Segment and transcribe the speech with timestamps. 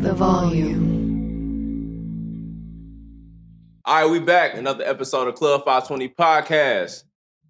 [0.00, 0.78] The volume.
[3.84, 4.54] All right, we back.
[4.54, 7.02] Another episode of Club 520 podcast.
[7.02, 7.06] A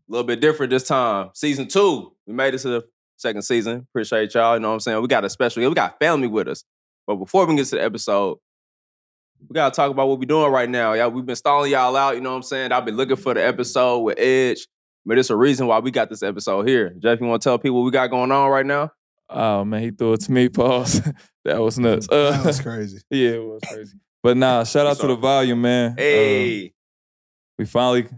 [0.08, 1.28] little bit different this time.
[1.34, 2.12] Season two.
[2.26, 2.84] We made it to the
[3.18, 3.86] second season.
[3.90, 4.54] Appreciate y'all.
[4.54, 5.02] You know what I'm saying?
[5.02, 6.64] We got a special, we got family with us.
[7.06, 8.38] But before we get to the episode,
[9.46, 10.94] we gotta talk about what we're doing right now.
[10.94, 12.72] Yeah, we've been stalling y'all out, you know what I'm saying?
[12.72, 14.66] I've been looking for the episode with Edge.
[15.04, 16.94] But it's a reason why we got this episode here.
[16.98, 18.90] Jeff, you wanna tell people what we got going on right now?
[19.30, 20.48] Oh man, he threw it to me.
[20.48, 21.02] Pause.
[21.48, 22.08] That was nuts.
[22.10, 23.00] Uh, That was crazy.
[23.10, 23.96] yeah, it was crazy.
[24.22, 25.92] But nah, shout out to the volume, man.
[25.92, 26.72] Uh, Hey.
[27.58, 28.08] we finally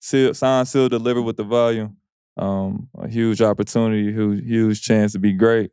[0.00, 1.96] seal, signed, sealed, delivered with the volume.
[2.36, 5.70] Um, a huge opportunity, huge, huge chance to be great.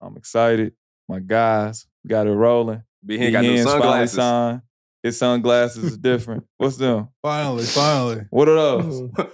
[0.00, 0.72] I'm excited.
[1.08, 2.82] My guys got it rolling.
[3.04, 4.12] Be here, got new Hens finally sunglasses.
[4.16, 4.62] signed.
[5.02, 6.44] His sunglasses is different.
[6.58, 7.08] What's them?
[7.22, 8.20] Finally, finally.
[8.28, 9.00] What are those?
[9.18, 9.24] Uh,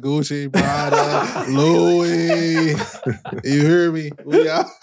[0.00, 2.74] Gucci, Prada, Louis.
[3.44, 4.10] You hear me?
[4.24, 4.64] We are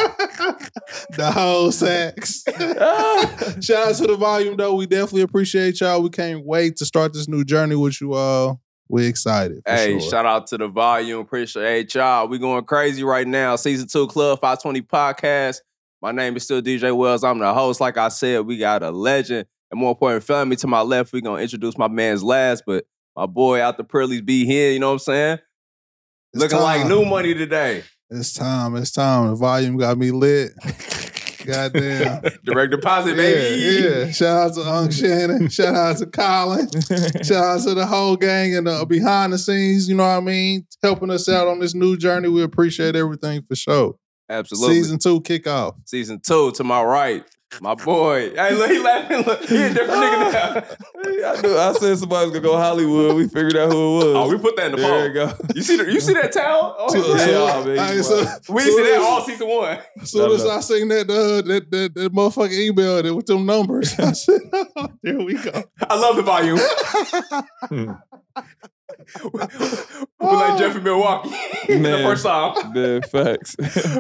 [1.18, 2.44] the whole sex.
[3.62, 4.76] Shout out to the volume though.
[4.76, 6.02] We definitely appreciate y'all.
[6.02, 8.62] We can't wait to start this new journey with you all.
[8.88, 9.62] We excited.
[9.66, 10.10] for Hey, sure.
[10.10, 11.20] shout out to the volume.
[11.20, 12.28] Appreciate y'all.
[12.28, 13.56] We going crazy right now.
[13.56, 15.58] Season two Club 520 podcast.
[16.02, 17.24] My name is still DJ Wells.
[17.24, 17.82] I'm the host.
[17.82, 19.46] Like I said, we got a legend.
[19.72, 22.86] And more important, family to my left, we gonna introduce my man's last, but
[23.16, 25.40] my boy out the Pearlies be here, you know what I'm saying?
[26.34, 27.84] It's Looking like new money today.
[28.10, 28.76] It's time.
[28.76, 29.30] It's time.
[29.30, 30.52] The volume got me lit.
[31.46, 32.22] Goddamn.
[32.44, 33.62] Direct deposit, baby.
[33.62, 34.12] Yeah, yeah.
[34.12, 35.50] Shout out to Unc Shannon.
[35.50, 36.70] Shout out to Colin.
[37.24, 40.20] Shout out to the whole gang and uh, behind the scenes, you know what I
[40.20, 40.66] mean?
[40.84, 42.30] Helping us out on this new journey.
[42.30, 43.96] We appreciate everything for sure.
[44.30, 44.76] Absolutely.
[44.76, 45.76] Season two kickoff.
[45.86, 47.24] Season two to my right.
[47.62, 48.32] My boy.
[48.36, 49.24] Hey, look, he laughing.
[49.26, 51.30] Look, he a different nigga now.
[51.32, 53.16] I, knew, I said somebody was gonna go Hollywood.
[53.16, 54.16] We figured out who it was.
[54.16, 55.08] Oh, we put that in the There poll.
[55.08, 55.34] you go.
[55.56, 56.76] You see the, you see that towel?
[56.78, 57.26] Oh, So- yeah.
[57.26, 59.80] so- man, hey, you so- we so see that as- all season one.
[60.02, 63.46] As soon as I seen that, uh, that, that that motherfucking email that with them
[63.46, 65.64] numbers, I said, oh, there we go.
[65.90, 67.98] I love the volume.
[69.34, 69.40] we
[70.20, 71.30] like Jeff in Milwaukee.
[71.68, 72.04] the Man.
[72.04, 72.72] first song.
[72.74, 73.56] Man, facts.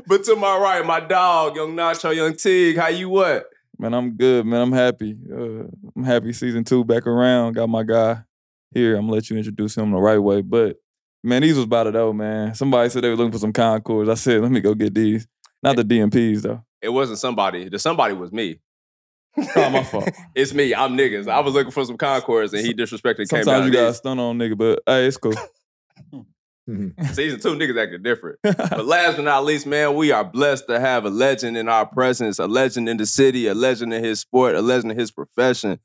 [0.07, 2.77] But to my right, my dog, young Nacho, young Tig.
[2.77, 3.45] How you what?
[3.79, 4.61] man, I'm good, man.
[4.61, 5.17] I'm happy.
[5.31, 5.63] Uh,
[5.95, 7.53] I'm happy season two back around.
[7.53, 8.23] Got my guy
[8.71, 8.95] here.
[8.95, 10.41] I'm gonna let you introduce him the right way.
[10.41, 10.77] But
[11.23, 12.53] man, these was about it though, man.
[12.53, 14.09] Somebody said they were looking for some Concords.
[14.09, 15.27] I said, let me go get these.
[15.63, 16.63] Not the DMPs though.
[16.81, 17.69] It wasn't somebody.
[17.69, 18.59] The somebody was me.
[19.37, 20.09] Oh, my fault.
[20.35, 20.73] it's me.
[20.73, 21.29] I'm niggas.
[21.29, 23.45] I was looking for some Concords and he disrespected came down.
[23.45, 25.33] Sometimes you got to stun on nigga, but hey, it's cool.
[26.69, 27.03] Mm-hmm.
[27.13, 28.39] Season two niggas acting different.
[28.43, 31.85] but last but not least, man, we are blessed to have a legend in our
[31.85, 35.11] presence, a legend in the city, a legend in his sport, a legend in his
[35.11, 35.79] profession.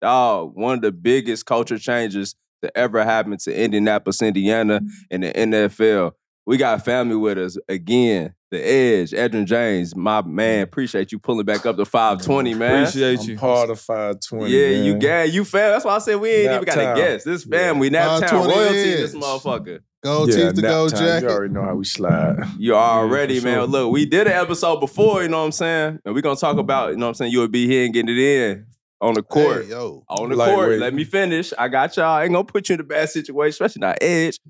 [0.00, 4.88] Dog, one of the biggest culture changes to ever happen to Indianapolis, Indiana, mm-hmm.
[5.10, 6.12] and the NFL.
[6.46, 8.34] We got family with us again.
[8.50, 10.60] The edge, Edgerrin James, my man.
[10.60, 10.62] Mm.
[10.64, 12.82] Appreciate you pulling back up to 520, man.
[12.82, 13.36] Appreciate I'm you.
[13.38, 14.50] part of 520.
[14.50, 14.98] yeah, you man.
[14.98, 15.70] got you fam.
[15.70, 16.96] That's why I said we ain't Nap even got to time.
[16.96, 17.22] guess.
[17.24, 17.56] This Yeah.
[17.58, 19.78] family, nap town 520 royalty, this motherfucker.
[20.02, 20.98] Gold Yeah, teeth to nap gold time.
[20.98, 21.26] jacket.
[21.28, 22.36] You already know how we slide.
[22.58, 23.58] You already, for man.
[23.58, 23.66] sure.
[23.68, 25.98] Look, we did an episode before, you know what I'm saying?
[26.04, 28.16] And we're gonna talk about, you know what I'm saying, you'll be here and getting
[28.16, 28.66] it in
[29.00, 29.64] on the court.
[29.66, 30.02] Hey, yo.
[30.08, 30.78] on the court.
[30.80, 31.52] Let me finish.
[31.56, 32.06] I got y'all.
[32.06, 34.40] I ain't gonna put you in a bad situation, especially not edge.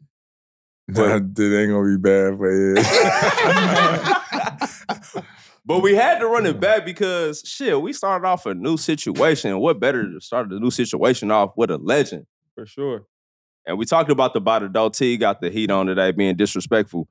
[0.91, 2.77] Nah, it ain't gonna be bad for you.
[5.63, 9.57] But we had to run it back because shit, we started off a new situation.
[9.61, 12.27] What better to start a new situation off with a legend?
[12.57, 13.07] For sure.
[13.67, 17.07] And we talked about the body dope T got the heat on today being disrespectful.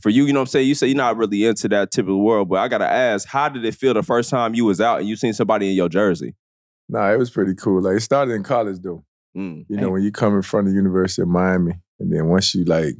[0.00, 0.68] For you, you know what I'm saying?
[0.68, 3.64] You say you're not really into that typical world, but I gotta ask, how did
[3.64, 6.36] it feel the first time you was out and you seen somebody in your jersey?
[6.88, 7.82] nah, it was pretty cool.
[7.82, 9.04] Like it started in college though.
[9.36, 9.66] Mm.
[9.68, 12.54] You know, when you come in front of the University of Miami, and then once
[12.54, 12.94] you like,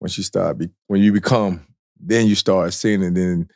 [0.00, 1.66] once you start, be, when you become,
[1.98, 3.14] then you start seeing it.
[3.14, 3.48] Then,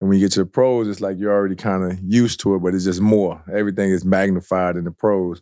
[0.00, 2.56] and when you get to the pros, it's like you're already kind of used to
[2.56, 3.42] it, but it's just more.
[3.52, 5.40] Everything is magnified in the pros,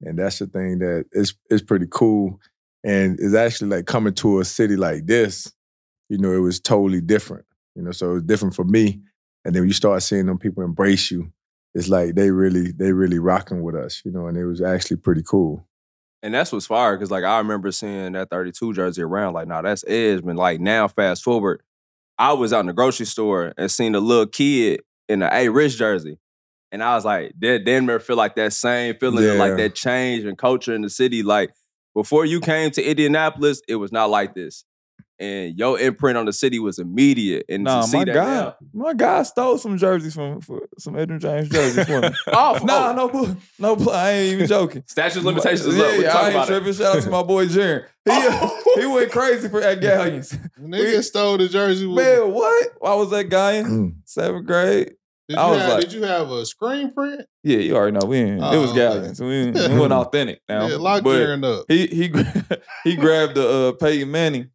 [0.00, 2.38] and that's the thing that is is pretty cool.
[2.84, 5.52] And it's actually like coming to a city like this.
[6.08, 7.46] You know, it was totally different.
[7.74, 9.00] You know, so it was different for me.
[9.44, 11.32] And then when you start seeing them people embrace you,
[11.74, 14.02] it's like they really they really rocking with us.
[14.04, 15.66] You know, and it was actually pretty cool.
[16.22, 19.34] And that's what's fire because like I remember seeing that 32 jersey around.
[19.34, 20.22] Like, nah, that's Edge.
[20.24, 21.62] But like now, fast forward,
[22.18, 25.48] I was out in the grocery store and seen a little kid in the A
[25.48, 26.18] Rich jersey.
[26.72, 30.24] And I was like, that Denver feel like that same feeling of like that change
[30.24, 31.22] and culture in the city.
[31.22, 31.52] Like
[31.94, 34.64] before you came to Indianapolis, it was not like this.
[35.18, 37.46] And your imprint on the city was immediate.
[37.48, 40.68] And Nah, to see my that guy, now, my guy stole some jerseys from for
[40.78, 42.08] some Edgerrin James jerseys for me.
[42.28, 44.84] oh, nah, oh, no, bull- no, I ain't even joking.
[44.86, 46.00] statute limitations is yeah, up.
[46.00, 46.52] Yeah, I ain't about it.
[46.52, 46.72] tripping.
[46.74, 47.86] Shout out to my boy Jaren.
[48.04, 50.32] He, he went crazy for at Galleons.
[50.60, 51.86] Nigga stole the jersey.
[51.86, 52.72] With Man, what?
[52.78, 53.94] Why was that Galleon, Mm.
[54.04, 54.92] seventh grade.
[55.28, 57.22] Did you, I was have, like- did you have a screen print?
[57.42, 58.06] Yeah, you already know.
[58.06, 59.18] We ain't, it was Oh, Galleons.
[59.20, 60.66] We, ain't, we wasn't authentic now.
[60.68, 61.64] yeah, lock but Jaren up.
[61.68, 62.12] he he
[62.84, 64.50] he grabbed the uh, Peyton Manning,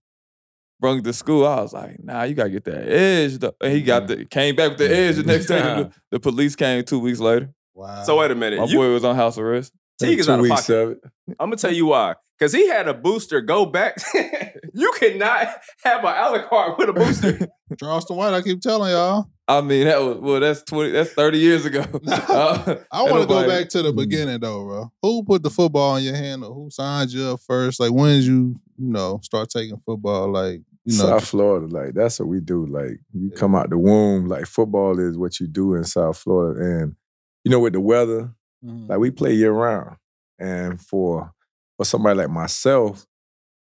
[0.81, 1.48] brung it to school.
[1.48, 3.38] I was like, nah, you gotta get that edge.
[3.38, 3.54] Though.
[3.62, 5.60] And he got the came back with the edge the next day.
[5.62, 7.54] The, the police came two weeks later.
[7.74, 8.04] Wow.
[8.04, 8.60] So wait a minute.
[8.60, 9.72] My You, boy was on house arrest.
[10.00, 10.74] Teague is Two out of weeks pocket.
[10.75, 10.98] of it.
[11.39, 12.16] I'm gonna tell you why.
[12.39, 13.98] Cause he had a booster go back.
[14.74, 15.48] you cannot
[15.83, 17.48] have an Alucard with a booster.
[17.80, 19.30] Charleston White, I keep telling y'all.
[19.48, 20.39] I mean, that was well.
[20.39, 20.89] That's twenty.
[20.89, 21.86] That's thirty years ago.
[22.07, 24.92] Uh, I want to go back to the beginning though, bro.
[25.04, 27.80] Who put the football in your hand or who signed you up first?
[27.80, 30.31] Like when did you, you know, start taking football?
[30.31, 32.66] Like, you know, South Florida, like that's what we do.
[32.66, 36.60] Like you come out the womb, like football is what you do in South Florida,
[36.60, 36.95] and
[37.44, 38.33] you know with the weather,
[38.66, 38.89] mhm.
[38.89, 39.98] like we play year round,
[40.39, 41.31] and for
[41.78, 43.06] for somebody like myself,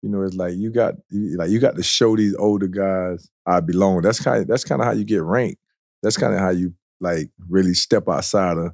[0.01, 3.29] you know, it's like you got you, like you got to show these older guys
[3.45, 4.01] I belong.
[4.01, 5.61] That's kind of that's kind of how you get ranked.
[6.01, 8.73] That's kind of how you like really step outside of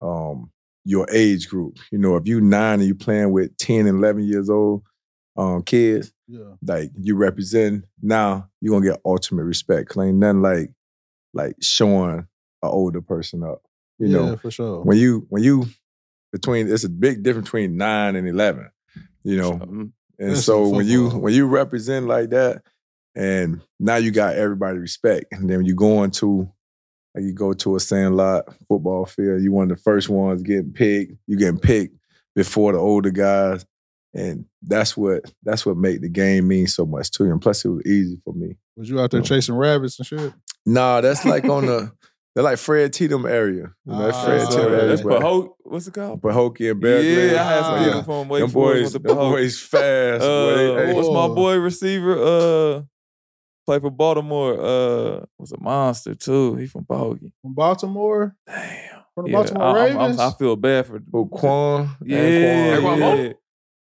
[0.00, 0.50] um
[0.84, 1.78] your age group.
[1.90, 4.82] You know, if you nine and you playing with 10 and 11 years old
[5.36, 6.54] um kids, yeah.
[6.62, 9.88] like you represent now you're gonna get ultimate respect.
[9.88, 10.70] 'Cause ain't nothing like
[11.32, 12.26] like showing an
[12.62, 13.62] older person up.
[13.98, 14.82] You yeah, know, for sure.
[14.82, 15.66] when you when you
[16.32, 18.70] between it's a big difference between nine and eleven.
[19.22, 22.62] You know, and That's so when you when you represent like that,
[23.14, 26.48] and now you got everybody respect, and then when you go into
[27.14, 30.72] like you go to a sandlot football field, you one of the first ones getting
[30.72, 31.12] picked.
[31.26, 31.96] You getting picked
[32.34, 33.64] before the older guys,
[34.14, 37.32] and that's what that's what made the game mean so much to you.
[37.32, 38.56] And plus, it was easy for me.
[38.76, 39.26] Was you out there No.
[39.26, 40.32] chasing rabbits and shit?
[40.66, 41.92] Nah, that's like on the
[42.34, 43.72] they're like Fred Tatum area.
[43.84, 44.86] You know, that Ah, Fred so Tatum area.
[44.88, 45.48] that's but- Pahok.
[45.66, 46.20] What's it called?
[46.22, 47.32] Pahokee and Belle Glade.
[47.32, 50.20] Yeah, I had some people from Wake Them boys, the them boys fast.
[50.20, 50.26] boy.
[50.76, 51.34] Uh, Hey, what's my Boy.
[51.34, 52.12] boy receiver?
[52.22, 52.82] Uh,
[53.66, 54.52] play for Baltimore.
[54.54, 56.54] Uh, was a monster too.
[56.56, 57.32] He from Pahokee.
[57.42, 58.36] From Baltimore?
[58.46, 59.00] Damn.
[59.14, 60.20] From the Yeah, Baltimore I, I'm- I'm- Ravens?
[60.20, 61.00] I feel bad for.
[61.12, 61.96] Who, Quan?
[62.04, 62.80] Yeah, Anquan.
[62.98, 63.32] Anquan yeah.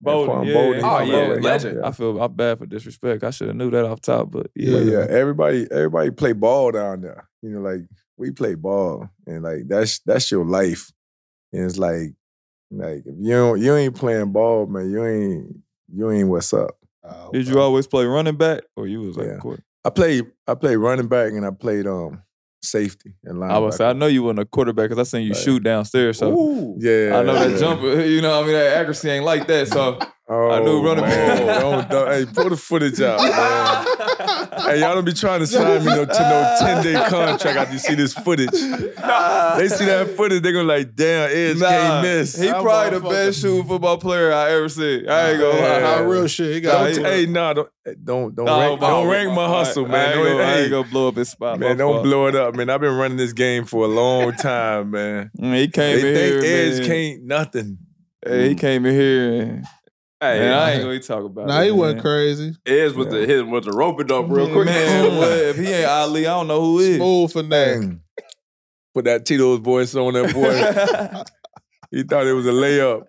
[0.03, 0.27] Boldin?
[0.27, 1.43] Boldin, yeah, Boldin, he Oh, yeah, Boldin.
[1.43, 1.85] legend.
[1.85, 3.23] I feel I'm bad for disrespect.
[3.23, 4.71] I should have knew that off top, but yeah.
[4.71, 7.27] But yeah, everybody, everybody play ball down there.
[7.41, 7.81] You know, like
[8.17, 10.91] we play ball, and like that's that's your life.
[11.51, 12.13] And it's like,
[12.71, 14.89] like if you don't, you ain't playing ball, man.
[14.89, 15.55] You ain't,
[15.93, 16.75] you ain't what's up.
[17.03, 19.33] Oh, Did you always play running back, or you was like Yeah.
[19.35, 19.63] a quarter?
[19.85, 22.21] I played, I played running back, and I played um
[22.63, 23.51] safety and linebacker.
[23.51, 25.41] I was say I know you wasn't a quarterback because I seen you Right.
[25.41, 26.17] shoot downstairs.
[26.19, 26.75] So Ooh.
[26.79, 27.57] Yeah, I know that yeah.
[27.57, 28.01] jumper.
[28.13, 29.67] You know, I mean that accuracy ain't like that.
[29.67, 29.99] So
[30.29, 31.45] Oh, I knew running man.
[31.47, 31.59] back.
[31.59, 33.85] Don't- don't- hey, pull the footage out, man.
[34.61, 37.73] hey, y'all don't be trying to sign me no, to no 10 day contract after
[37.73, 38.49] you see this footage.
[38.51, 42.37] They see that footage, they're gonna like, damn, Edge Nah, can't miss.
[42.39, 45.09] he probably the best shooting football player I ever seen.
[45.09, 45.79] I ain't gonna lie.
[45.81, 46.53] Nah, real shit.
[46.55, 47.69] He got Don't, Nah, hey, nah, don't,
[48.05, 50.17] don't, don't, Nah, rank, nah, don't rank my nah, hustle, I man.
[50.17, 51.59] ain't gonna- I ain't gonna blow up his spot.
[51.59, 52.03] Man, don't fault.
[52.05, 52.69] blow it up, man.
[52.69, 55.31] I've been running this game for a long time, man.
[55.37, 56.87] Mm, He came They in think here, Edge man.
[56.87, 57.77] can't nothing.
[58.25, 59.65] Hey, he came in here and
[60.23, 61.65] Hey, man, I ain't gonna even talk about Nah, it.
[61.65, 62.01] he wasn't man.
[62.03, 62.55] crazy.
[62.65, 64.65] Edge with the hit with the rope it up real quick.
[64.65, 66.95] Man, what, if he ain't Ali, I don't know who is.
[66.95, 67.99] Smooth for that.
[68.93, 71.23] Put that Tito's voice on that boy.
[71.91, 73.03] he thought it was a layup.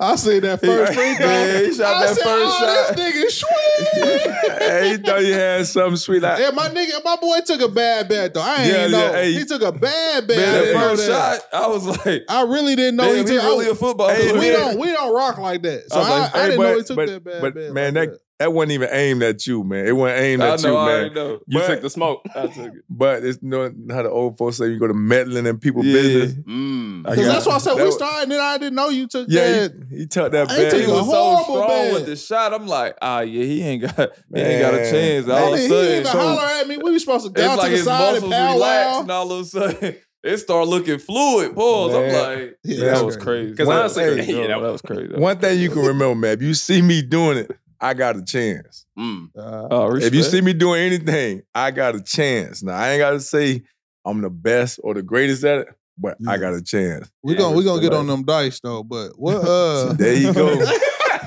[0.00, 1.26] I see that first free throw.
[1.26, 2.96] Yeah, he shot I that said, first oh, shot.
[2.96, 4.58] This nigga sweet.
[4.62, 6.22] hey, he thought he had something sweet.
[6.22, 8.42] Like, yeah, my nigga, my boy took a bad bet though.
[8.42, 8.98] I ain't Yeah, know.
[9.06, 9.32] yeah, hey.
[9.32, 10.36] he took a bad bet.
[10.36, 11.40] Man, I that first that.
[11.50, 13.42] shot, I was like, I really didn't know damn, he he took.
[13.42, 14.52] really I- a football Hey, we man.
[14.52, 15.90] don't we don't rock like that.
[15.90, 17.72] So I like, I hey, didn't but, know he took but, that bad but bet.
[17.72, 18.20] man, like that that
[18.52, 19.86] wasn't even aimed at you, man.
[19.86, 21.14] It wasn't aimed I at know, you, I man.
[21.14, 21.30] know.
[21.46, 22.22] You But- took the smoke.
[22.34, 22.84] I took it.
[22.90, 25.86] But it's you know how the old folks say you go to meddling in people's
[25.86, 25.92] Yeah.
[26.02, 26.32] business.
[26.46, 27.02] Mm.
[27.04, 28.88] Because got- that's why I said that we was- started, and then I didn't know
[28.88, 29.72] you took Yeah, that.
[29.90, 30.72] he, he took that I ain't bad.
[30.72, 31.92] He taking a was so horrible strong bet.
[31.94, 32.54] with the shot.
[32.54, 33.96] I'm like, ah, yeah, he ain't got,
[34.34, 35.28] he ain't got a chance.
[35.28, 36.78] All Man, of a he sudden, didn't even so- holler at me.
[36.78, 39.00] We were supposed to go it's to like the side and muscles relaxed, powwow.
[39.00, 41.54] and all of a sudden it start looking fluid.
[41.54, 41.94] Pause.
[41.94, 43.24] I'm like, Yeah, that was crazy.
[43.24, 43.50] crazy.
[43.50, 44.32] Because That honestly- was crazy.
[44.32, 45.14] Yeah, that, that was crazy.
[45.14, 47.50] One thing you can remember, man, if you see me doing it,
[47.84, 48.86] I got a chance.
[48.98, 49.28] Mm.
[49.36, 52.62] Uh, Oh, If you see me doing anything, I got a chance.
[52.62, 53.62] Now I ain't got to say
[54.04, 57.10] I'm the best or the greatest at it, but I got a chance.
[57.22, 58.82] we Yeah, gonna we gonna get on them dice though.
[58.82, 59.36] But what?
[59.36, 60.64] Uh, There you go.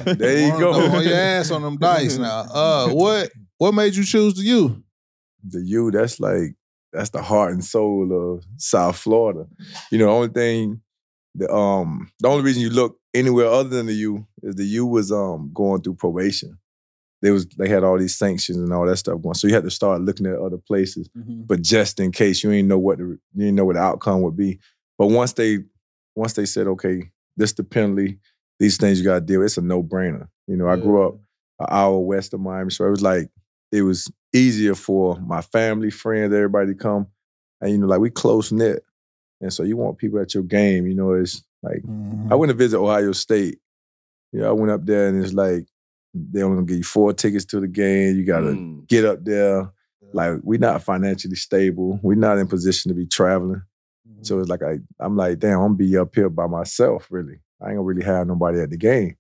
[0.06, 0.72] There you on, go.
[0.74, 2.46] on your ass on them dice now.
[2.54, 4.84] Uh, what what made you choose the you?
[5.44, 6.56] the U, that's like
[6.94, 9.48] that's the heart and soul of South Florida.
[9.92, 10.82] You know, the only thing,
[11.36, 14.86] the um, the only reason you look anywhere other than the U is the U
[14.86, 16.58] was um going through probation.
[17.22, 19.64] They was they had all these sanctions and all that stuff going, so you had
[19.64, 21.10] to start looking at other places.
[21.46, 24.22] But just in case, you didn't know what the you didn't know what the outcome
[24.22, 24.60] would be.
[24.98, 25.60] But once they
[26.16, 28.20] once they said, okay, this the penalty,
[28.60, 29.40] these things you got to deal.
[29.40, 30.28] with, It's a no brainer.
[30.48, 31.16] You know, I grew up
[31.60, 33.30] an hour west of Miami, so it was like
[33.72, 37.08] it was easier for my family, friends, everybody to come.
[37.62, 38.84] And you know, like we close knit.
[39.42, 42.32] And so you want people at your game, you know, it's like Mm-hmm.
[42.32, 43.60] I went to visit Ohio State.
[44.32, 45.66] You know, I went up there and it's like
[46.14, 48.16] they only gonna give you four tickets to the game.
[48.18, 48.88] You gotta Mm.
[48.88, 49.70] get up there.
[50.14, 52.00] Like we're not financially stable.
[52.02, 53.62] We're not in position to be traveling.
[54.22, 57.40] So it's like I, I'm like, damn, I'm gonna be up here by myself, really.
[57.62, 59.16] I ain't gonna really have nobody at the game.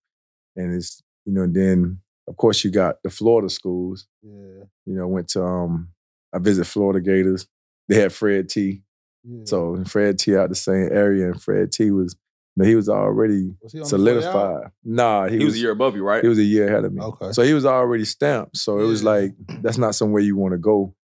[0.56, 4.08] And it's, you know, then of course you got the Florida schools.
[4.24, 5.89] Yeah, You know, went to um
[6.34, 7.48] I visit Florida Gators.
[7.89, 8.82] They had Fred T.
[9.24, 9.41] yeah.
[9.46, 12.15] So Fred T out the same area, and Fred T was,
[12.58, 14.24] you know, he was already Was he on his way out?
[14.24, 14.72] solidified.
[14.84, 16.24] Nah, He, was a year above you, right?
[16.24, 17.02] he was a year ahead of me.
[17.02, 17.32] Okay.
[17.32, 18.58] So he was already stamped.
[18.58, 20.96] So it was like that's not somewhere you want to go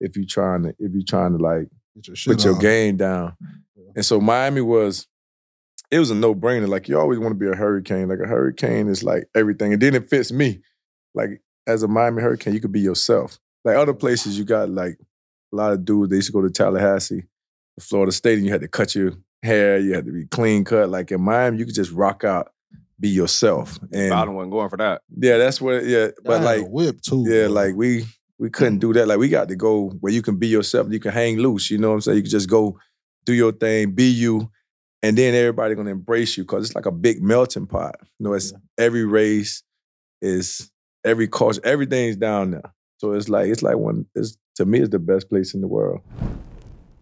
[0.00, 2.60] if you're trying to if you're trying to like Get your shit put your on.
[2.60, 3.36] game down.
[3.96, 5.06] And so Miami was
[5.90, 6.68] it was a no brainer.
[6.68, 8.08] Like you always want to be a hurricane.
[8.08, 10.60] Like a hurricane is like everything, and then it fits me.
[11.14, 13.38] Like as a Miami Hurricane, you could be yourself.
[13.64, 14.98] Like other places, you got like
[15.52, 16.10] a lot of dudes.
[16.10, 17.24] They used to go to Tallahassee,
[17.80, 19.78] Florida State, and you had to cut your hair.
[19.78, 20.88] You had to be clean cut.
[20.88, 22.52] Like in Miami, you could just rock out,
[23.00, 23.78] be yourself.
[23.92, 25.02] And Bowden wasn't going for that.
[25.16, 25.84] yeah, that's what.
[25.84, 27.24] Yeah, but I had a like whip too.
[27.26, 27.52] yeah, bro.
[27.52, 28.04] like we
[28.38, 29.08] we couldn't do that.
[29.08, 30.88] Like we got to go where you can be yourself.
[30.90, 31.70] You can hang loose.
[31.70, 32.16] You know what I'm saying?
[32.16, 32.78] You can just go
[33.24, 34.50] do your thing, be you,
[35.02, 37.96] and then everybody gonna embrace you because it's like a big melting pot.
[38.18, 39.62] You know, it's every race,
[40.20, 40.70] is
[41.04, 42.74] every culture, everything's down there.
[42.98, 44.06] So it's like it's like one.
[44.14, 46.00] It's to me, it's the best place in the world.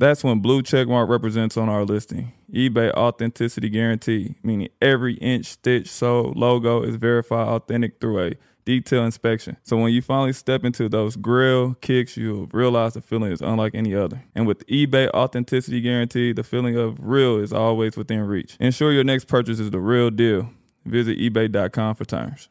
[0.00, 2.32] That's when blue checkmark represents on our listing.
[2.50, 8.32] eBay authenticity guarantee, meaning every inch, stitch, sole, logo is verified authentic through a
[8.64, 9.58] detailed inspection.
[9.62, 13.74] So when you finally step into those grill kicks, you'll realize the feeling is unlike
[13.74, 14.24] any other.
[14.34, 18.56] And with eBay authenticity guarantee, the feeling of real is always within reach.
[18.58, 20.48] Ensure your next purchase is the real deal.
[20.86, 22.48] Visit eBay.com for terms.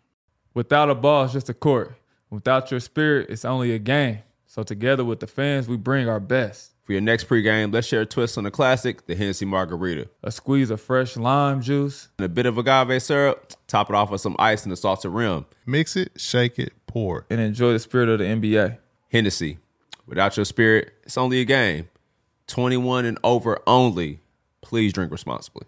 [0.54, 1.96] Without a ball, it's just a court.
[2.30, 4.20] Without your spirit, it's only a game.
[4.46, 6.74] So together with the fans, we bring our best.
[6.90, 10.10] For your next pregame, let's share a twist on the classic, the Hennessy Margarita.
[10.24, 14.10] A squeeze of fresh lime juice, And a bit of agave syrup, top it off
[14.10, 15.46] with some ice and a salted rim.
[15.68, 18.80] Mix it, shake it, pour and enjoy the spirit of the NBA.
[19.12, 19.60] Hennessy.
[20.08, 21.90] Without your spirit, it's only a game.
[22.48, 24.22] 21 and over only.
[24.62, 25.68] Please drink responsibly.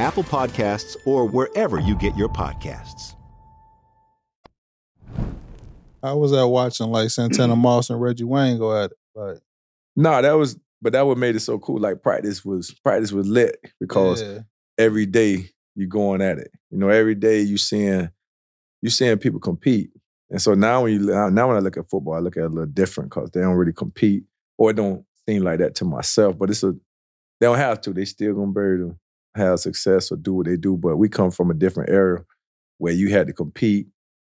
[0.00, 3.14] Apple Podcasts, or wherever you get your podcasts.
[6.02, 8.96] I was at watching like Santana Moss and Reggie Wayne go at it.
[9.14, 9.40] Like,
[9.96, 11.78] No, that was, but that what made it so cool.
[11.78, 14.38] Like practice was practice was lit because yeah.
[14.78, 16.50] every day you going at it.
[16.70, 18.08] You know, every day you seeing
[18.80, 19.90] you seeing people compete.
[20.30, 22.46] And so now when you now when I look at football, I look at it
[22.46, 24.24] a little different because they don't really compete,
[24.56, 26.38] or it don't seem like that to myself.
[26.38, 27.92] But it's a they don't have to.
[27.92, 28.99] They still gonna bury able to
[29.34, 30.76] have success or do what they do.
[30.76, 32.24] But we come from a different era
[32.78, 33.86] where you had to compete,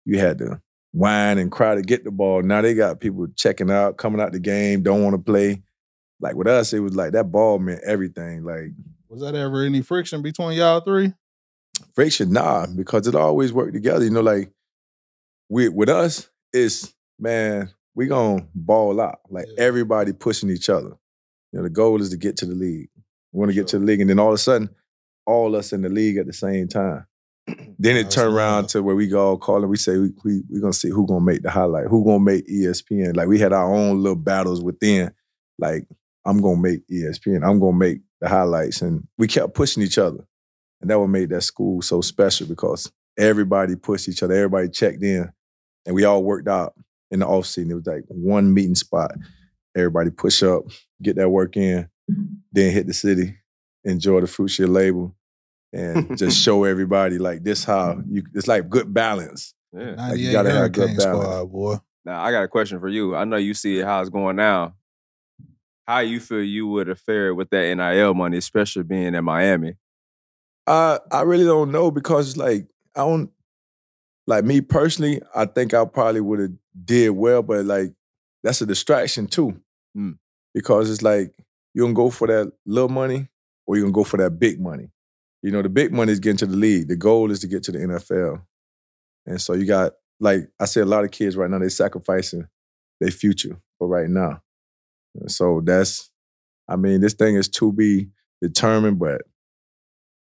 [0.05, 0.61] you had to
[0.93, 2.43] whine and cry to get the ball.
[2.43, 5.62] Now they got people checking out, coming out the game, don't want to play.
[6.21, 8.43] Like with us, it was like that ball meant everything.
[8.45, 8.73] Like
[9.09, 11.12] was that ever any friction between y'all three?
[11.95, 14.05] friction, nah, because it always worked together.
[14.05, 14.50] You know, like
[15.49, 19.21] we with us, it's man, we gonna ball out.
[19.31, 19.64] Like Yeah.
[19.64, 20.97] everybody pushing each other.
[21.52, 22.88] You know, the goal is to get to the league.
[23.33, 24.71] We want to get to the league, and then all of a sudden,
[25.29, 27.07] all us in the league at the same time.
[27.79, 30.43] then it turned around to where we go all call and we say we we
[30.51, 33.17] we gonna see who gonna make the highlight, who gonna make ESPN.
[33.17, 35.13] Like we had our own little battles within.
[35.59, 35.87] Like
[36.25, 37.49] I'm gonna make ESPN.
[37.49, 40.27] I'm gonna make the highlights, and we kept pushing each other,
[40.81, 45.03] and that what made that school so special because everybody pushed each other, everybody checked
[45.03, 45.31] in,
[45.87, 46.75] and we all worked out
[47.11, 47.71] in the off season.
[47.71, 49.12] It was like one meeting spot.
[49.77, 50.64] Everybody push up,
[51.03, 52.25] get that work in, mm-hmm.
[52.53, 53.37] then hit the city,
[53.85, 55.14] enjoy the fruits of your label,
[55.72, 58.22] and just show everybody like this how you.
[58.35, 59.54] It's like good balance.
[59.72, 59.94] Yeah.
[59.96, 61.02] 98 you gotta have good balance.
[61.02, 61.76] squad, boy.
[62.04, 63.14] Now I got a question for you.
[63.14, 64.74] I know you see how it's going now.
[65.87, 69.74] How you feel you would have fared with that NIL money, especially being in Miami?
[70.66, 73.31] Uh, I really don't know because it's like I don't
[74.26, 75.22] like me personally.
[75.35, 76.52] I think I probably would have
[76.85, 77.92] did well, but like
[78.42, 79.61] that's a distraction too,
[79.96, 80.18] Mm.
[80.54, 81.33] because it's like
[81.74, 83.28] you gonna go for that little money
[83.66, 84.90] or you gonna go for that big money.
[85.42, 86.88] You know, the big money is getting to the league.
[86.88, 88.42] The goal is to get to the NFL,
[89.27, 92.48] and so you got like I say, a lot of kids right now they're sacrificing
[93.01, 94.42] their future for right now.
[95.14, 96.11] And so that's,
[96.68, 98.09] I mean, this thing is to be
[98.42, 99.22] determined, but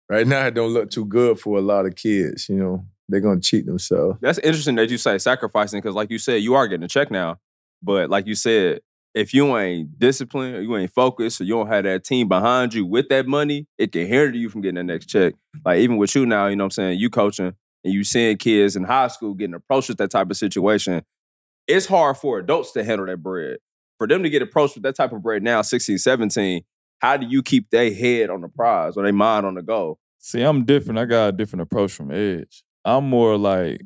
[0.09, 2.49] right now it don't look too good for a lot of kids.
[2.49, 4.17] You know, they're gonna cheat themselves.
[4.21, 7.11] That's interesting that you say sacrificing because, like you said, you are getting a check
[7.11, 7.39] now.
[7.83, 8.81] But like you said,
[9.13, 12.73] if you ain't disciplined, or you ain't focused, or you don't have that team behind
[12.73, 15.33] you with that money, it can hinder you from getting the next check.
[15.65, 18.37] Like even with you now, you know what I'm saying, you coaching and you seeing
[18.37, 21.03] kids in high school getting approached with that type of situation.
[21.67, 23.57] It's hard for adults to handle that bread.
[23.97, 26.63] For them to get approached with that type of bread now, 16, 17,
[26.99, 29.99] how do you keep their head on the prize or their mind on the goal?
[30.19, 30.99] See, I'm different.
[30.99, 32.63] I got a different approach from Edge.
[32.85, 33.81] I'm more like,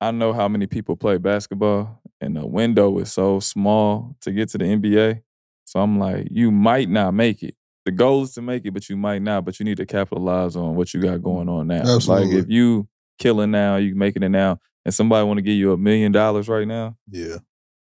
[0.00, 4.48] I know how many people play basketball, and the window is so small to get
[4.50, 5.22] to the NBA.
[5.64, 7.54] So I'm like, you might not make it.
[7.84, 9.44] The goal is to make it, but you might not.
[9.44, 11.82] But you need to capitalize on what you got going on now.
[11.94, 12.26] Absolutely.
[12.34, 15.72] Like if you killing now, you making it now, and somebody want to give you
[15.72, 17.36] a million dollars right now, Yeah.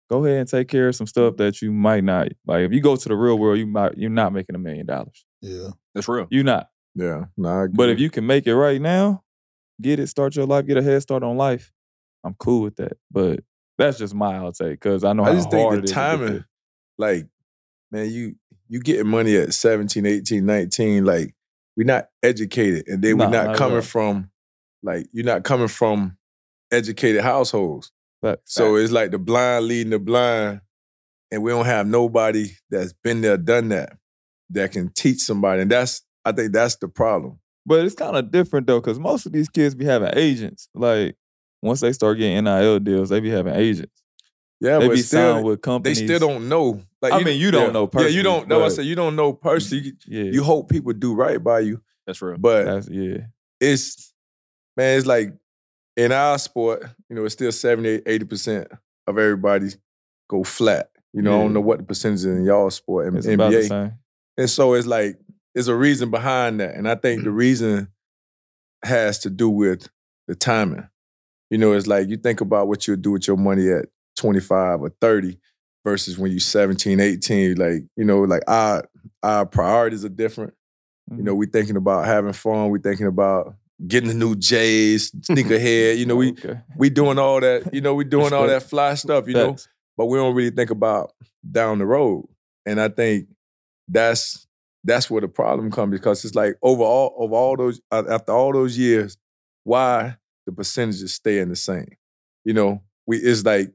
[0.10, 2.30] go ahead and take care of some stuff that you might not.
[2.46, 4.86] Like if you go to the real world, you might you're not making a million
[4.86, 5.26] dollars.
[5.42, 5.70] Yeah.
[5.96, 6.28] That's real.
[6.30, 6.68] You're not.
[6.96, 9.24] Yeah, nah, But if you can make it right now,
[9.82, 11.72] get it, start your life, get a head start on life.
[12.26, 12.98] I'm cool with that.
[13.12, 13.42] But
[13.80, 16.46] that's just my outtake because I know I how just think the timing,
[16.98, 17.28] like,
[17.92, 18.36] man, you
[18.68, 21.34] you getting money at 17, 18, 19, like
[21.76, 22.88] we're not educated.
[22.88, 24.30] And then Nah, we're not not coming from
[24.84, 26.18] like you're not coming from
[26.72, 27.92] educated households.
[28.22, 28.54] Facts.
[28.54, 30.62] So it's like the blind leading the blind,
[31.32, 33.98] and we don't have nobody that's been there, done that,
[34.50, 35.62] that can teach somebody.
[35.62, 37.40] And that's I think that's the problem.
[37.66, 40.68] But it's kind of different though, because most of these kids be having agents.
[40.74, 41.16] Like
[41.62, 44.04] once they start getting NIL deals, they be having agents.
[44.62, 46.00] Yeah, they but be still, signed with companies.
[46.00, 46.82] they still don't know.
[47.02, 48.66] Like I mean, you don't yeah, know Yeah, personally, you don't know.
[48.66, 49.86] I said you don't know personally.
[49.86, 52.38] You, Yeah, you hope people do right by you, That's real.
[52.38, 53.20] but that's yeah.
[53.62, 54.14] it's
[54.76, 55.34] man, it's like
[55.96, 58.68] in our sport, you know, it's still 70, 80 percent
[59.08, 59.70] of everybody
[60.30, 60.90] go flat.
[61.14, 63.52] You know, I don't know what the percentage is in y'all sport in It's about
[63.52, 63.68] the NBA.
[63.68, 63.94] same.
[64.38, 65.18] And so it's like
[65.54, 66.76] there's a reason behind that.
[66.76, 67.88] And I think the reason
[68.84, 69.90] has to do with
[70.28, 70.88] the timing.
[71.50, 73.86] You know, it's like you think about what you'll do with your money at
[74.18, 75.40] 25 or 30
[75.84, 77.56] versus when you're 17, 18.
[77.56, 78.88] Like, you know, like our
[79.24, 80.54] our priorities are different.
[81.12, 81.40] You know, mm-hmm.
[81.40, 82.70] we're thinking about having fun.
[82.70, 83.56] We're thinking about
[83.88, 85.98] getting the new J's, sneakerhead.
[85.98, 86.60] You know, we okay.
[86.78, 87.74] we doing all that.
[87.74, 89.28] You know, we doing all that fly stuff.
[89.28, 89.56] You know,
[89.98, 91.14] but we don't really think about
[91.50, 92.28] down the road.
[92.66, 93.28] And I think
[93.88, 94.48] that's
[94.84, 98.78] that's where the problem comes because it's like overall of all those after all those
[98.78, 99.18] years,
[99.64, 100.16] why
[100.50, 101.96] the percentages staying the same?
[102.44, 103.72] You know, we it's like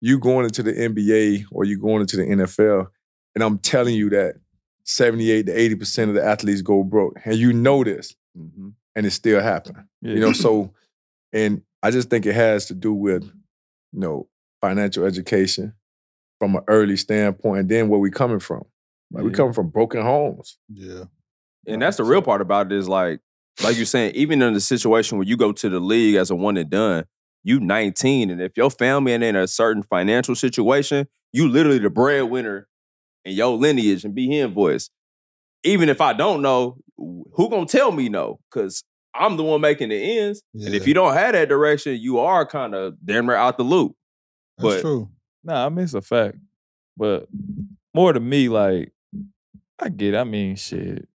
[0.00, 2.88] you going into the NBA or you going into the NFL,
[3.34, 4.36] and I'm telling you that
[4.84, 8.72] 78 to 80 percent of the athletes go broke, and you know this, Mhm.
[8.96, 9.88] and it still happen.
[10.02, 10.14] Yeah.
[10.14, 10.72] You know, so
[11.32, 14.28] and I just think it has to do with, you know,
[14.60, 15.72] financial education
[16.38, 18.64] from an early standpoint, and then where we coming from.
[19.12, 19.36] Like we Yeah.
[19.36, 20.58] coming from broken homes.
[20.68, 21.04] Yeah.
[21.66, 23.20] And that's the real part about it is like,
[23.62, 26.34] like you're saying, even in the situation where you go to the league as a
[26.34, 27.04] one and done,
[27.42, 31.90] you 19, and if your family ain't in a certain financial situation, you literally the
[31.90, 32.68] breadwinner
[33.24, 34.90] in your lineage and be him voice.
[35.62, 38.40] Even if I don't know, who gonna tell me no?
[38.50, 38.82] Because
[39.14, 40.42] I'm the one making the ends.
[40.54, 43.64] And if you don't have that direction, you are kind of damn near out the
[43.64, 43.94] loop.
[44.58, 45.10] That's but- true.
[45.42, 46.36] Nah, I mean it's a fact.
[46.96, 47.28] But
[47.94, 48.92] more to me, like,
[49.78, 50.18] I get it.
[50.18, 51.08] I mean, shit.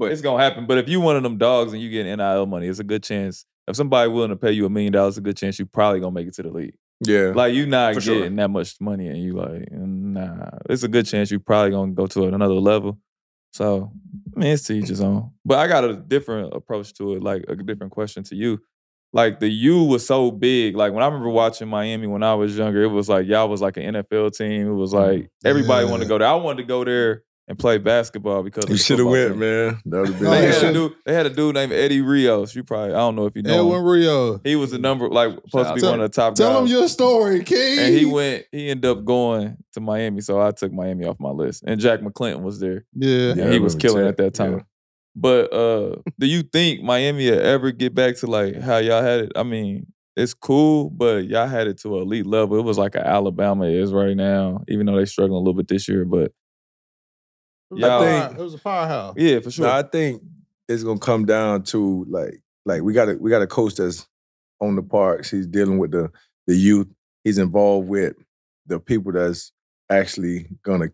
[0.00, 0.64] But It's gonna happen.
[0.64, 3.02] But if you one of them dogs and you get NIL money, it's a good
[3.02, 3.44] chance.
[3.68, 6.14] If somebody willing to pay you a million dollars, a good chance you probably gonna
[6.14, 6.74] make it to the league.
[7.06, 7.32] Yeah.
[7.34, 8.30] Like you not getting sure.
[8.30, 10.52] that much money and you like, nah.
[10.70, 12.98] It's a good chance you probably gonna go to another level.
[13.52, 13.92] So
[14.34, 15.32] I mean it's to each his own.
[15.44, 18.58] But I got a different approach to it, like a different question to you.
[19.12, 20.76] Like the U was so big.
[20.76, 23.60] Like when I remember watching Miami when I was younger, it was like y'all was
[23.60, 24.66] like an NFL team.
[24.66, 26.28] It was like everybody wanted to go there.
[26.28, 29.40] I wanted to go there and play basketball because you should have went, team.
[29.40, 29.80] man.
[29.84, 32.54] That would have been They had, a dude, they had a dude named Eddie Rios.
[32.54, 33.58] You probably I don't know if you know.
[33.58, 33.84] Edwin him.
[33.84, 34.40] Rio.
[34.44, 36.70] He was the number like supposed to be Tell- one of the top Tell guys
[36.70, 37.78] him your story, King.
[37.80, 38.46] and he went.
[38.52, 41.64] He ended up going to Miami, so I took Miami off my list.
[41.66, 43.32] And Jack McClinton was there, Yeah.
[43.32, 44.52] and I he was killing Jack, at that time.
[44.52, 44.62] yeah.
[45.16, 49.20] But uh, do you think Miami will ever get back to like how y'all had
[49.24, 49.32] it?
[49.34, 49.86] I mean,
[50.16, 52.56] it's cool, but y'all had it to an elite level.
[52.58, 55.66] It was like an Alabama is right now, even though they struggling a little bit
[55.66, 56.04] this year.
[56.04, 56.30] But
[57.70, 59.14] It was, Yeah, a I power- think- it was a powerhouse.
[59.16, 59.66] yeah, for sure.
[59.66, 60.22] No, I think
[60.68, 64.06] it's gonna come down to like like we got a we got a coach that's
[64.60, 65.30] on the parks.
[65.30, 66.10] He's dealing with the
[66.46, 66.88] the youth.
[67.24, 68.14] He's involved with
[68.66, 69.52] the people that's
[69.90, 70.88] actually gonna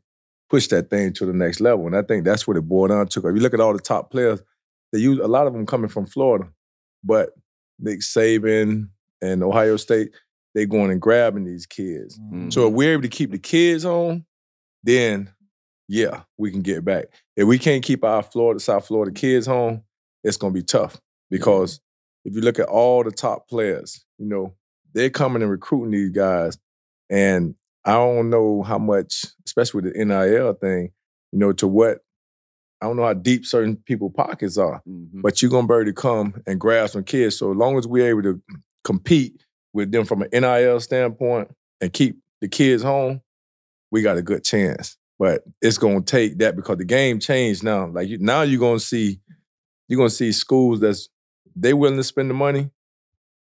[0.49, 1.87] push that thing to the next level.
[1.87, 3.21] And I think that's what it boiled down to.
[3.29, 4.41] If you look at all the top players,
[4.93, 6.49] they use a lot of them coming from Florida,
[7.03, 7.31] but
[7.79, 8.89] Nick Saban
[9.21, 10.11] and Ohio State,
[10.55, 12.19] they going and grabbing these kids.
[12.19, 12.51] Mm-hmm.
[12.51, 14.25] So if we're able to keep the kids on,
[14.85, 15.31] then
[15.89, 17.07] yeah, we can get back.
[17.37, 19.83] If we can't keep our Florida, South Florida kids home,
[20.25, 21.01] it's gonna be tough.
[21.31, 21.81] Because
[22.25, 24.55] if you look at all the top players, you know,
[24.93, 26.59] they're coming and recruiting these guys.
[27.11, 30.91] And I don't know how much, especially with the NIL thing,
[31.33, 32.01] you know, to what
[32.83, 35.23] I don't know how deep certain people pockets are Mhm.
[35.23, 37.39] but you're gonna be able to come and grab some kids.
[37.39, 38.43] So as long as we're able to
[38.85, 41.49] compete with them from an NIL standpoint
[41.81, 43.23] and keep the kids home,
[43.91, 44.99] we got a good chance.
[45.19, 47.87] But it's gonna take that because the game changed now.
[47.87, 49.21] Like you, now you're gonna see,
[49.89, 51.09] you're gonna see schools that's
[51.55, 52.71] they willing to spend the money.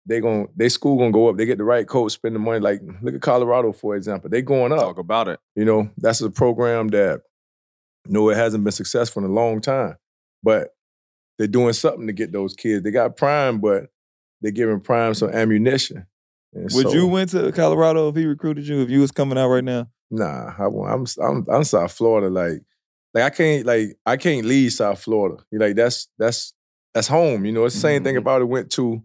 [0.04, 1.37] They going they school gonna go up.
[1.37, 2.61] They get the right coach, spend the money.
[2.61, 4.28] Like look at Colorado for example.
[4.28, 4.80] They going up.
[4.80, 5.40] talk about it.
[5.54, 7.22] You know, that's a program that
[8.06, 9.96] no, it hasn't been successful in a long time.
[10.42, 10.70] But
[11.38, 12.82] they're doing something to get those kids.
[12.82, 13.87] They got prime, but
[14.40, 16.06] they're giving prime some ammunition.
[16.52, 18.82] And Would so- you went to Colorado if he recruited you?
[18.82, 19.88] If you was coming out right now?
[20.12, 20.90] Nah, I, won't.
[21.18, 22.29] I'm I'm I'm South Florida.
[22.29, 22.61] Like,
[23.14, 25.42] like I can't like I can't leave South Florida.
[25.51, 26.53] You like that's that's
[26.94, 27.44] that's home.
[27.46, 28.20] You know, it's the same thing Mhm.
[28.20, 29.03] if I would went to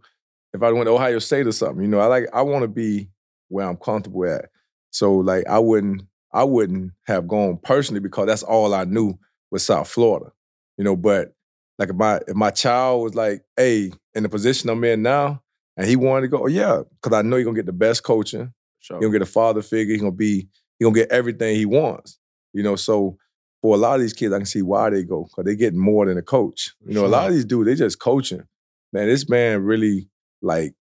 [0.54, 1.82] if I went to Ohio State or something.
[1.82, 3.10] You know, I like I want to be
[3.48, 4.50] where I'm comfortable at.
[4.92, 6.02] So like I wouldn't
[6.34, 9.18] I wouldn't have gone personally because that's all I knew
[9.50, 10.32] was South Florida.
[10.78, 11.34] You know, but
[11.80, 15.42] like if my if my child was like, hey, in the position I'm in now,
[15.78, 18.04] and he wanted to go, oh, yeah, because I know you're gonna get the best
[18.04, 18.52] coaching.
[18.80, 18.98] Sure.
[18.98, 19.94] He gonna get a father figure.
[19.94, 20.50] he's gonna be.
[20.80, 22.20] He gonna get everything he wants.
[22.54, 22.76] You know.
[22.76, 23.18] So
[23.62, 25.74] for a lot of these kids, I can see why they go because they get
[25.74, 26.74] more than a coach.
[26.86, 28.44] You know, a lot of these dudes they just coaching.
[28.94, 30.10] Man, this man really
[30.42, 30.74] like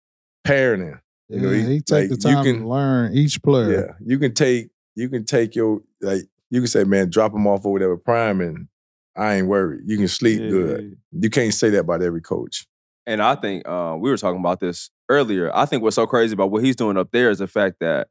[0.46, 1.00] parenting.
[1.30, 3.72] You know, he- he, take like, the you time can- to learn each player.
[3.72, 7.48] Yeah, you can take you can take your like you can say, man, drop him
[7.48, 8.68] off or whatever prime, and
[9.16, 9.82] I ain't worried.
[9.86, 10.98] You can sleep Yeah, good.
[11.12, 12.68] You can't say that about every coach.
[13.08, 15.52] And I think uh, we were talking about this earlier.
[15.56, 18.08] I think what's so crazy about what he's doing up there is the fact that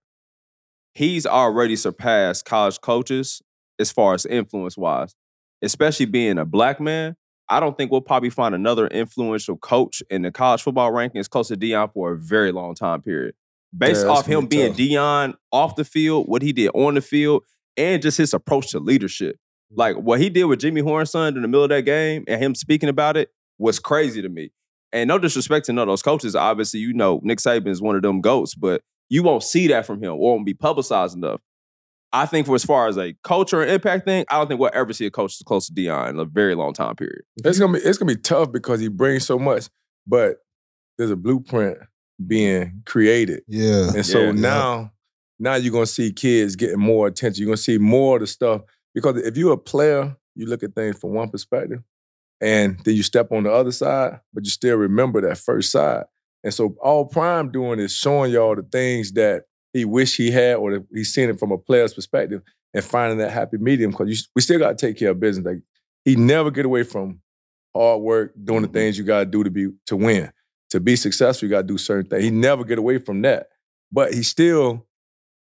[0.95, 3.43] he's already surpassed college coaches
[3.79, 5.15] as far as influence wise,
[5.63, 7.17] especially being a black man.
[7.49, 11.49] I don't think we'll probably find another influential coach in the college football rankings close
[11.49, 13.35] to Deion for a very long time period.
[13.77, 14.79] Based Yeah, off him being tough.
[14.79, 17.43] Deion off the field, what he did on the field,
[17.77, 19.37] and just his approach to leadership.
[19.71, 22.55] Like what he did with Jimmy Hornson in the middle of that game and him
[22.55, 24.53] speaking about it was crazy to me.
[24.93, 26.37] And no disrespect to none of those coaches.
[26.37, 29.87] Obviously, you know, Nick Saban is one of them goats, but you won't see that
[29.87, 31.41] from him or won't be publicized enough.
[32.13, 34.71] I think for as far as a culture and impact thing, I don't think we'll
[34.73, 37.23] ever see a coach as close to Deion in a very long time period.
[37.45, 39.69] It's gonna be it's gonna be tough because he brings so much,
[40.07, 40.37] but
[40.97, 41.79] there's a blueprint
[42.25, 43.43] being created.
[43.49, 43.93] Yeah.
[43.95, 44.31] And so Yeah.
[44.31, 44.93] now,
[45.41, 47.43] now you're gonna see kids getting more attention.
[47.43, 48.63] You're gonna see more of the stuff
[48.95, 51.83] because if you're a player, you look at things from one perspective,
[52.41, 56.05] and then you step on the other side, but you still remember that first side.
[56.45, 60.57] And so all Prime doing is showing y'all the things that he wish he had,
[60.57, 63.91] or that he's seeing it from a player's perspective, and finding that happy medium.
[63.91, 65.47] Because we still got to take care of business.
[65.47, 65.63] Like
[66.05, 67.21] he never get away from
[67.75, 68.75] hard work, doing the mm-hmm.
[68.75, 70.31] things you got to do to be to win.
[70.71, 72.25] To be successful, you got to do certain things.
[72.25, 73.49] He never get away from that.
[73.91, 74.87] But he still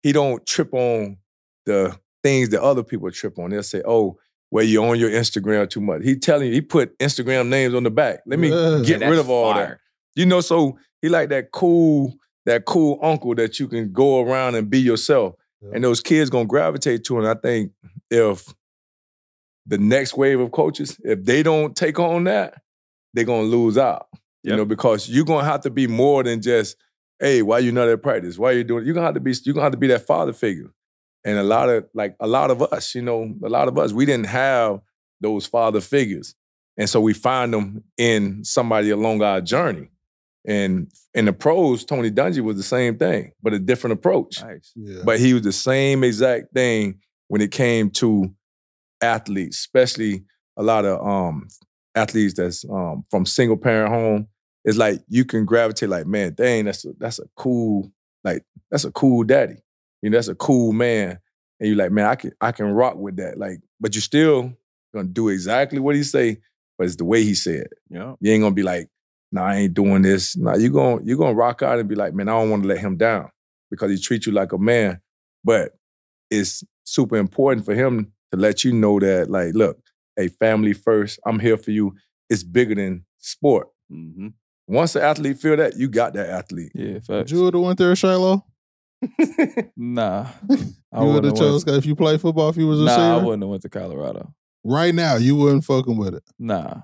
[0.03, 1.17] he don't trip on
[1.65, 3.49] the things that other people trip on.
[3.49, 4.19] They'll say, "Oh,
[4.51, 7.83] well, you're on your Instagram too much." He telling you he put Instagram names on
[7.83, 8.19] the back.
[8.25, 8.81] Let me Yeah.
[8.85, 9.67] get rid of all fire.
[9.67, 9.79] that.
[10.15, 12.13] You know, so he like that cool
[12.45, 15.35] that cool uncle that you can go around and be yourself.
[15.61, 15.69] Yeah.
[15.75, 17.17] And those kids gonna gravitate to.
[17.19, 17.71] And I think
[18.11, 18.53] if
[19.65, 22.61] the next wave of coaches, if they don't take on that,
[23.13, 24.07] they're gonna lose out.
[24.43, 24.57] You Yep.
[24.57, 26.75] know, because you're gonna have to be more than just,
[27.19, 28.37] hey, why you not at practice?
[28.37, 28.85] Why you doing?
[28.85, 30.73] You're gonna have to be, you're gonna have to be that father figure.
[31.23, 33.93] And a lot of like a lot of us, you know, a lot of us,
[33.93, 34.81] we didn't have
[35.21, 36.35] those father figures.
[36.75, 39.87] And so we find them in somebody along our journey.
[40.45, 44.41] And in the pros, Tony Dungy was the same thing, but a different approach.
[44.43, 44.73] Nice.
[44.75, 45.01] Yeah.
[45.05, 48.33] But he was the same exact thing when it came to
[49.01, 50.25] athletes, especially
[50.57, 51.47] a lot of um,
[51.95, 54.27] athletes that's um, from single parent home.
[54.65, 57.91] It's like you can gravitate like, man, dang, that's a, that's a cool,
[58.23, 59.57] like that's a cool daddy.
[60.01, 61.19] You know, that's a cool man.
[61.59, 63.37] And you're like, man, I can I can rock with that.
[63.37, 64.53] Like, but you're still
[64.93, 66.37] gonna do exactly what he say,
[66.77, 67.65] but it's the way he said.
[67.65, 67.77] it.
[67.89, 68.13] Yeah.
[68.19, 68.89] You ain't gonna be like,
[69.33, 70.37] nah, I ain't doing this.
[70.37, 72.69] Nah, you gonna you gonna rock out and be like, man, I don't want to
[72.69, 73.29] let him down
[73.71, 75.01] because he treats you like a man.
[75.43, 75.73] But
[76.29, 79.77] it's super important for him to let you know that, like, look,
[80.15, 81.19] hey, family first.
[81.25, 81.95] I'm here for you.
[82.29, 83.67] It's bigger than sport.
[83.89, 84.29] hmm
[84.67, 86.71] Once the athlete feel that, you got that athlete.
[86.73, 87.31] Yeah, Would facts.
[87.31, 88.45] you would have went there, Shiloh?
[89.75, 90.27] Nah.
[90.93, 93.15] I You would wouldn't have chose if you play football if you was a Nah,
[93.19, 94.33] I wouldn't have went to Colorado.
[94.63, 96.23] Right now, you wouldn't fucking with it.
[96.39, 96.81] Nah.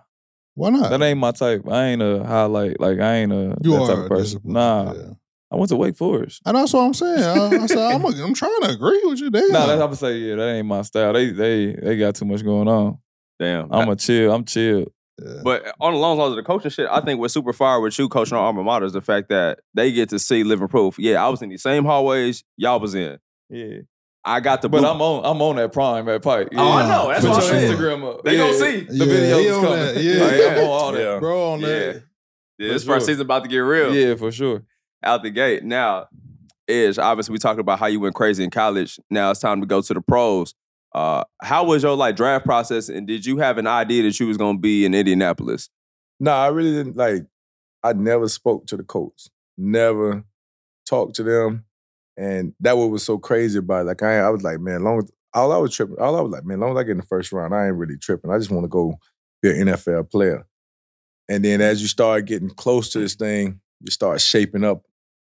[0.55, 0.89] Why not?
[0.89, 1.63] That ain't my type.
[1.67, 2.79] I ain't a highlight.
[2.79, 4.41] Like I ain't a you that are type of person.
[4.43, 4.93] Nah.
[4.93, 5.09] yeah.
[5.51, 6.41] I went to Wake Forest.
[6.45, 7.23] And that's what I'm saying.
[7.23, 9.31] I, I said I'm, a, I'm trying to agree with you.
[9.31, 9.51] Damn.
[9.51, 11.13] Nah, that's I'm gonna say, yeah, that ain't my style.
[11.13, 12.99] They they they got too much going on.
[13.39, 13.71] Damn.
[13.71, 14.31] I'm a chill.
[14.31, 14.85] I'm chill.
[15.21, 15.41] Yeah.
[15.43, 17.97] But on the long lines of the coaching shit, I think what's super fire with
[17.97, 20.97] you coaching our alma mater is the fact that they get to see living proof.
[20.99, 23.17] Yeah, I was in the same hallways y'all was in.
[23.49, 23.79] Yeah.
[24.29, 26.49] I got the But blue- I'm on I'm on that prime at Pike.
[26.55, 27.07] Oh, I know.
[27.09, 27.77] That's Put what your I'm saying.
[27.77, 28.23] Instagram up.
[28.23, 28.79] They gonna see.
[28.81, 29.79] The Yeah, videos he is on coming.
[29.79, 29.97] that.
[30.03, 30.23] Yeah.
[30.23, 30.61] Like, I'm Yeah.
[30.61, 31.01] on all that.
[31.01, 31.19] Yeah.
[31.19, 31.67] Bro, on Yeah.
[31.67, 32.03] that.
[32.59, 33.13] Yeah, this For first sure.
[33.13, 33.95] season about to get real.
[33.95, 34.63] Yeah, for sure.
[35.03, 35.63] out the gate.
[35.63, 36.07] Now,
[36.67, 38.99] Ish, obviously we talked about how you went crazy in college.
[39.09, 40.53] Now it's time to go to the pros.
[40.93, 44.27] Uh, how was your like draft process, and did you have an idea that you
[44.27, 45.69] was gonna be in Indianapolis?
[46.19, 47.23] No, I really didn't like.
[47.83, 49.29] I never spoke to the coach.
[49.57, 50.25] Never
[50.85, 51.63] talked to them,
[52.19, 53.85] and that what was so crazy about it.
[53.85, 56.31] Like I, I was like, man, long as all I was tripping, all I was
[56.31, 58.31] like, man, long as I get in the first round, I ain't really tripping.
[58.31, 58.97] I just want to go
[59.41, 60.45] be an NFL player.
[61.29, 64.83] And then as you start getting close to this thing, you start shaping up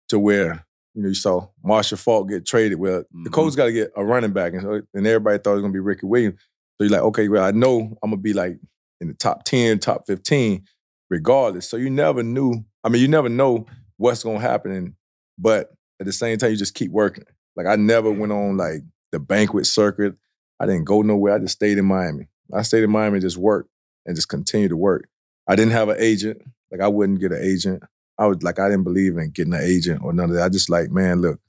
[0.10, 2.80] to where you know you saw Marshall Faulk get traded.
[2.80, 3.34] Well, the Mhm.
[3.34, 5.74] coach got to get a running back, and, so, and everybody thought it was gonna
[5.74, 6.40] be Ricky Williams.
[6.78, 8.60] So you're like, okay, well, I know I'm gonna be like
[9.00, 10.66] in the top ten, top fifteen
[11.10, 11.70] regardless.
[11.70, 12.66] So you never knew.
[12.84, 14.72] I mean, you never know what's gonna happen.
[14.72, 14.94] And,
[15.38, 17.26] but at the same time, you just keep working.
[17.56, 18.18] Like I never mm.
[18.18, 20.16] went on like the banquet circuit.
[20.60, 21.36] I didn't go nowhere.
[21.36, 22.28] I just stayed in Miami.
[22.54, 23.70] I stayed in Miami and just worked
[24.06, 25.08] and just continued to work.
[25.48, 26.42] I didn't have an agent.
[26.72, 27.84] Like I wouldn't get an agent.
[28.18, 30.46] I was like, I didn't believe in getting an agent or none of that.
[30.46, 31.40] I just like, man, look,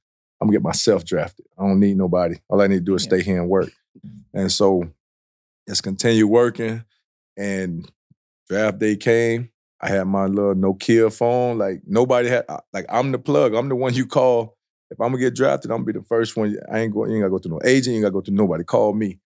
[0.40, 1.46] I'm gonna get myself drafted.
[1.58, 2.36] I don't need nobody.
[2.48, 3.08] All I need to do is Yeah.
[3.08, 3.70] stay here and work.
[4.34, 4.84] And so
[5.68, 6.84] just continue working.
[7.36, 7.90] And
[8.48, 9.51] draft day came.
[9.82, 11.58] I had my little Nokia phone.
[11.58, 12.44] Like nobody had.
[12.72, 13.54] Like I'm the plug.
[13.54, 14.56] I'm the one you call
[14.90, 15.70] if I'm gonna get drafted.
[15.70, 16.56] I'm gonna be the first one.
[16.70, 17.10] I ain't going.
[17.10, 17.88] You ain't gotta go to no agent.
[17.88, 18.64] You ain't gotta go to nobody.
[18.64, 19.18] Call me,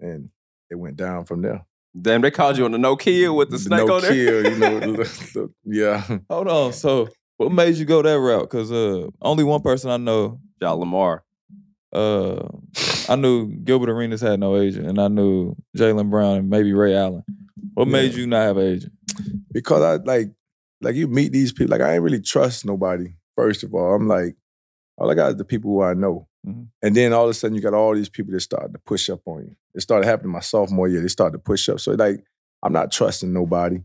[0.00, 0.30] and
[0.70, 1.64] it went down from there.
[2.00, 4.12] Damn, they called you on the Nokia with the, The snake on there.
[4.12, 6.18] Nokia, you know, the- the- yeah.
[6.30, 6.72] Hold on.
[6.72, 8.42] So what made you go that route?
[8.42, 11.24] Because uh, only one person I know, John Lamar.
[11.92, 12.46] uh,
[13.08, 16.94] I knew Gilbert Arenas had no agent, and I knew Jaylen Brown and maybe Ray
[16.94, 17.24] Allen.
[17.78, 18.92] What made you not have an agent?
[19.52, 20.30] because I like
[20.80, 21.70] like you meet these people.
[21.70, 23.14] Like I ain't really trust nobody.
[23.36, 24.36] First of all, I'm like
[24.96, 26.68] all I got is the people who I know, Mhm.
[26.82, 29.08] and then all of a sudden you got all these people that start to push
[29.08, 29.56] up on you.
[29.74, 31.00] It started happening my sophomore year.
[31.00, 31.78] They started to push up.
[31.80, 32.24] So like
[32.62, 33.76] I'm not trusting nobody.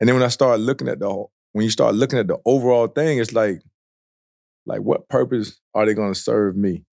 [0.00, 2.38] And then when I started looking at the whole, when you start looking at the
[2.44, 3.62] overall thing, it's like
[4.66, 6.84] like what purpose are they going to serve me?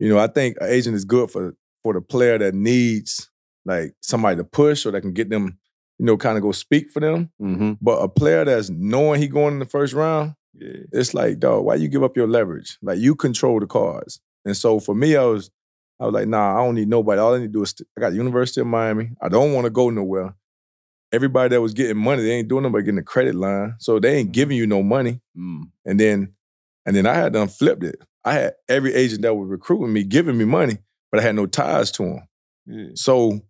[0.00, 3.30] You know, I think an agent is good for for the player that needs
[3.64, 5.58] like somebody to push or that can get them,
[6.02, 7.30] you know, kind of go speak for them.
[7.40, 7.74] Mm-hmm.
[7.80, 10.82] But a player that's knowing he going in the first round, Yeah.
[10.90, 12.76] it's like, dog, why you give up your leverage?
[12.82, 14.20] Like you control the cards.
[14.44, 15.48] And so for me, I was,
[16.00, 17.20] I was like, nah, I don't need nobody.
[17.20, 19.10] All I need to do is, st- I got the University of Miami.
[19.22, 20.34] I don't want to go nowhere.
[21.12, 24.16] Everybody that was getting money, they ain't doing nobody getting a credit line, so they
[24.16, 25.20] ain't giving you no money.
[25.38, 25.70] Mm.
[25.84, 26.32] And then,
[26.84, 28.02] and then I had done flipped it.
[28.24, 30.78] I had every agent that was recruiting me giving me money,
[31.12, 32.20] but I had no ties to them.
[32.66, 32.86] Yeah.
[32.94, 33.40] So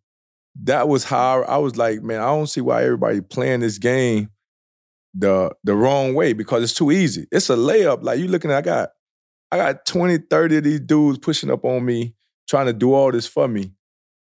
[0.64, 4.30] that was how I was like, man, I don't see why everybody playing this game
[5.14, 7.26] the the wrong way because it's too easy.
[7.30, 8.02] It's a layup.
[8.02, 8.88] Like you looking at, I got
[9.50, 12.14] I got 20, 30 of these dudes pushing up on me,
[12.48, 13.72] trying to do all this for me.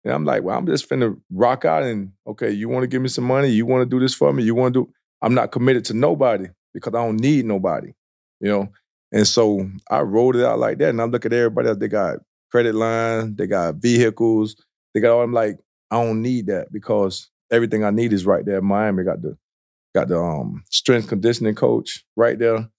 [0.03, 3.01] And I'm like, well, I'm just finna rock out and okay, you want to give
[3.01, 3.49] me some money?
[3.49, 4.43] You want to do this for me?
[4.43, 4.93] You want to do?
[5.21, 7.93] I'm not committed to nobody because I don't need nobody,
[8.39, 8.69] you know.
[9.11, 10.89] And so I rolled it out like that.
[10.89, 11.77] And I look at everybody else.
[11.77, 14.55] They got credit lines, they got vehicles,
[14.93, 15.21] they got all.
[15.21, 15.57] I'm like,
[15.91, 18.61] I don't need that because everything I need is right there.
[18.61, 19.37] Miami got the
[19.93, 22.69] got the um, strength conditioning coach right there.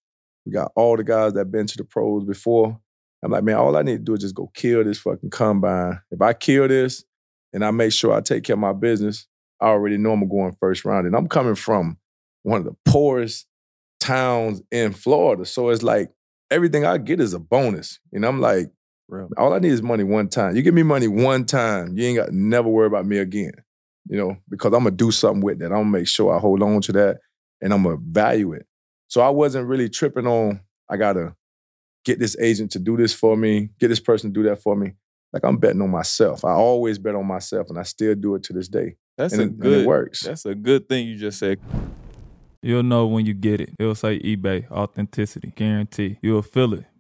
[0.47, 2.81] We got all the guys that been to the pros before.
[3.23, 6.01] I'm like, man, all I need to do is just go kill this fucking combine.
[6.11, 7.05] If I kill this
[7.53, 9.29] and I make sure I take care of my business,
[9.61, 11.07] I already know I'm going first round.
[11.07, 11.99] And I'm coming from
[12.43, 13.47] one of the poorest
[14.01, 15.45] towns in Florida.
[15.45, 16.11] So it's like
[16.51, 18.01] everything I get is a bonus.
[18.13, 18.73] And I'm like,
[19.09, 19.29] Real.
[19.37, 20.57] all I need is money one time.
[20.57, 23.53] You give me money one time, you ain't got never worry about me again.
[24.09, 25.67] You know, because I'm gonna do something with that.
[25.67, 27.19] I'm gonna make sure I hold on to that
[27.61, 28.67] and I'm gonna value it.
[29.09, 31.35] So I wasn't really tripping on, I gotta
[32.05, 34.75] get this agent to do this for me, get this person to do that for
[34.75, 34.93] me.
[35.33, 36.45] Like I'm betting on myself.
[36.45, 38.97] I always bet on myself and I still do it to this day.
[39.17, 39.81] That's and, a it, and good.
[39.83, 40.23] it works.
[40.23, 41.59] That's a good thing you just said.
[42.63, 43.71] You'll know when you get it.
[43.79, 46.19] It'll say eBay authenticity guarantee.
[46.23, 46.85] You'll feel it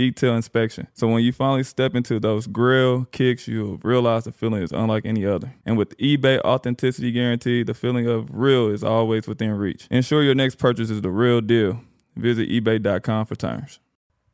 [0.00, 0.88] detailed inspection.
[0.94, 5.04] So when you finally step into those grill kicks, you'll realize the feeling is unlike
[5.04, 5.54] any other.
[5.66, 9.86] And with eBay authenticity guarantee, the feeling of real is always within reach.
[9.90, 11.82] Ensure your next purchase is the real deal.
[12.16, 13.78] Visit eBay.com for terms.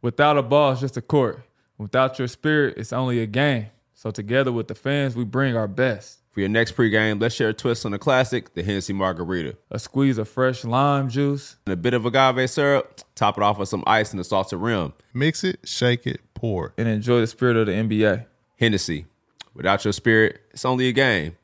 [0.03, 1.43] Without a ball, it's just a court.
[1.79, 3.67] Without your spirit, it's only a game.
[3.93, 6.21] So together with the fans, we bring our best.
[6.37, 9.57] For your next pregame, let's share a twist on the classic, the Hennessy Margarita.
[9.71, 11.57] A squeeze of fresh lime juice.
[11.65, 14.59] And a bit of agave syrup, top it off with some ice and a salted
[14.59, 14.93] rim.
[15.15, 18.27] Mix it, shake it, pour and enjoy the spirit of the NBA.
[18.59, 19.07] Hennessy.
[19.55, 21.39] Without your spirit, it's only a game.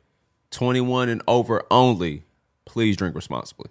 [0.51, 2.25] 21 and over only.
[2.67, 3.71] Please drink responsibly.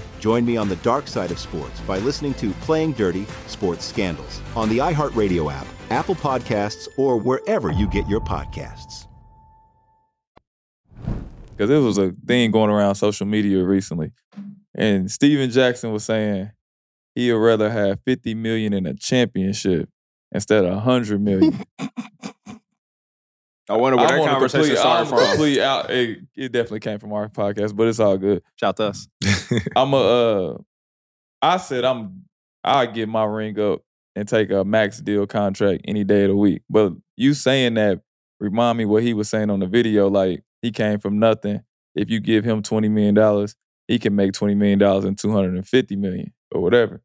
[0.21, 4.39] Join me on the dark side of sports by listening to Playing Dirty Sports Scandals
[4.55, 9.07] on the iHeartRadio app, Apple Podcasts, or wherever you get your podcasts.
[11.49, 14.11] because it was a thing going around social media recently,
[14.75, 16.51] and Steven Jackson was saying
[17.15, 19.89] he'd rather have fifty million in a championship
[20.31, 21.63] instead of hundred million.
[23.69, 25.19] I wonder where I'm that on conversation started from.
[25.19, 25.89] complete out.
[25.89, 28.43] It, it definitely came from our podcast, but it's all good.
[28.55, 29.07] Shout to us.
[29.75, 29.97] I'm a.
[29.97, 30.57] Uh,
[31.41, 32.23] I said I'm.
[32.63, 33.81] I get my ring up
[34.15, 36.63] and take a max deal contract any day of the week.
[36.69, 38.01] But you saying that
[38.39, 40.09] remind me what he was saying on the video.
[40.09, 41.61] Like he came from nothing.
[41.95, 43.55] If you give him twenty million dollars,
[43.87, 47.01] he can make twenty million dollars and two hundred and fifty million or whatever.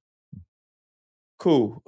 [1.39, 1.83] Cool.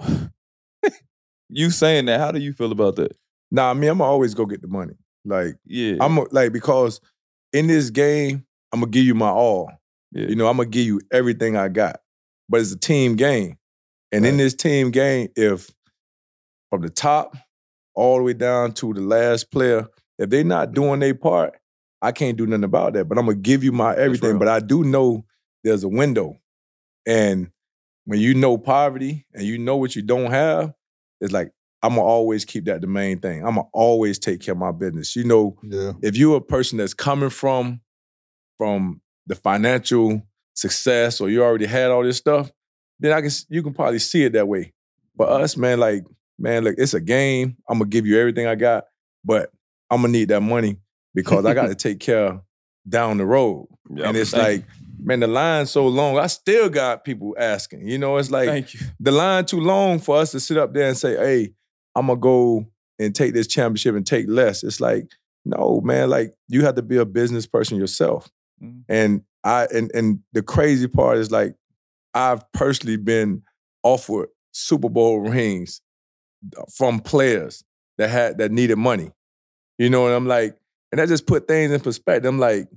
[1.48, 2.20] you saying that?
[2.20, 3.16] How do you feel about that?
[3.50, 4.94] Nah, I mean, I'm always go get the money.
[5.24, 7.00] Like, Yeah, I'm a- like because
[7.52, 9.70] in this game, I'm gonna give you my all.
[10.12, 10.26] yeah.
[10.28, 12.00] You know, I'm gonna give you everything I got.
[12.48, 13.56] But it's a team game.
[14.12, 15.70] And in this team game, if
[16.70, 17.36] from the top
[17.94, 19.86] all the way down to the last player,
[20.18, 21.54] if they're not doing their part,
[22.00, 23.06] I can't do nothing about that.
[23.06, 24.38] But I'm gonna give you my everything.
[24.38, 25.24] But I do know
[25.64, 26.38] there's a window.
[27.06, 27.50] And
[28.06, 30.72] when you know poverty and you know what you don't have,
[31.20, 31.50] it's like
[31.82, 33.38] I'm gonna always keep that the main thing.
[33.46, 35.14] I'm gonna always take care of my business.
[35.14, 35.92] You know, Yeah.
[36.02, 37.80] if you're a person that's coming from
[38.56, 40.22] from the financial
[40.54, 42.50] success or you already had all this stuff,
[42.98, 44.72] then I can you can probably see it that way.
[45.16, 46.04] But us, man, like
[46.38, 47.56] man, look, it's a game.
[47.68, 48.84] I'm gonna give you everything I got,
[49.24, 49.50] but
[49.90, 50.78] I'm gonna need that money
[51.14, 52.40] because I got to take care
[52.88, 53.68] down the road.
[53.90, 54.06] Yep.
[54.06, 54.64] and it's like,
[55.00, 56.18] man, the line's so long.
[56.18, 57.88] I still got people asking.
[57.88, 58.68] You know, it's like
[59.00, 61.54] the line too long for us to sit up there and say, "Hey,
[61.98, 62.66] I'm gonna go
[62.98, 65.10] and take this championship and take less." It's like,
[65.44, 66.10] no, man.
[66.10, 68.28] Like you have to be a business person yourself.
[68.62, 68.84] Mhm.
[68.88, 71.54] And I and and the crazy part is like,
[72.14, 73.42] I've personally been
[73.82, 75.80] offered Super Bowl rings
[76.76, 77.64] from players
[77.98, 79.10] that had that needed money.
[79.78, 80.56] You know, and I'm like,
[80.92, 82.28] and that just put things in perspective.
[82.28, 82.68] I'm like,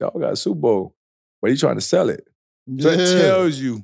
[0.00, 0.94] y'all got a Super Bowl,
[1.42, 2.24] but he trying to sell it.
[2.78, 3.22] So it Yeah.
[3.22, 3.82] tells you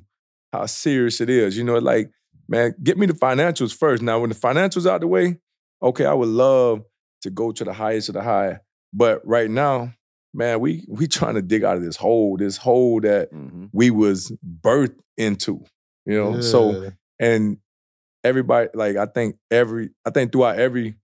[0.53, 1.57] how serious it is.
[1.57, 2.09] You know, like,
[2.47, 4.01] man, get me the financials first.
[4.01, 5.37] Now, when the financials out the way,
[5.81, 6.83] okay, I would love
[7.21, 8.59] to go to the highest of the high.
[8.93, 9.93] But right now,
[10.33, 13.69] man, we we trying to dig out of this hole, this hole that Mhm.
[13.73, 14.31] we was
[14.61, 15.63] birthed into.
[16.05, 16.71] You know, so
[17.19, 17.57] and
[18.23, 20.95] everybody, like, I think every, I think throughout every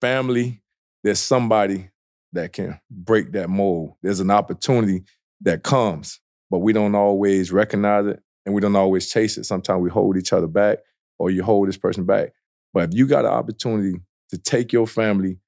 [0.00, 0.62] family,
[1.04, 1.90] there's somebody
[2.32, 3.94] that can break that mold.
[4.02, 5.04] There's an opportunity
[5.42, 6.20] that comes,
[6.50, 9.44] but we don't always recognize it and we don't always chase it.
[9.44, 10.78] Sometimes we hold each other back
[11.18, 12.32] or you hold this person back.
[12.72, 15.38] But if you got an opportunity to take your family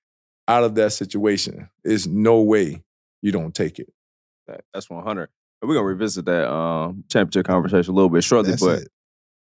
[0.47, 2.83] out of that situation, there's no way
[3.23, 3.91] you don't take it.
[4.75, 5.31] That's 100.
[5.63, 8.51] And We're going to revisit that um, championship conversation a little bit shortly.
[8.51, 8.89] That's but it.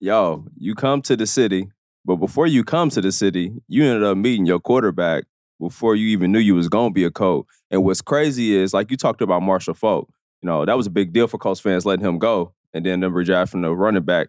[0.01, 1.69] yo, you come to the city,
[2.03, 5.25] but before you come to the city, you ended up meeting your quarterback
[5.61, 7.45] before you even knew you was gonna be a coach.
[7.71, 10.09] And what's crazy is, like you talked about Marshall Faulk,
[10.43, 12.55] you know, that was a big deal for Colts fans letting him go.
[12.75, 14.29] And then number them from the running back.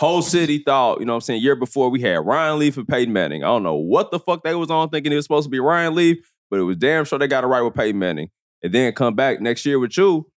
[0.00, 2.88] Whole city thought, you know what I'm saying, year before we had Ryan Leaf and
[2.88, 3.44] Peyton Manning.
[3.44, 5.60] I don't know what the fuck they was on thinking it was supposed to be
[5.60, 6.18] Ryan Leaf,
[6.50, 8.30] but it was damn sure they got it right with Peyton Manning.
[8.62, 10.28] And then come back next year with you.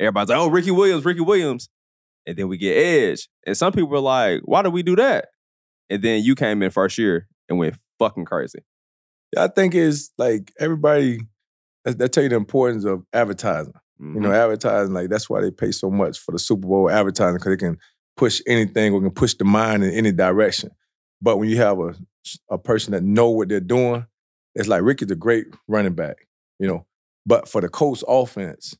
[0.00, 1.68] Everybody's like, oh, Ricky Williams, Ricky Williams
[2.28, 3.26] and then we get Edge.
[3.46, 5.28] And some people were like, why did we do that?
[5.88, 8.58] And then you came in first year and went fucking crazy.
[9.34, 11.20] Yeah, I think it's like everybody
[11.84, 13.72] that tell you the importance of advertising.
[14.00, 14.32] You know, mm-hmm.
[14.32, 17.56] advertising, like that's why they pay so much for the Super Bowl advertising, because they
[17.56, 17.78] can
[18.16, 20.70] push anything or can push the mind in any direction.
[21.20, 21.94] But when you have a
[22.50, 24.06] a person that know what they're doing,
[24.54, 26.26] it's like Ricky's a great running back,
[26.58, 26.86] you know.
[27.26, 28.76] But for the Colts offense,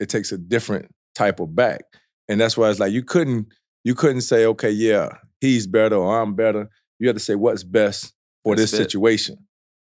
[0.00, 1.82] it takes a different type of back.
[2.28, 3.48] And that's why it's like you couldn't
[3.84, 5.08] you couldn't say, okay, yeah,
[5.40, 6.68] he's better or I'm better.
[6.98, 8.12] You have to say what's best
[8.44, 9.36] for this situation.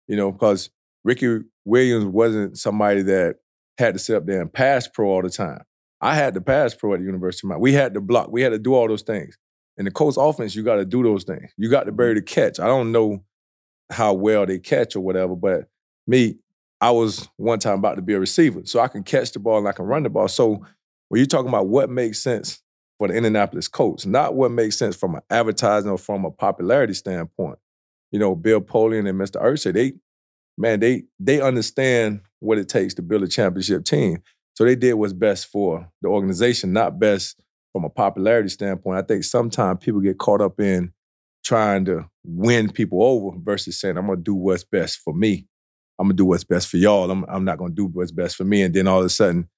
[0.08, 0.70] You know, because
[1.04, 3.38] Ricky Williams wasn't somebody that
[3.78, 5.62] had to sit up there and pass pro all the time.
[6.02, 7.62] I had to pass pro at the University of Miami.
[7.62, 8.32] We had to block.
[8.32, 9.38] We had to do all those things.
[9.78, 11.52] In the Colts offense, you got to do those things.
[11.58, 11.98] You got to mm-hmm.
[11.98, 12.60] bury the catch.
[12.60, 13.24] I don't know
[13.92, 15.68] how well they catch or whatever, but
[16.08, 16.38] me,
[16.82, 18.62] I was one time about to be a receiver.
[18.66, 20.28] So I can catch the ball and I can run the ball.
[20.28, 20.66] So
[21.10, 22.62] when you're talking about what makes sense
[22.98, 26.94] for the Indianapolis Colts, not what makes sense from an advertising or from a popularity
[26.94, 27.60] standpoint.
[28.12, 29.42] You know, Bill Polian and Mr.
[29.42, 29.94] Irsay, they,
[30.58, 34.22] man, they they understand what it takes to build a championship team.
[34.54, 37.40] So they did what's best for the organization, not best
[37.74, 38.98] from a popularity standpoint.
[38.98, 40.94] I think sometimes people get caught up in
[41.44, 45.48] trying to win people over versus saying, I'm gonna do what's best for me.
[46.00, 47.12] I'm gonna do what's best for y'all.
[47.12, 48.62] I'm, I'm not gonna do what's best for me.
[48.62, 49.50] And then all of a sudden,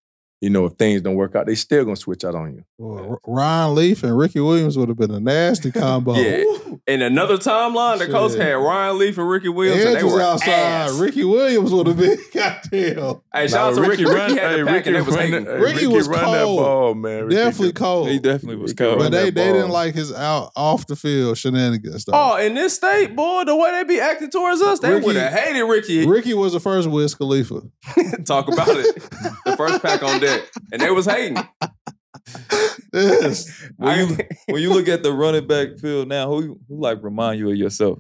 [0.41, 2.63] you know, if things don't work out, they still gonna switch out on you.
[2.77, 6.13] Boy, R- Ryan Leaf and Ricky Williams would have been a nasty combo.
[6.15, 6.43] Yeah.
[6.85, 10.21] In another timeline, the coach had Ryan Leaf and Ricky Williams, and they was were
[10.21, 10.49] outside.
[10.49, 10.93] ass.
[10.99, 13.21] Ricky Williams would have been goddamn.
[13.33, 14.05] Hey, shout out to Ricky.
[14.05, 15.43] Ricky had the pack, and they was run hating.
[15.45, 16.35] that- hey, Ricky was run cold.
[16.59, 17.23] that ball, man.
[17.23, 18.09] Ricky Definitely could- cold.
[18.09, 18.99] He definitely was cold.
[18.99, 22.13] But they, they didn't like his out off the field shenanigans though.
[22.13, 25.33] Oh, in this state, boy, the way they be acting towards us, they would have
[25.33, 26.05] hated Ricky.
[26.05, 27.61] Ricky was the first Wiz Khalifa.
[28.25, 28.95] Talk about it.
[29.45, 31.38] the first pack on deck, and they was hating.
[32.93, 33.69] Yes.
[33.78, 34.17] when you
[34.47, 37.55] when you look at the running back field now, who who like remind you of
[37.55, 37.99] yourself?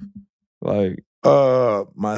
[0.61, 2.17] Like, Uh, my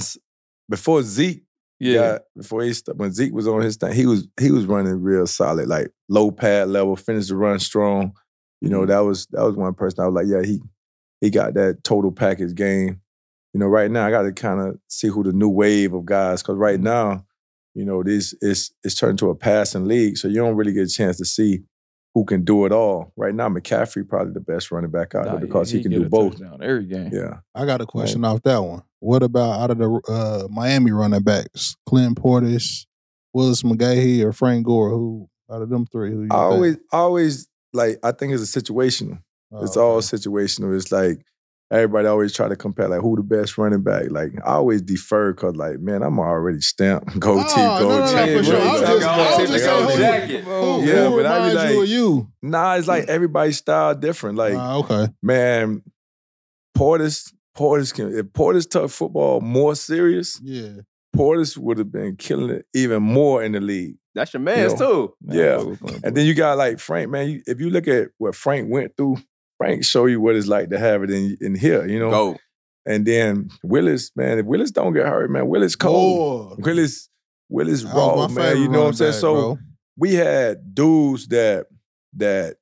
[0.69, 1.43] before Zeke,
[1.79, 4.65] yeah, got, before he st- when Zeke was on his thing, he was he was
[4.65, 8.13] running real solid, like low pad level, finished the run strong.
[8.61, 10.59] You know, that was that was one person I was like, yeah, he
[11.21, 13.01] he got that total package game.
[13.53, 16.05] You know, right now I got to kind of see who the new wave of
[16.05, 17.25] guys because right now,
[17.73, 20.87] you know, this is it's turned to a passing league, so you don't really get
[20.87, 21.61] a chance to see
[22.13, 23.13] who can do it all.
[23.15, 26.07] Right now, McCaffrey probably the best running back out nah, there because he, can do
[26.09, 26.41] both.
[26.61, 27.11] every game.
[27.13, 27.39] Yeah.
[27.53, 28.83] I got a question off that one.
[28.99, 31.75] What about out of the uh, Miami running backs?
[31.85, 32.85] Clint Portis,
[33.33, 34.89] Willis McGahee, or Frank Gore?
[34.89, 36.11] Who out of them three?
[36.11, 36.41] Who you I think?
[36.41, 39.21] always, always like I think it's a situational.
[39.51, 40.75] Oh, it's all situational.
[40.75, 41.21] It's like
[41.71, 44.05] everybody always try to compare like who the best running back.
[44.09, 47.19] Like I always defer because like man, I'm already stamped.
[47.19, 48.37] Go team, Oh, go no, no, no, team.
[48.37, 48.61] for sure.
[48.61, 50.43] I was just, I was just saying, who, Jacket.
[50.43, 52.31] who, Yeah, who but I be reminds you like- you?
[52.41, 54.37] Nah, it's like everybody's style different.
[54.37, 55.07] Like Ah, okay.
[55.21, 55.83] man,
[56.77, 60.81] Portis, Portis can if Portis took football more serious, Yeah.
[61.15, 63.95] Portis would have been killing it even more in the league.
[64.15, 65.13] That's your man's You too.
[65.21, 65.57] Man, Yeah.
[65.57, 67.29] fuck with Clint And then you got like Frank, man.
[67.29, 69.17] You, if you look at what Frank went through,
[69.59, 72.09] Frank show you what it's like to have it in in here, you know.
[72.09, 72.37] Go.
[72.87, 76.57] And then Willis, man, if Willis don't get hurt, man, Willis cold.
[76.57, 77.09] Boy, Willis,
[77.49, 78.57] Willis that raw, man.
[78.57, 79.11] You know what I'm saying?
[79.11, 79.57] back, So bro.
[79.97, 81.67] we had dudes that
[82.15, 82.55] that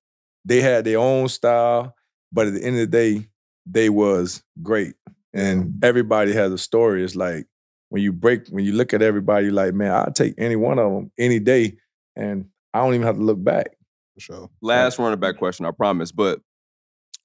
[0.43, 1.95] they had their own style,
[2.34, 3.28] but at the end of the day,
[3.66, 4.95] they was great.
[5.34, 7.04] And everybody has a story.
[7.04, 7.45] It's like
[7.89, 10.91] when you break, when you look at everybody, like, man, I'll take any one of
[10.91, 11.78] them any day.
[12.16, 13.78] And I don't even have to look back.
[14.16, 14.50] for sure.
[14.62, 16.12] Last running back question, I promise.
[16.12, 16.39] But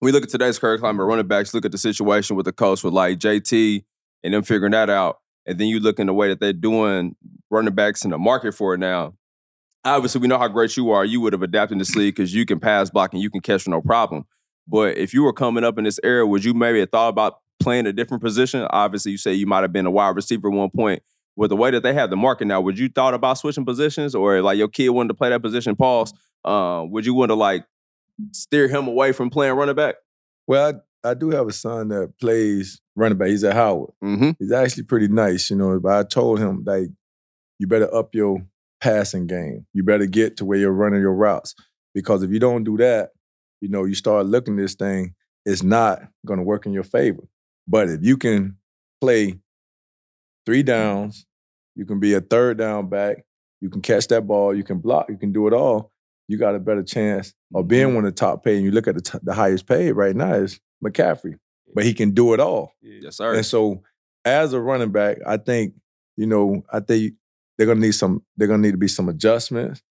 [0.03, 2.83] we look at today's current climate running backs, look at the situation with the coach
[2.83, 3.85] with like JT
[4.25, 5.19] and them figuring that out.
[5.47, 7.15] And then you look in the way that they're doing
[7.51, 9.15] running backs in the market for it now.
[9.85, 11.05] Obviously, we know how great you are.
[11.05, 13.67] You would have adapted this league because you can pass block and you can catch
[13.69, 14.25] no problem.
[14.67, 17.39] But if you were coming up in this era, would you maybe have thought about
[17.61, 18.67] playing a different position?
[18.71, 21.03] Obviously, you say you might have been a wide receiver at one point.
[21.35, 24.15] With the way that they have the market now, would you thought about switching positions
[24.15, 26.13] or like your kid wanted to play that position, pause?
[26.45, 27.65] Uh, would you want to like
[28.33, 29.97] steer him away from playing running back?
[30.47, 33.29] Well, I, I do have a son that plays running back.
[33.29, 33.91] He's at Howard.
[34.03, 34.31] Mm-hmm.
[34.39, 35.79] He's actually pretty nice, you know.
[35.81, 36.89] But I told him like,
[37.59, 38.45] you better up your
[38.81, 39.67] passing game.
[39.73, 41.55] You better get to where you're running your routes
[41.95, 43.11] because if you don't do that,
[43.61, 45.15] you know, you start looking at this thing.
[45.45, 47.23] It's not going to work in your favor.
[47.69, 48.57] But if you can
[49.01, 49.39] play
[50.45, 51.27] three downs,
[51.77, 53.25] you can be a third down back.
[53.61, 54.55] You can catch that ball.
[54.55, 55.07] You can block.
[55.09, 55.92] You can do it all.
[56.29, 57.97] You got a better chance of being mm-hmm.
[57.97, 58.57] one of the top paid.
[58.57, 61.35] And you look at the, t- the highest paid right now is McCaffrey,
[61.75, 62.75] but he can do it all.
[62.81, 63.35] Yes, sir.
[63.35, 63.83] And so,
[64.25, 65.75] as a running back, I think
[66.17, 67.15] you know, I think
[67.57, 68.23] they're gonna need some.
[68.37, 69.83] They're gonna need to be some adjustments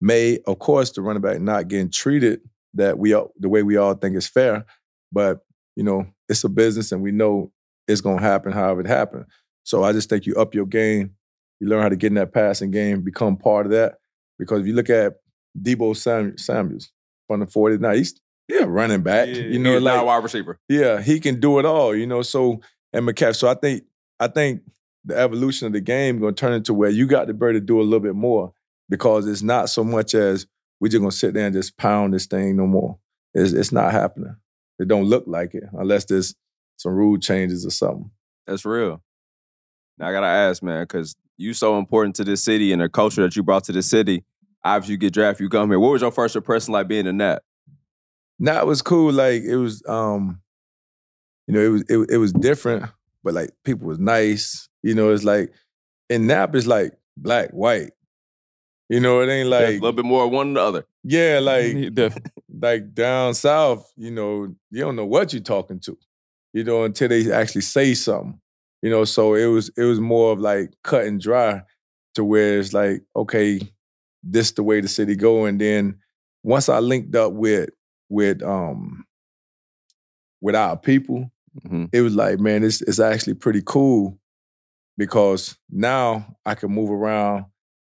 [0.00, 0.40] made.
[0.46, 2.40] Of course, the running back not getting treated
[2.74, 4.64] that we all, the way we all think is fair,
[5.12, 5.40] but
[5.76, 7.52] you know, it's a business, and we know
[7.88, 9.26] it's gonna happen however it happens.
[9.64, 11.16] So I just think you up your game.
[11.60, 13.96] You learn how to get in that passing game, become part of that.
[14.38, 15.14] Because if you look at
[15.60, 16.90] Deebo Sam- Samuels
[17.26, 19.28] from the 40s, now he's yeah running back.
[19.28, 20.58] you know, He's not a like wide receiver.
[20.68, 22.22] yeah, he can do it all, you know.
[22.22, 22.60] So
[22.92, 23.36] and McCaffrey.
[23.36, 23.84] So I think
[24.18, 24.62] I think
[25.04, 27.60] the evolution of the game going to turn into where you got the bird to
[27.60, 28.52] do a little bit more
[28.88, 30.46] because it's not so much as
[30.80, 32.98] we're just going to sit there and just pound this thing no more.
[33.32, 34.34] It's, it's not happening.
[34.78, 36.34] It don't look like it unless there's
[36.76, 38.10] some rule changes or something.
[38.46, 39.02] That's real.
[39.98, 43.22] Now I gotta ask, man, because you so important to this city and the culture
[43.22, 44.24] that you brought to the city.
[44.64, 45.78] Obviously, you get drafted, you come here.
[45.78, 47.42] What was your first impression like being in that?
[48.38, 49.12] Now it was cool.
[49.12, 50.40] Like it was, um,
[51.46, 52.86] you know, it was it, it was different,
[53.22, 54.68] but like people was nice.
[54.82, 55.52] You know, it's like
[56.08, 57.92] in Nap it's like black, white.
[58.88, 60.84] You know, it ain't like a little bit more one than the other.
[61.04, 61.76] yeah, like
[62.60, 65.96] like down south, you know, you don't know what you're talking to,
[66.52, 68.40] you know, until they actually say something,
[68.82, 69.04] you know.
[69.04, 71.62] So it was it was more of like cut and dry,
[72.14, 73.60] to where it's like, okay,
[74.22, 75.44] this the way the city go.
[75.46, 75.98] And then
[76.42, 77.70] once I linked up with
[78.08, 79.04] with um
[80.40, 81.30] with our people,
[81.64, 81.88] Mhm.
[81.92, 84.18] it was like, man, it's it's actually pretty cool
[84.96, 87.46] because now I can move around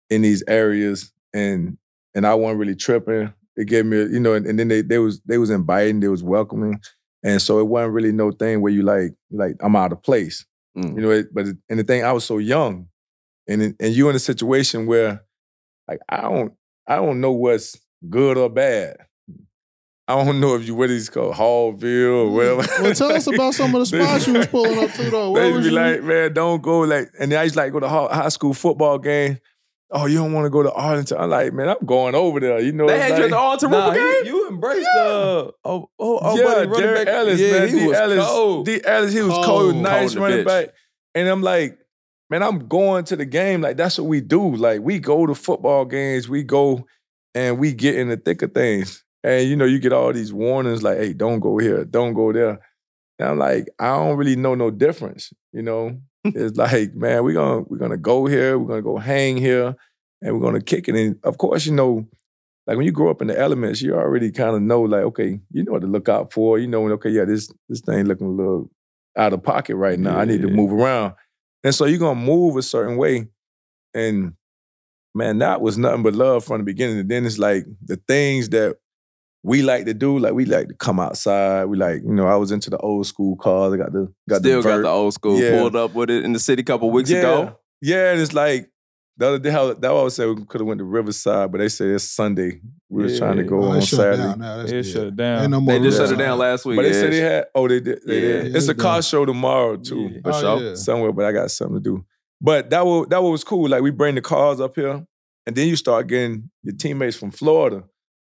[0.09, 1.77] in these areas and
[2.13, 3.33] and I wasn't really tripping.
[3.57, 6.07] It gave me, you know, and, and then they they was they was inviting, they
[6.09, 6.79] was welcoming,
[7.23, 10.45] and so it wasn't really no thing where you like like I'm out of place,
[10.77, 10.95] Mm.
[10.95, 11.11] you know.
[11.11, 12.87] It, but it, and the thing I was so young,
[13.47, 15.23] and and you in a situation where
[15.87, 16.53] like I don't
[16.87, 17.77] I don't know what's
[18.09, 18.97] good or bad.
[20.07, 22.61] I don't know if you what it's called Hallville or whatever.
[22.61, 22.83] Mm.
[22.83, 25.31] Well, tell us about some of the spots you was pulling up to though.
[25.31, 25.75] Where They was be you?
[25.75, 28.29] like, man, don't go like, and then I used to like go to hi- high
[28.29, 29.39] school football game.
[29.89, 31.17] Oh, you don't want to go to Arlington?
[31.17, 32.59] I'm like, man, I'm going over there.
[32.59, 34.33] You know, They it's had you at the Arlington Nah, Ripple you, game?
[34.33, 37.15] you embraced uh oh oh, oh yeah, buddy, Derek back.
[37.15, 37.69] Ellis, yeah, man.
[37.69, 37.87] he D.
[37.87, 38.65] was Ellis, cold.
[38.65, 38.81] D.
[38.85, 39.75] Ellis, he was cold, Cold.
[39.77, 40.67] nice Cold running back.
[41.15, 41.79] And I'm like,
[42.29, 43.61] man, I'm going to the game.
[43.61, 44.55] Like that's what we do.
[44.55, 46.85] Like we go to football games, we go
[47.33, 49.03] and we get in the thick of things.
[49.23, 52.31] And you know, you get all these warnings like, hey, don't go here, don't go
[52.31, 52.59] there.
[53.19, 55.31] And I'm like, I don't really know no difference.
[55.51, 59.37] You know, it's like, man, we're gonna we're gonna go here, we're gonna go hang
[59.37, 59.75] here,
[60.21, 60.95] and we're gonna kick it.
[60.95, 62.07] And of course, you know,
[62.67, 65.39] like when you grow up in the elements, you already kind of know, like, okay,
[65.51, 66.57] you know what to look out for.
[66.57, 68.69] You know, okay, yeah, this this thing looking a little
[69.17, 70.17] out of pocket right now.
[70.17, 71.13] I need to move around.
[71.65, 73.27] And so you're gonna move a certain way.
[73.95, 74.33] And
[75.15, 76.99] man, that was nothing but love from the beginning.
[76.99, 78.75] And then it's like the things that
[79.41, 81.65] we like to do, like we like to come outside.
[81.65, 83.73] We like, you know, I was into the old school cars.
[83.73, 85.39] I got the got Still the got the old school.
[85.39, 85.57] Yeah.
[85.57, 87.17] Pulled up with it in the city a couple weeks yeah.
[87.17, 87.59] ago.
[87.81, 88.69] Yeah, and it's like
[89.17, 91.59] the other day, how that I would say we could have went to Riverside, but
[91.59, 92.59] they said it's Sunday.
[92.89, 94.21] We was trying to go Oh, on it shut Saturday.
[94.23, 94.57] down now.
[94.57, 94.85] That's It good.
[94.91, 95.41] shut down.
[95.43, 96.75] Ain't no more They just shut it down last week.
[96.75, 97.45] But they said they had.
[97.55, 97.99] Oh, they did.
[98.05, 98.21] They Yeah.
[98.43, 98.51] did.
[98.51, 100.19] Yeah, It's a car show tomorrow too, Yeah.
[100.23, 100.63] For Oh, sure.
[100.69, 100.75] yeah.
[100.75, 101.11] somewhere.
[101.13, 102.05] But I got something to do.
[102.41, 103.69] But that was that was cool.
[103.69, 105.05] Like we bring the cars up here,
[105.45, 107.83] and then you start getting your teammates from Florida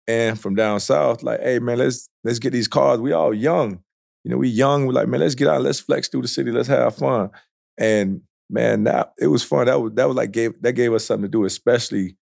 [0.07, 1.23] and from down south.
[1.23, 2.99] Like, hey man, let's let's get these cars.
[2.99, 3.79] We all young.
[4.23, 4.85] You know, we young.
[4.85, 5.61] We're like, man, let's get out.
[5.61, 6.51] Let's flex through the city.
[6.51, 7.29] Let's have fun.
[7.77, 9.65] And man, that it was fun.
[9.65, 12.15] That was that was like gave that gave us something to do, especially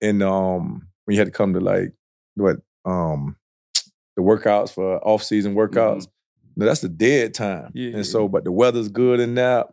[0.00, 1.92] in um when you had to come to like
[2.36, 3.36] what um
[4.16, 6.06] the workouts for off season workouts.
[6.56, 7.70] No, that's the dead time.
[7.74, 7.96] Yeah.
[7.96, 9.68] And so, but the weather's good in that.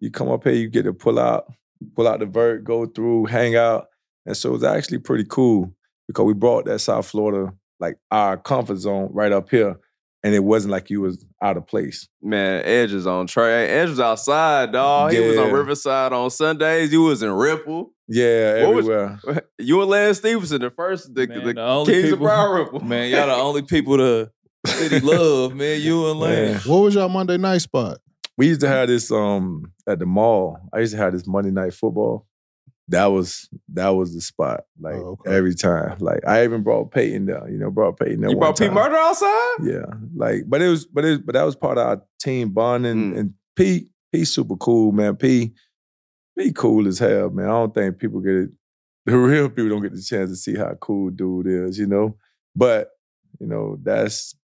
[0.00, 1.50] You come up here, you get to pull out,
[1.96, 3.86] pull out the vert, go through, hang out.
[4.26, 5.72] And so it's actually pretty cool
[6.06, 9.78] because we brought that South Florida, like our comfort zone right up here.
[10.22, 12.06] And it wasn't like you was out of place.
[12.22, 13.68] Man, Edge is on Trey.
[13.68, 15.12] Edge was outside, dog.
[15.12, 16.92] He was on Riverside on Sundays.
[16.92, 17.94] You was in Ripple.
[18.06, 19.42] Yeah, What was- everywhere.
[19.58, 22.52] You and Lance Stephenson, the first, the, Man, the, the only Kings of people- Broad
[22.54, 22.80] Ripple.
[22.84, 24.30] Man, y'all the only people the
[24.66, 25.80] city love, man.
[25.80, 26.52] You and Lane.
[26.52, 26.60] Man.
[26.66, 27.98] What was your Monday night spot?
[28.36, 30.58] We used to have this um at the mall.
[30.72, 32.26] I used to have this Monday night football.
[32.90, 34.64] That was that was the spot.
[34.80, 35.34] Like Oh, okay.
[35.34, 35.96] every time.
[36.00, 37.50] Like I even brought Peyton down.
[37.50, 38.30] You know, brought Peyton down.
[38.30, 38.72] You brought Pete.
[38.72, 39.56] Murder outside?
[39.62, 43.12] Yeah, like, but it was, but it, but that was part of our team bonding.
[43.14, 43.18] Mm.
[43.18, 45.16] And P, P, super cool, man.
[45.16, 45.52] P,
[46.38, 47.46] P, cool as hell, man.
[47.46, 48.50] I don't think people get it.
[49.06, 52.16] The real people don't get the chance to see how cool dude is, you know.
[52.54, 52.90] But
[53.40, 54.34] you know, that's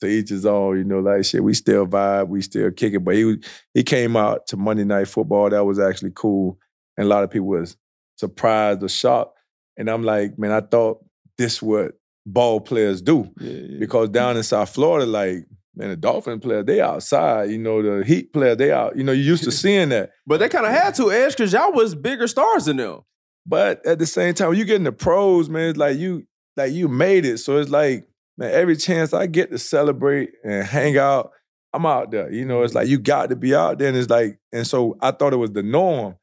[0.00, 0.76] to each his own.
[0.76, 3.00] You know, like shit, we still vibe, we still kick it.
[3.00, 3.36] But he
[3.72, 5.50] he came out to Monday Night Football.
[5.50, 6.58] That was actually cool,
[6.96, 7.76] and a lot of people was
[8.16, 9.36] surprised or shocked.
[9.76, 11.04] And I'm like, man, I thought
[11.36, 11.92] this what
[12.26, 13.78] ball players do Yeah, yeah.
[13.78, 17.50] because down in South Florida, like man, the Dolphin player they outside.
[17.50, 18.96] You know, the Heat player they out.
[18.96, 20.10] You know, you used to seeing that.
[20.26, 23.00] But they kind of had to, Edge, because y'all was bigger stars than them.
[23.46, 26.26] But at the same time, you get in the pros, man, it's like you
[26.56, 27.38] like you made it.
[27.38, 28.06] So it's like,
[28.38, 31.30] man, every chance I get to celebrate and hang out,
[31.72, 32.32] I'm out there.
[32.32, 32.78] You know, it's mm-hmm.
[32.78, 33.88] like you got to be out there.
[33.88, 36.16] And it's like, and so I thought it was the norm.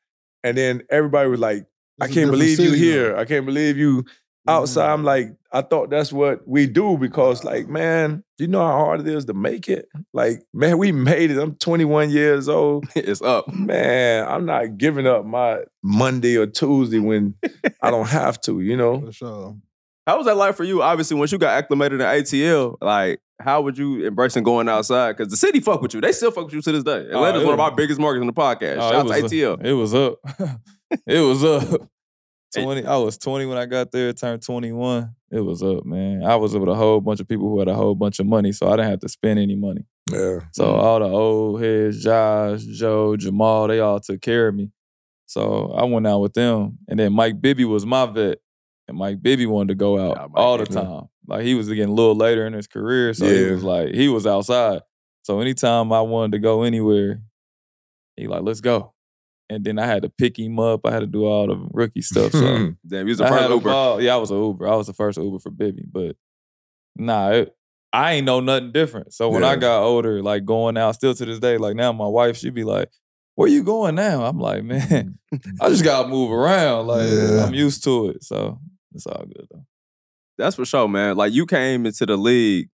[0.44, 1.66] And then everybody was like,
[2.00, 3.14] I can't different believe you here.
[3.14, 3.20] though.
[3.20, 4.06] I can't believe you
[4.48, 4.84] outside.
[4.84, 4.94] Mm-hmm.
[4.94, 9.02] I'm like, I thought that's what we do because, like, man, you know how hard
[9.02, 9.88] it is to make it?
[10.14, 11.38] Like, man, we made it.
[11.38, 12.88] I'm 21 years old.
[12.96, 13.54] it's up.
[13.54, 17.36] Man, I'm not giving up my Monday or Tuesday when
[17.82, 19.02] I don't have to, you know?
[19.02, 19.58] For sure.
[20.08, 20.82] How was that like for you?
[20.82, 25.18] Obviously, once you got acclimated in ATL, like, how would you embracing going outside?
[25.18, 26.02] Because the city fuck with you.
[26.02, 27.08] They still fuck with you to this day.
[27.10, 28.78] Atlanta's it oh, one of our biggest markets in the podcast.
[28.78, 29.66] Oh, Shout out to ATL.
[29.66, 30.20] It was up.
[31.08, 31.90] it was up.
[32.54, 32.86] 20.
[32.86, 35.16] I was 20 when I got there, turned 21.
[35.32, 36.24] It was up, man.
[36.24, 38.52] I was with a whole bunch of people who had a whole bunch of money,
[38.52, 39.86] so I didn't have to spend any money.
[40.12, 40.40] Yeah.
[40.52, 40.78] So mm.
[40.78, 44.70] all the old heads, Josh, Joe, Jamal, they all took care of me.
[45.28, 46.78] So I went out with them.
[46.90, 48.40] And then Mike Bibby was my vet.
[48.92, 51.04] And Mike Bibby wanted to go out Yeah, all the time.
[51.28, 53.14] Like he was getting a little later in his career.
[53.14, 54.82] So he was like, he was outside.
[55.24, 57.22] So anytime I wanted to go anywhere,
[58.18, 58.94] he like, let's go.
[59.50, 60.86] And then I had to pick him up.
[60.86, 62.32] I had to do all the rookie stuff.
[62.34, 63.70] So Damn, you was the first a Uber.
[63.70, 64.02] ball.
[64.02, 64.68] Yeah, I was an Uber.
[64.68, 66.16] I was the first Uber for Bibby, but
[66.98, 67.56] nah, it,
[67.94, 69.14] I ain't know nothing different.
[69.14, 72.08] So when I got older, like going out, still to this day, like now my
[72.08, 72.90] wife, she be like,
[73.36, 75.20] "Where you going now?" I'm like, man,
[75.62, 76.88] I just gotta move around.
[76.88, 77.44] Like Yeah.
[77.46, 78.24] I'm used to it.
[78.24, 78.60] So
[78.94, 79.66] It's all good though.
[80.38, 81.18] That's for sure, man.
[81.18, 82.70] Like you came into the league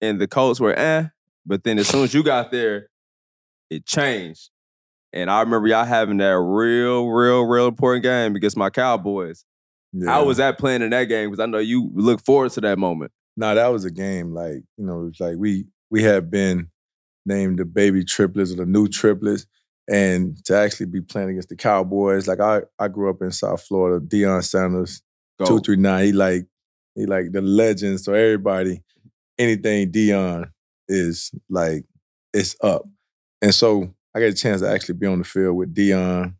[0.00, 1.06] and the Colts were eh,
[1.44, 2.88] but then as soon as you got there,
[3.70, 4.50] it changed.
[5.12, 9.44] And I remember y'all having that real, real, real important game against my Cowboys.
[9.92, 10.10] Yeah.
[10.10, 11.30] How was that playing in that game?
[11.30, 13.12] Because I know you look forward to that moment.
[13.36, 16.68] No, that was a game like you know, it was like we we had been
[17.24, 19.46] named the baby triplets or the new triplets,
[19.88, 22.26] and to actually be playing against the Cowboys.
[22.26, 24.04] Like I I grew up in South Florida.
[24.04, 25.02] Deion Sanders,
[25.38, 25.46] Go.
[25.46, 26.06] two three nine.
[26.06, 26.46] He like
[26.94, 28.00] he like the legend.
[28.00, 28.82] So everybody,
[29.38, 30.50] anything Deion
[30.88, 31.84] is like
[32.32, 32.86] it's up,
[33.42, 36.34] and so I got a chance to actually be on the field with Deion.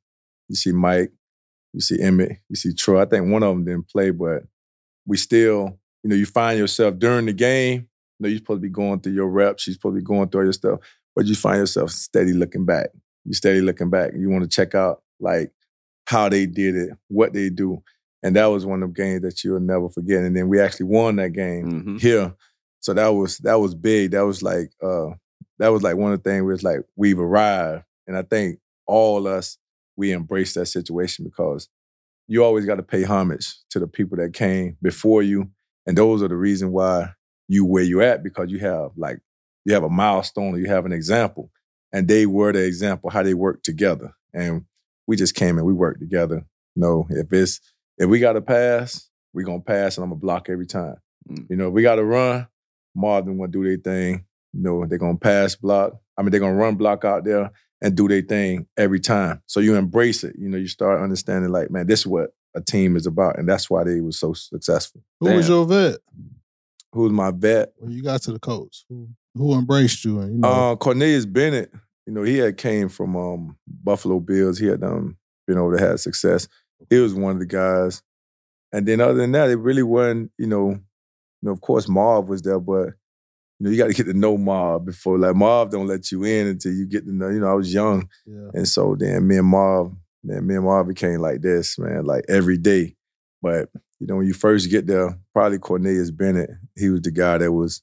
[0.49, 1.13] You see Mike,
[1.73, 3.03] you see Emmitt, you see Troy.
[3.03, 4.45] I think one of them didn't play, but
[5.07, 7.89] we still, you know, you find yourself during the game.
[8.19, 9.67] You know, you're supposed to be going through your reps.
[9.67, 10.81] You're supposed to be going through all your stuff,
[11.15, 12.89] but you find yourself steady looking back.
[13.25, 14.13] You steady looking back.
[14.17, 15.53] You want to check out like
[16.07, 17.83] how they did it, what they do.
[18.27, 20.23] And that was one of the games that you'll never forget.
[20.25, 22.01] And then we actually won that game Mhm.
[22.01, 22.35] here.
[22.81, 24.11] So that was that was big.
[24.11, 25.11] That was like uh
[25.59, 27.85] that was like one of the things where it's like we've arrived.
[28.07, 29.59] And I think all us,
[29.97, 31.69] we embraced that situation because
[32.29, 35.49] you always got to pay homage to the people that came before you.
[35.87, 37.13] And those are the reason why
[37.49, 39.21] you where you at, because you have like
[39.65, 41.51] you have a milestone or you have an example.
[41.93, 44.13] And they were the example how they work together.
[44.35, 44.65] And
[45.07, 46.45] we just came and we worked together.
[46.75, 47.61] You know, if it's
[47.99, 50.97] if we got to pass, we gonna pass and I'm gonna block every time.
[51.29, 51.47] Mm.
[51.51, 52.47] You know, if we gotta run,
[52.95, 54.25] Marvin gonna do their thing.
[54.53, 55.95] You know, they're gonna pass block.
[56.17, 57.51] I mean, they're gonna run block out there
[57.83, 59.43] and do their thing every time.
[59.47, 60.35] So you embrace it.
[60.39, 63.49] You know, you start understanding like, man, this is what a team is about, and
[63.49, 65.03] that's why they was so successful.
[65.21, 65.99] Who was your vet
[66.93, 67.73] Who's my vet?
[67.77, 68.87] when you got to the Colts?
[68.89, 70.21] Who who embraced you?
[70.21, 71.71] And you know, Uh, Cornelius Bennett,
[72.07, 74.59] you know, he had came from um, Buffalo Bills.
[74.59, 76.49] He had um, been over there, had success.
[76.91, 78.03] He was one of the guys.
[78.73, 80.81] And then other than that, it really wasn't, you know, you
[81.43, 82.89] know, of course Marv was there, but
[83.59, 86.25] you know, you got to get to know Marv before like Marv don't let you
[86.25, 88.09] in until you get to know, you know, I was young.
[88.27, 88.51] yeah.
[88.55, 92.25] And so then me and Marv, man, me and Marv became like this, man, like
[92.29, 92.97] every day.
[93.41, 97.39] But you know, when you first get there, probably Cornelius Bennett, he was the guy
[97.39, 97.83] that was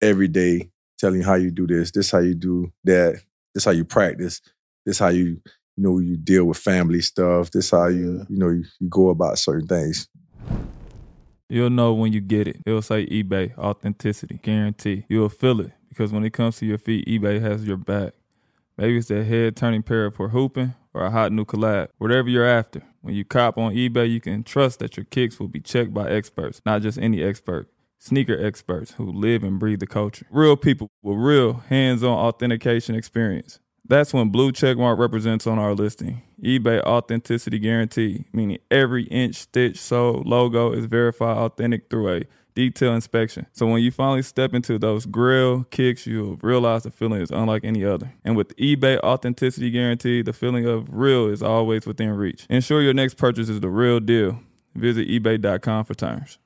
[0.00, 3.20] every day telling you how you do this, this how you do that,
[3.54, 4.40] this how you practice,
[4.86, 5.40] this how you,
[5.76, 8.24] you know, you deal with family stuff, this how you, Yeah.
[8.28, 10.08] you know, you, you go about certain things.
[11.48, 12.60] You'll know when you get it.
[12.66, 15.04] It'll say eBay, authenticity, guarantee.
[15.08, 18.14] You'll feel it because when it comes to your feet, eBay has your back.
[18.76, 21.88] Maybe it's that head turning pair for hooping or a hot new collab.
[21.98, 22.82] Whatever you're after.
[23.02, 26.08] When you cop on eBay, you can trust that your kicks will be checked by
[26.08, 27.68] experts, not just any expert.
[27.98, 30.26] Sneaker experts who live and breathe the culture.
[30.30, 33.60] Real people with real hands on authentication experience.
[33.86, 36.22] That's when blue checkmark represents on our listing.
[36.42, 42.22] eBay authenticity guarantee, meaning every inch, stitch, sole, logo is verified authentic through a
[42.54, 43.46] detailed inspection.
[43.52, 47.64] So when you finally step into those grill kicks, you'll realize the feeling is unlike
[47.64, 48.12] any other.
[48.24, 52.46] And with eBay authenticity guarantee, the feeling of real is always within reach.
[52.48, 54.40] Ensure your next purchase is the real deal.
[54.74, 56.38] Visit eBay.com for terms.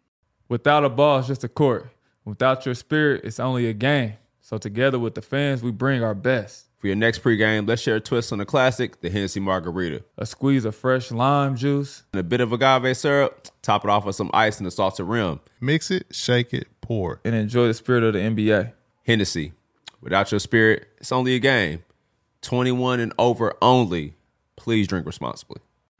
[0.48, 1.90] Without a ball, it's just a court.
[2.24, 4.14] Without your spirit, it's only a game.
[4.40, 6.67] So together with the fans, we bring our best.
[6.78, 10.04] For your next pregame, let's share a twist on the classic, the Hennessy Margarita.
[10.16, 14.04] A squeeze of fresh lime juice, And a bit of agave syrup, top it off
[14.04, 15.40] with some ice and a salted rim.
[15.60, 17.20] Mix it, shake it, pour it.
[17.24, 18.72] and enjoy the spirit of the NBA.
[19.04, 19.54] Hennessy.
[20.00, 21.82] Without your spirit, it's only a game.
[22.42, 24.14] 21 and over only.
[24.54, 25.60] Please drink responsibly.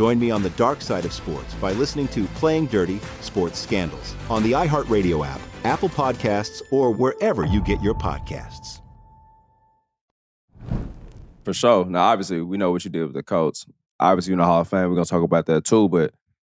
[0.00, 4.14] Join me on the dark side of sports by listening to Playing Dirty Sports Scandals
[4.30, 8.80] on the iHeartRadio app, Apple Podcasts, or wherever you get your podcasts.
[11.44, 11.84] For sure.
[11.84, 13.66] Now, obviously, we know what you did with the Colts.
[14.00, 14.88] Obviously, you're in the Hall of Fame.
[14.88, 15.86] We're going to talk about that too.
[15.90, 16.14] But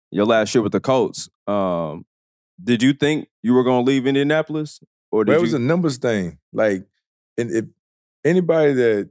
[0.10, 2.06] your last year with the Colts, um,
[2.64, 4.80] did you think you were going to leave Indianapolis?
[5.12, 5.58] or But did it was you?
[5.58, 6.38] a numbers thing.
[6.54, 6.86] Like,
[7.38, 7.66] and if
[8.24, 9.10] anybody that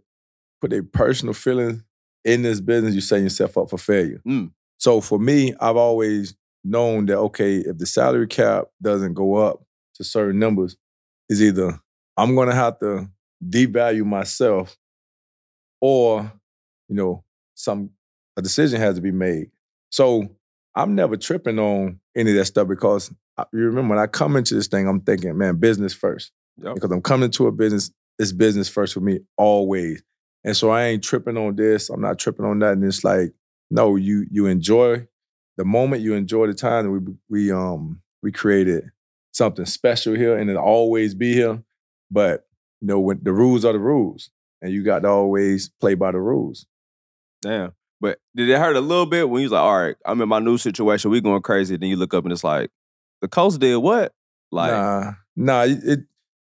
[0.62, 1.84] put a personal feeling
[2.24, 4.20] in this business, you're setting yourself up for failure.
[4.26, 4.52] Mm.
[4.78, 9.62] So for me, I've always known that okay, if the salary cap doesn't go up
[9.94, 10.76] to certain numbers,
[11.28, 11.80] is either
[12.16, 13.08] I'm gonna have to
[13.44, 14.76] devalue myself,
[15.80, 16.32] or
[16.88, 17.90] you know, some
[18.36, 19.50] a decision has to be made.
[19.90, 20.28] So
[20.74, 24.36] I'm never tripping on any of that stuff because I, you remember when I come
[24.36, 26.32] into this thing, I'm thinking, man, business first.
[26.62, 26.74] Yep.
[26.74, 30.02] Because I'm coming to a business, it's business first for me always.
[30.44, 31.88] And so I ain't tripping on this.
[31.90, 32.72] I'm not tripping on that.
[32.72, 33.32] And it's like,
[33.70, 35.06] no, you you enjoy
[35.56, 36.86] the moment, you enjoy the time.
[36.86, 38.90] And we we um we created
[39.32, 41.62] something special here, and it'll always be here.
[42.10, 42.46] But
[42.80, 44.30] you know, when the rules are the rules,
[44.60, 46.66] and you got to always play by the rules.
[47.40, 47.72] Damn.
[48.00, 50.28] But did it hurt a little bit when you was like, all right, I'm in
[50.28, 51.76] my new situation, we going crazy.
[51.76, 52.70] Then you look up and it's like,
[53.20, 54.12] the coach did what?
[54.50, 56.00] Like, nah, nah, it-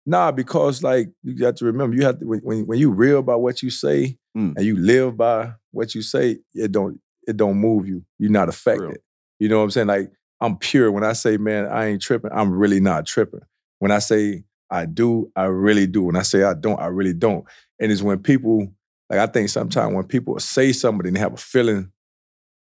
[0.06, 3.42] nah, because like you got to remember, you have to when when, you real about
[3.42, 4.54] what you say Mm.
[4.54, 8.04] and you live by what you say, it don't it don't move you.
[8.18, 8.98] You're not affected.
[9.38, 9.86] You know what I'm saying?
[9.86, 10.92] Like I'm pure.
[10.92, 13.40] When I say, man, I ain't tripping, I'm really not tripping.
[13.78, 16.04] When I say I do, I really do.
[16.04, 17.44] When I say I don't, I really don't.
[17.80, 18.72] And it's when people
[19.08, 21.90] like I think sometimes when people say something and they have a feeling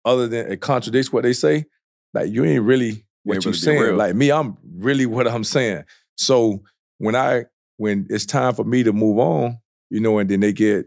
[0.03, 1.65] other than it contradicts what they say,
[2.13, 3.97] like you ain't really what ain't you really saying.
[3.97, 5.85] Like me, I'm really what I'm saying.
[6.17, 6.63] So
[7.01, 7.45] when I
[7.77, 10.85] when it's time for me to move on, you know, and then they get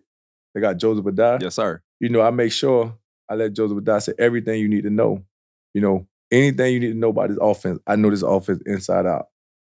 [0.54, 1.82] they got Joseph Addai, yes, sir.
[1.98, 2.96] you know, I make sure
[3.28, 5.24] I let Joseph Addai say everything you need to know.
[5.74, 9.06] You know, anything you need to know about this offense, I know this offense inside
[9.06, 9.26] out.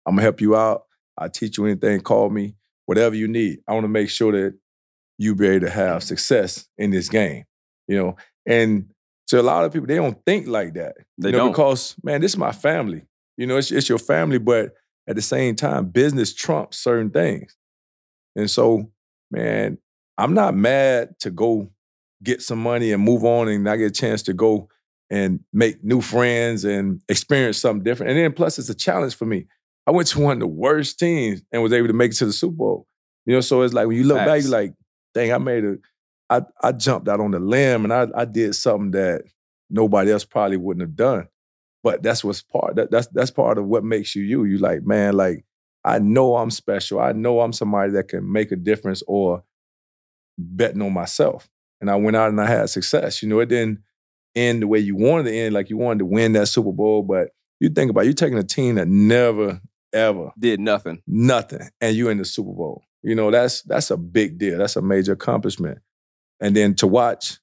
[0.06, 0.84] I'm gonna help you out.
[1.16, 3.60] I'll teach you anything, call me, whatever you need.
[3.66, 4.54] I want to make sure that
[5.16, 7.44] you be able to have success in this game.
[7.88, 8.90] You know, and
[9.28, 10.96] to a lot of people, they don't think like that.
[11.16, 11.52] They you know, don't.
[11.52, 13.06] because man, this is my family.
[13.38, 14.74] You know, it's, it's your family, but
[15.06, 17.56] at the same time, business trumps certain things.
[18.36, 18.90] And so,
[19.30, 19.78] man,
[20.18, 21.70] I'm not mad to go
[22.22, 24.68] get some money and move on and I get a chance to go
[25.10, 28.10] and make new friends and experience something different.
[28.10, 29.46] And then plus it's a challenge for me.
[29.86, 32.26] I went to one of the worst teams and was able to make it to
[32.26, 32.86] the Super Bowl.
[33.26, 34.74] You know, so it's like when you look back, you're like,
[35.12, 35.76] dang, I made a
[36.30, 39.22] I I jumped out on the limb and I I did something that
[39.70, 41.28] nobody else probably wouldn't have done.
[41.84, 44.44] But that's what's part that, that's that's part of what makes you you.
[44.44, 45.44] You like, man, like
[45.84, 46.98] I know I'm special.
[46.98, 49.44] I know I'm somebody that can make a difference or
[50.38, 51.48] betting on myself.
[51.80, 53.22] And I went out and I had success.
[53.22, 53.80] You know, it didn't
[54.34, 57.02] end the way you wanted to end, like you wanted to win that Super Bowl.
[57.02, 57.28] But
[57.60, 59.60] you think about it, you're taking a team that never,
[59.92, 61.02] ever, Did nothing.
[61.06, 62.82] nothing, and you in the Super Bowl.
[63.02, 64.58] You know, that's that's a big deal.
[64.58, 65.78] That's a major accomplishment.
[66.40, 67.38] And then to watch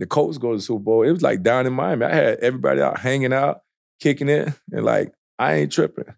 [0.00, 2.04] the Colts go to the Super Bowl, it was like down in Miami.
[2.04, 3.60] I had everybody out hanging out,
[4.00, 6.14] kicking it, and like I ain't tripping.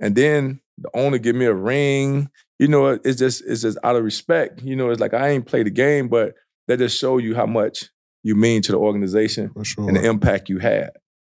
[0.00, 2.30] And then the owner give me a ring.
[2.58, 4.62] You know, it's just it's just out of respect.
[4.62, 6.34] You know, it's like I ain't play the game, but
[6.66, 7.90] that just show you how much
[8.22, 9.88] you mean to the organization sure.
[9.88, 10.90] and the impact you had.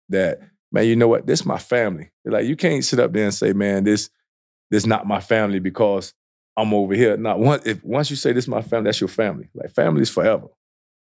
[0.08, 0.40] That
[0.72, 1.26] man, you know what?
[1.26, 2.10] This my family.
[2.24, 4.10] Like you can't sit up there and say, man, this
[4.70, 6.14] this not my family because
[6.56, 7.16] I'm over here.
[7.16, 9.48] Not once if once you say this my family, that's your family.
[9.54, 10.48] Like family is forever.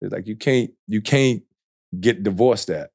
[0.00, 1.42] It's like you can't you can't
[1.98, 2.90] get divorced that.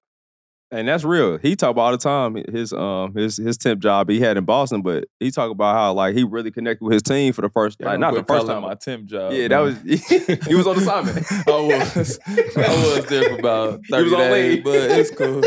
[0.77, 1.37] And that's real.
[1.37, 4.45] He talk about all the time his um his his temp job he had in
[4.45, 7.49] Boston, but he talk about how like he really connected with his team for the
[7.49, 8.61] first like not the first time.
[8.63, 9.31] my temp job.
[9.33, 9.79] yeah, that was
[10.47, 11.25] he was on assignment.
[11.31, 15.41] I was I was there for about He was thirty on days, but it's cool.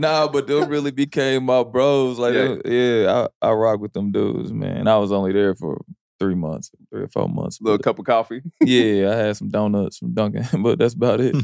[0.00, 2.18] nah, but them really became my bros.
[2.18, 2.56] Like, Yeah.
[2.64, 4.88] yeah, yeah I, I rock with them dudes, man.
[4.88, 5.80] I was only there for
[6.20, 7.60] three months, three or four months.
[7.60, 8.40] Little but- cup of coffee.
[8.62, 11.36] yeah, I had some donuts from Dunkin', but that's about it.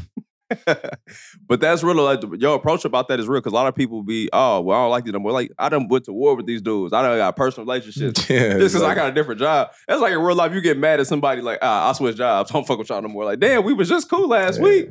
[1.47, 1.95] But that's real.
[2.03, 4.77] Like your approach about that is real because a lot of people be, oh, well,
[4.77, 5.23] I don't like them.
[5.23, 6.93] Well, like I done went to war with these dudes.
[6.93, 8.29] I done got personal relationships.
[8.29, 9.71] Yeah, Just because I got a different job.
[9.87, 12.51] That's like in real life, you get mad at somebody like, ah, I switch jobs.
[12.53, 13.25] Don't fuck with y'all no more.
[13.25, 14.63] Like, damn, we was just cool last Yeah.
[14.63, 14.89] week.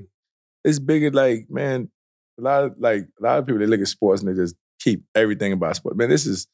[0.64, 1.90] It's bigger, like, man,
[2.38, 4.54] a lot of like a lot of people they look at sports and they just
[4.78, 5.96] keep everything about sports.
[5.96, 6.46] Man, this is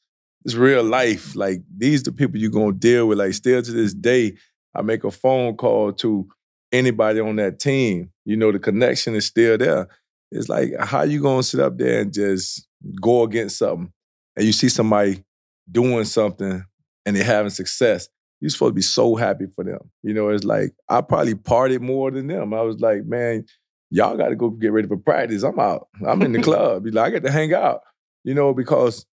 [0.44, 1.34] this real life.
[1.36, 3.18] Like these the people you're gonna deal with.
[3.18, 4.36] Like still to this day,
[4.74, 6.28] I make a phone call to
[6.72, 8.10] anybody on that team.
[8.24, 9.88] You know, the connection is still there.
[10.30, 12.66] It's like how you gonna sit up there and just
[13.00, 13.92] go against something
[14.36, 15.24] and you see somebody
[15.70, 16.64] doing something
[17.04, 18.08] and they're having success.
[18.40, 19.90] You're supposed to be so happy for them.
[20.02, 22.52] You know, it's like I probably partied more than them.
[22.52, 23.46] I was like, man,
[23.90, 25.42] y'all got to go get ready for practice.
[25.42, 25.88] I'm out.
[26.06, 26.86] I'm in the club.
[26.86, 27.80] You know, I get to hang out.
[28.24, 29.06] You know, because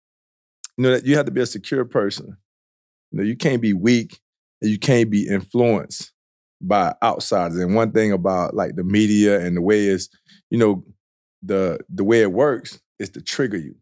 [0.77, 2.35] you know that you have to be a secure person.
[3.11, 4.19] You know, you can't be weak
[4.61, 6.12] and you can't be influenced
[6.64, 7.59] by outsiders.
[7.59, 10.09] And one thing about like the media and the way is,
[10.49, 10.84] you know,
[11.41, 13.76] the the way it works is to trigger you.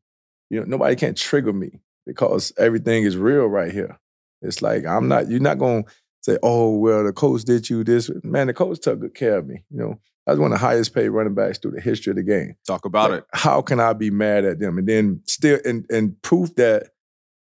[0.49, 3.99] You know, nobody can't trigger me because everything is real right here.
[4.41, 5.29] It's like I'm not.
[5.29, 5.83] You're not gonna
[6.21, 9.47] say, "Oh, well, the coach did you this." Man, the coach took good care of
[9.47, 9.63] me.
[9.69, 12.17] You know, I was one of the highest paid running backs through the history of
[12.17, 12.55] the game.
[12.65, 13.25] Talk about Like, it.
[13.33, 14.79] How can I be mad at them?
[14.79, 16.87] And then still, and and proof that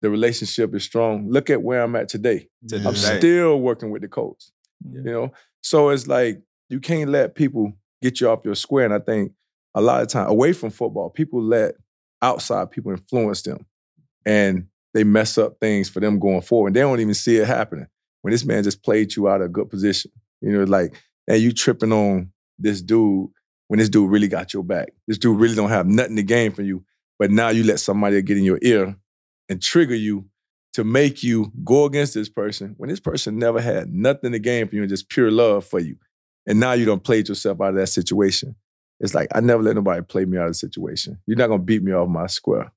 [0.01, 1.29] the relationship is strong.
[1.29, 2.49] Look at where I'm at today.
[2.69, 4.43] To I'm still working with the coach.
[4.83, 5.01] Yeah.
[5.03, 8.85] You know, so it's like you can't let people get you off your square.
[8.85, 9.31] And I think
[9.75, 11.75] a lot of time away from football, people let
[12.21, 13.65] outside people influence them,
[14.25, 16.69] and they mess up things for them going forward.
[16.69, 17.87] And they don't even see it happening.
[18.21, 20.11] When this man just played you out of a good position,
[20.41, 20.95] you know, like,
[21.27, 23.29] and you tripping on this dude
[23.67, 24.89] when this dude really got your back.
[25.07, 26.83] This dude really don't have nothing to gain from you,
[27.19, 28.95] but now you let somebody get in your ear
[29.49, 30.25] and trigger you
[30.77, 34.67] to make you go against this person when this person never had nothing to gain
[34.67, 35.95] from you and just pure love for you.
[36.45, 38.55] And now you don't played yourself out of that situation.
[38.99, 41.17] It's like I never let nobody play me out of the situation.
[41.25, 42.71] You're not gonna beat me off my square.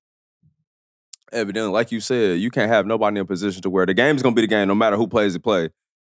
[1.30, 4.22] Evidently, like you said, you can't have nobody in a position to where the game's
[4.22, 5.68] gonna be the game, no matter who plays the play.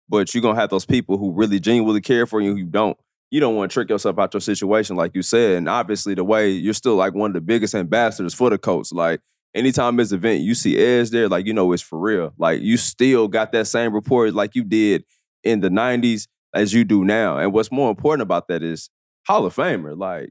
[0.07, 2.99] But you're gonna have those people who really genuinely care for you, who don't.
[3.31, 5.57] You don't want to trick yourself out your situation, like you said.
[5.57, 8.91] And obviously, the way you're still like one of the biggest ambassadors for the coach.
[8.91, 9.21] Like
[9.53, 12.33] anytime this event, you see Edge there, like you know it's for real.
[12.37, 15.03] Like you still got that same report like you did
[15.43, 17.37] in the '90s as you do now.
[17.37, 18.89] And what's more important about that is
[19.27, 19.97] Hall of Famer.
[19.97, 20.29] Like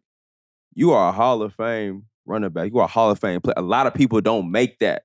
[0.75, 2.71] you are a Hall of Fame running back.
[2.73, 3.55] You are a Hall of Fame player.
[3.57, 5.03] A lot of people don't make that.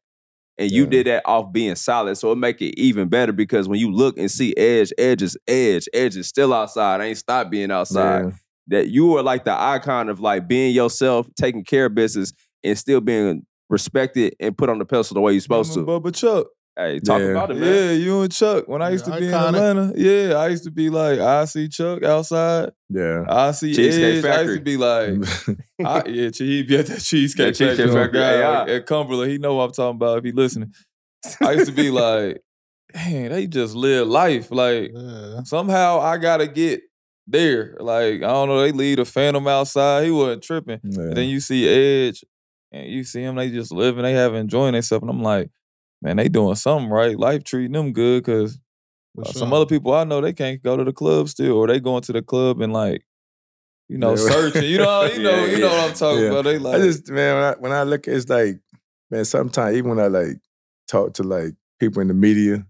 [0.60, 0.90] And you Yeah.
[0.90, 2.16] did that off being solid.
[2.16, 5.36] So it make it even better because when you look and see Edge, Edge is
[5.48, 5.88] Edge.
[5.94, 7.02] Edge is still outside.
[7.02, 8.26] I Ain't stopped being outside.
[8.26, 8.32] Yeah.
[8.68, 12.34] That you are like the icon of like being yourself, taking care of business,
[12.64, 15.80] and still being respected and put on the pedestal the way you're supposed to.
[15.86, 16.48] Bubba Chuck.
[16.78, 17.28] Hey, talk Yeah.
[17.28, 17.70] about it, man.
[17.72, 18.68] Yeah, you and Chuck.
[18.68, 19.50] When I used Yeah, to be iconic.
[19.50, 22.72] in Atlanta, yeah, I used to be like, I see Chuck outside.
[22.90, 23.26] Yeah.
[23.30, 24.26] I see Cheesecake Edge.
[24.26, 25.10] I used to be like,
[25.86, 28.60] I, yeah, he be at that cheesecake, That Cheesecake factory, Factory, guy, AI.
[28.62, 29.32] like, at Cumberland.
[29.32, 30.74] He know what I'm talking about if he listening.
[31.42, 32.42] I used to be like,
[32.96, 34.50] man, they just live life.
[34.52, 35.44] Like Yeah.
[35.44, 36.82] somehow I gotta get
[37.28, 37.78] there.
[37.80, 40.06] Like I don't know, they leave the Phantom outside.
[40.06, 40.80] He wasn't tripping.
[40.84, 41.02] Yeah.
[41.04, 42.24] And then you see Edge,
[42.74, 45.04] and you see them, they just living, they have enjoying themselves.
[45.04, 45.50] And I'm like,
[46.02, 47.18] man, they doing something right.
[47.18, 48.60] Life treating them good because
[49.16, 51.68] For uh, some other people I know they can't go to the club still, or
[51.68, 53.06] they going to the club and like,
[53.90, 54.16] you know, Yeah.
[54.32, 54.64] searching.
[54.64, 55.82] You know, you know, Yeah, you know yeah.
[55.82, 56.44] what I'm talking about.
[56.46, 58.60] They like, I just man, when I, when I look, it's like
[59.12, 59.24] man.
[59.26, 60.38] Sometimes even when I like
[60.88, 62.66] talk to like people in the media,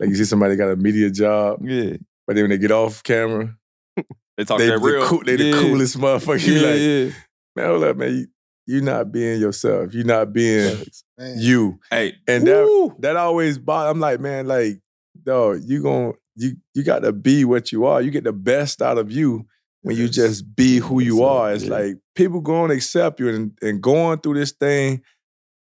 [0.00, 1.96] like you see somebody got a media job, yeah,
[2.26, 3.54] but then when they get off camera,
[4.36, 5.06] They talk they that the, real.
[5.06, 6.46] cool, they the coolest motherfucker.
[6.46, 7.22] You yeah, like yeah.
[7.56, 8.14] man, hold up, man.
[8.16, 8.26] You,
[8.66, 9.94] you not being yourself.
[9.94, 10.78] You're not being
[11.18, 11.36] Man.
[11.38, 11.78] you.
[11.90, 13.90] Hey, And that that always bother.
[13.90, 14.80] I'm like, man, like,
[15.22, 18.00] dog, you gon' you you got to be what you are.
[18.00, 19.46] You get the best out of you
[19.82, 21.26] when you just be who you Yes, sir.
[21.28, 21.52] are.
[21.52, 21.70] It's Yeah.
[21.70, 25.02] like people going to accept you and, and going through this thing.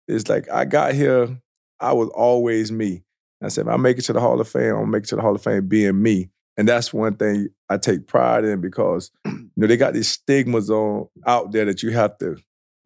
[0.08, 1.40] It's like I got here,
[1.80, 3.04] I was always me.
[3.44, 5.10] I said, if I make it to the Hall of Fame, I'm gonna make it
[5.10, 6.30] to the Hall of Fame being me.
[6.58, 10.70] And that's one thing I take pride in because you know they got these stigmas
[10.72, 12.38] on out there that you have to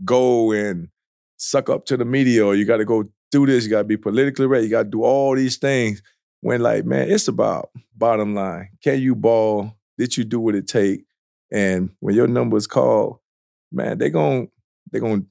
[0.04, 0.90] go and
[1.38, 3.84] suck up to the media or you got to go do this, you got to
[3.84, 6.02] be politically right, you got to do all these things.
[6.42, 8.70] When like, man, it's about bottom line.
[8.84, 9.78] Can you ball?
[9.98, 11.06] Did you do what it take?
[11.52, 13.20] And when your number is called,
[13.72, 14.50] man, they gon'
[14.92, 15.24] they gonna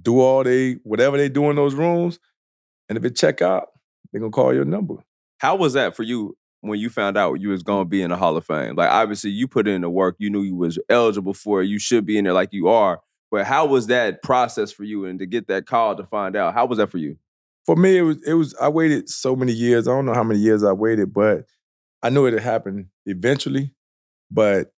[0.00, 2.18] do all they whatever they do in those rooms.
[2.88, 3.68] And if it check out,
[4.12, 4.96] they gonna call your number.
[5.38, 8.16] how was that for you when you found out you was gonna be in the
[8.16, 8.76] Hall of Fame?
[8.76, 11.78] Like obviously you put in the work, you knew you was eligible for it, you
[11.78, 13.00] should be in there like you are.
[13.30, 16.54] But how was that process for you and to get that call to find out?
[16.54, 17.16] How was that for you?
[17.64, 19.86] For me, it was it was I waited so many years.
[19.86, 21.44] I don't know how many years I waited, but
[22.02, 23.72] I knew it would happen eventually.
[24.30, 24.72] But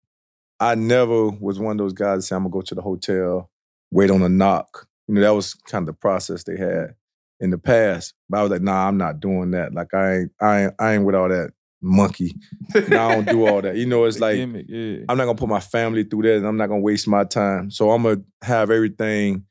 [0.58, 3.50] I never was one of those guys that say I'm gonna go to the hotel,
[3.90, 4.86] wait on a knock.
[5.06, 6.94] You know, that was kind of the process they had
[7.40, 8.14] in the past.
[8.28, 9.74] But I was like, nah, I'm not doing that.
[9.74, 11.52] Like I ain't I ain't I ain't with all that
[11.82, 12.34] monkey.
[12.74, 13.76] I don't do all that.
[13.76, 15.04] You know, it's like gimmick, yeah.
[15.08, 17.70] I'm not gonna put my family through that, and I'm not gonna waste my time.
[17.70, 19.44] So I'm gonna have everything.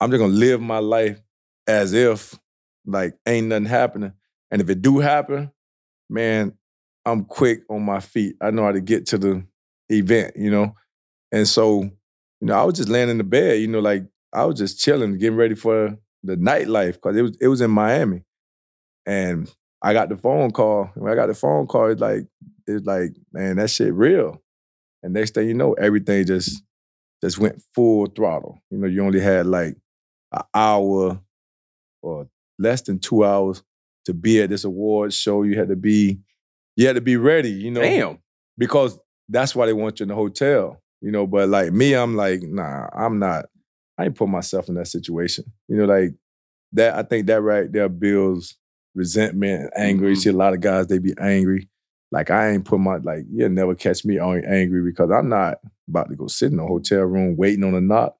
[0.00, 1.20] I'm just gonna live my life
[1.66, 2.38] as if
[2.86, 4.12] like ain't nothing happening.
[4.50, 5.50] And if it do happen,
[6.08, 6.54] man,
[7.04, 8.36] I'm quick on my feet.
[8.40, 9.44] I know how to get to the
[9.88, 10.74] event, you know.
[11.32, 14.44] And so, you know, I was just laying in the bed, you know, like I
[14.44, 18.22] was just chilling, getting ready for the nightlife because it was it was in Miami.
[19.06, 19.50] And
[19.82, 20.90] I got the phone call.
[20.94, 22.26] When I got the phone call, it's like,
[22.66, 24.42] it's like, man, that shit real.
[25.02, 26.62] And next thing you know, everything just
[27.22, 28.62] just went full throttle.
[28.70, 29.76] You know, you only had like
[30.32, 31.20] an hour
[32.02, 32.28] or
[32.58, 33.62] less than two hours
[34.06, 35.42] to be at this awards show.
[35.42, 36.20] You had to be,
[36.76, 37.80] you had to be ready, you know.
[37.80, 38.18] Damn.
[38.56, 40.82] Because that's why they want you in the hotel.
[41.02, 43.46] You know, but like me, I'm like, nah, I'm not,
[43.96, 45.44] I ain't put myself in that situation.
[45.68, 46.14] You know, like
[46.72, 48.56] that, I think that right there builds
[48.94, 50.14] resentment, angry.
[50.14, 50.18] Mhm.
[50.18, 51.68] See a lot of guys, they be angry.
[52.12, 55.58] Like I ain't put my like you'll never catch me on angry because I'm not
[55.88, 58.16] about to go sit in a hotel room waiting on a knock.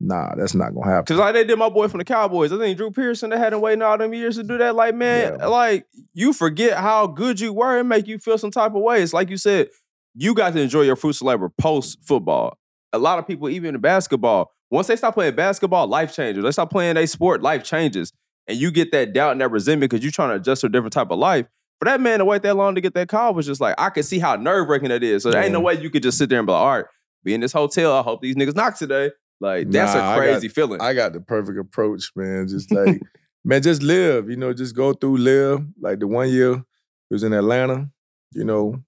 [0.00, 1.06] Nah, that's not gonna happen.
[1.06, 2.52] Cause like they did my boy from the Cowboys.
[2.52, 4.74] I think Drew Pearson they had him waiting all them years to do that.
[4.74, 5.46] Like, man, Yeah.
[5.46, 9.02] like you forget how good you were and make you feel some type of way.
[9.02, 9.68] It's like you said,
[10.14, 12.58] you got to enjoy your fruits of labor post football.
[12.92, 16.44] A lot of people, even in basketball, once they stop playing basketball, life changes.
[16.44, 18.12] They stop playing a sport, life changes.
[18.46, 20.70] And you get that doubt and that resentment because you're trying to adjust to a
[20.70, 21.46] different type of life.
[21.80, 23.90] For that man to wait that long to get that call was just like, I
[23.90, 25.22] could see how nerve wracking that is.
[25.22, 26.84] So there ain't no way you could just sit there and be like, all right,
[27.24, 27.92] be in this hotel.
[27.96, 29.10] I hope these niggas knock today.
[29.40, 30.80] Like, that's Nah, I a got- crazy feeling.
[30.80, 32.46] I got the perfect approach, man.
[32.48, 33.00] Just like,
[33.44, 35.64] man, just live, you know, just go through, live.
[35.80, 36.64] Like the one year it
[37.10, 37.90] was in Atlanta,
[38.32, 38.82] you know,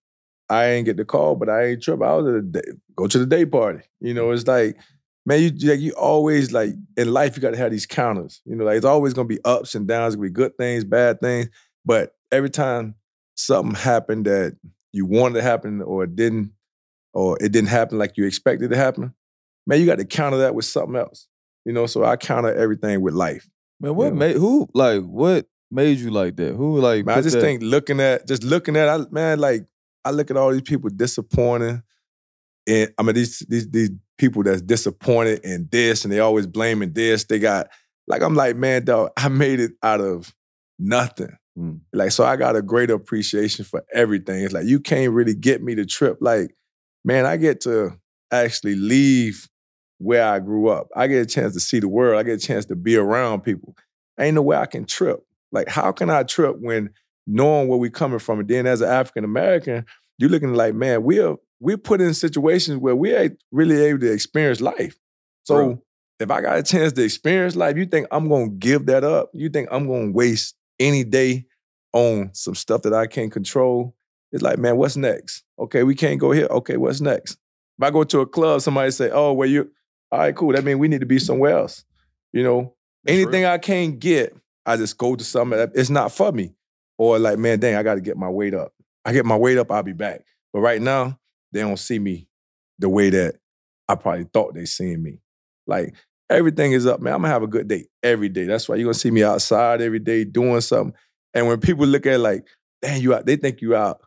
[0.49, 2.01] I ain't get the call, but I ain't trip.
[2.03, 2.63] I was at a day,
[2.95, 3.81] go to the day party.
[4.01, 4.77] You know, it's like,
[5.27, 8.41] man, you like you always like in life, you gotta have these counters.
[8.47, 10.85] You know, like it's always gonna be ups and downs, it's gonna be good things,
[10.85, 11.49] bad things.
[11.85, 12.95] But every time
[13.35, 14.57] something happened that
[14.93, 16.53] you wanted to happen or it didn't,
[17.13, 19.13] or it didn't happen like you expected to happen,
[19.67, 21.29] man, you got to counter that with something else.
[21.65, 23.49] You know, so I counter everything with life.
[23.81, 26.55] Man, what made who like what made you like that?
[26.55, 29.67] Who like Man, I just that- think looking at just looking at I, man, like
[30.05, 31.83] I look at all these people disappointing,
[32.67, 36.93] and I mean these these these people that's disappointed in this, and they always blaming
[36.93, 37.25] this.
[37.25, 37.69] They got
[38.07, 40.35] like I'm like, man, dog, I made it out of
[40.79, 41.37] nothing.
[41.59, 41.81] Mm.
[41.93, 44.45] Like so, I got a great appreciation for everything.
[44.45, 46.19] It's like you can't really get me to trip.
[46.21, 46.55] Like,
[47.05, 47.99] man, I get to
[48.31, 49.49] actually leave
[49.99, 50.89] where I grew up.
[50.95, 52.19] I get a chance to see the world.
[52.19, 53.75] I get a chance to be around people.
[54.19, 55.21] Ain't no way I can trip.
[55.53, 56.91] Like, how can I trip when
[57.27, 58.41] knowing where we coming from?
[58.41, 59.87] And then as an African American,
[60.19, 64.13] you're looking like, man, we're we're put in situations where we ain't really able to
[64.13, 64.97] experience life.
[65.45, 65.83] So
[66.19, 69.31] if I got a chance to experience life, you think I'm gonna give that up?
[69.33, 71.47] You think I'm gonna waste any day
[71.93, 73.95] on some stuff that I can't control?
[74.33, 75.45] It's like, man, what's next?
[75.59, 76.47] Okay, we can't go here.
[76.47, 77.39] Okay, what's next?
[77.79, 79.71] If I go to a club, somebody say, "Oh, well, you
[80.11, 81.85] all right, cool." That means we need to be somewhere else.
[82.33, 83.51] You know, That's anything real.
[83.51, 84.35] I can't get,
[84.65, 86.55] I just go to something that it's not for me.
[86.99, 88.73] Or like, man, dang, I got to get my weight up.
[89.05, 90.23] I get my weight up, I'll be back.
[90.53, 91.19] But right now,
[91.57, 92.29] they don't see me
[92.79, 93.37] the way that
[93.89, 95.21] I probably thought they seeing me.
[95.67, 95.95] Like
[96.31, 97.15] everything is up, man.
[97.15, 98.45] I'm gonna have a good day every day.
[98.45, 100.95] That's why you're gonna see me outside every day doing something.
[101.35, 102.47] And when people look at like,
[102.83, 104.01] dang, you out, they think you out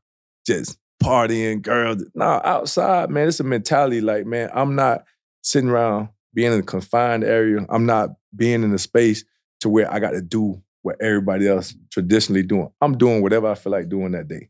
[0.45, 2.03] just partying, girls.
[2.13, 5.05] Nah, outside, man, it's a mentality like, man, I'm not
[5.43, 7.65] sitting around being in a confined area.
[7.69, 9.23] I'm not being in a space
[9.61, 12.69] to where I got to do what everybody else traditionally doing.
[12.81, 14.49] I'm doing whatever I feel like doing that day.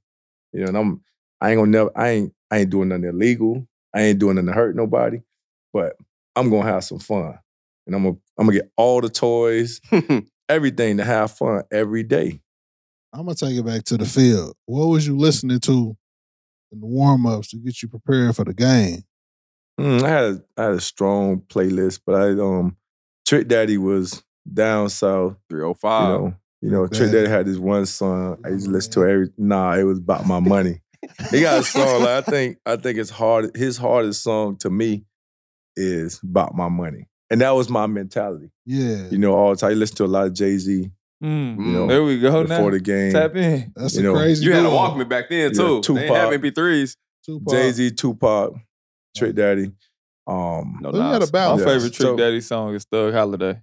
[0.54, 1.02] You know, and I'm
[1.41, 3.67] I ain't gonna never I ain't I ain't doing nothing illegal.
[3.93, 5.21] I ain't doing nothing to hurt nobody,
[5.73, 5.95] but
[6.35, 7.37] I'm gonna have some fun.
[7.87, 9.81] And I'm gonna I'm gonna get all the toys,
[10.49, 12.41] everything to have fun every day.
[13.13, 14.55] I'm gonna take it back to the field.
[14.65, 15.97] What was you listening to
[16.71, 19.03] in the warm ups to get you prepared for the game?
[19.79, 22.75] Mm, I had a, I had a strong playlist, but I um
[23.25, 25.37] Trick Daddy was down south.
[25.49, 26.01] 305.
[26.01, 27.11] You know, you know, Trick Daddy.
[27.11, 28.39] Daddy had this one song.
[28.45, 29.29] I used to listen to every.
[29.37, 30.81] Nah, it was about my money.
[31.32, 33.55] He got a song like I think I think it's hard.
[33.55, 35.05] His hardest song to me
[35.76, 38.51] is about my money, and that was my mentality.
[38.66, 39.72] Yeah, You know, all the time.
[39.72, 40.91] I listen to a lot of Jay Z.
[41.24, 41.57] Mm.
[41.57, 42.57] You know, there we go now.
[42.57, 43.12] before the game.
[43.12, 43.74] Tap in.
[43.76, 44.45] that's you a know, crazy.
[44.45, 44.78] You had a duo.
[44.78, 45.82] Walkman back then Yeah, too.
[45.93, 46.41] they ain't have Tupac.
[46.55, 46.95] MP3s.
[47.49, 48.53] Jay Z, Tupac,
[49.18, 49.72] Trick Daddy.
[50.28, 51.62] Um, No Well, you had a balance.
[51.64, 51.76] My Yes.
[51.82, 53.62] favorite Trick So- Daddy song is Thug Holiday.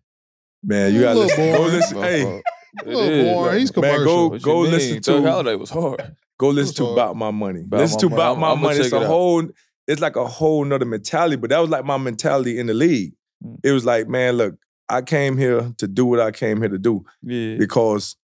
[0.63, 1.53] man, you gotta little listen.
[1.53, 1.73] Go boring.
[1.73, 1.99] listen.
[2.03, 2.43] Hey, fault.
[2.85, 3.59] A little boring.
[3.61, 4.29] He's Man, commercial.
[4.31, 5.03] go- go listen mean?
[5.03, 6.17] to- Thug Holiday was hard.
[6.39, 6.93] Go listen to hard.
[6.99, 7.61] About My Money.
[7.63, 8.15] About listen My to Money.
[8.23, 8.79] About I'm- My I'ma Money.
[8.81, 9.49] It's a it whole,
[9.87, 13.15] it's like a whole nother mentality, but that was like my mentality in the league.
[13.45, 13.61] Mm.
[13.63, 14.57] It was like, man, look,
[14.89, 17.05] I came here to do what I came here to do.
[17.23, 17.57] Yeah.
[17.57, 18.17] Because,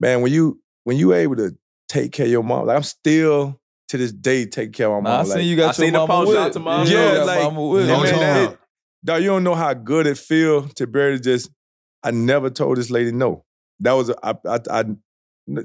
[0.00, 1.56] man, when you when you able to
[1.88, 5.10] take care of your mom, like I'm still to this day taking care of my
[5.10, 5.26] Nah, I mom.
[5.32, 6.84] seen you got I your seen the mama post, out to Mama.
[6.90, 7.86] Yeah, Yeah, like- mama whip.
[7.86, 8.20] No And man, time.
[8.20, 8.58] that- it-
[9.04, 11.50] dog, you don't know how good it feel to be able to just.
[12.02, 13.44] I never told this lady no.
[13.80, 14.84] That was a, I, I, I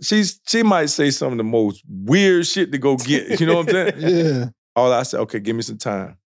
[0.01, 3.39] she's she might say some of the most weird shit to go get.
[3.39, 3.93] You know what I'm saying?
[4.25, 4.45] Yeah,
[4.75, 6.17] All I said, okay, give me some time.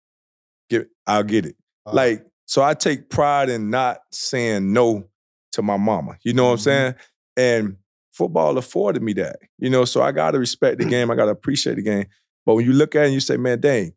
[0.69, 1.55] Give, I'll get it.
[1.85, 5.07] Uh, Like, so I take pride in not saying no
[5.53, 6.17] to my mama.
[6.23, 6.61] You know what I'm Mhm.
[6.61, 6.95] saying?
[7.37, 7.77] And
[8.11, 9.37] football afforded me that.
[9.59, 11.11] You know, so I gotta respect the game.
[11.11, 12.05] I gotta appreciate the game.
[12.45, 13.93] But when you look at it and you say, man, dang,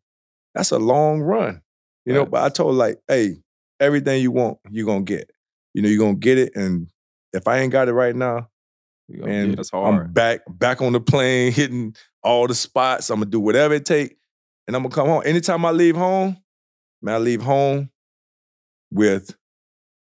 [0.53, 1.61] that's a long run.
[2.05, 3.37] You know, but I told her, like, hey,
[3.79, 5.29] everything you want, you're gonna get.
[5.73, 6.55] You know, you're gonna get it.
[6.55, 6.87] And
[7.31, 8.49] if I ain't got it right now,
[9.11, 9.55] We gonna man, get it.
[9.57, 10.05] That's hard.
[10.05, 13.09] I'm back, back on the plane, hitting all the spots.
[13.09, 14.15] I'm gonna do whatever it take,
[14.67, 15.23] and I'm gonna come home.
[15.25, 16.37] Anytime I leave home,
[17.01, 17.89] man, I leave home
[18.91, 19.35] with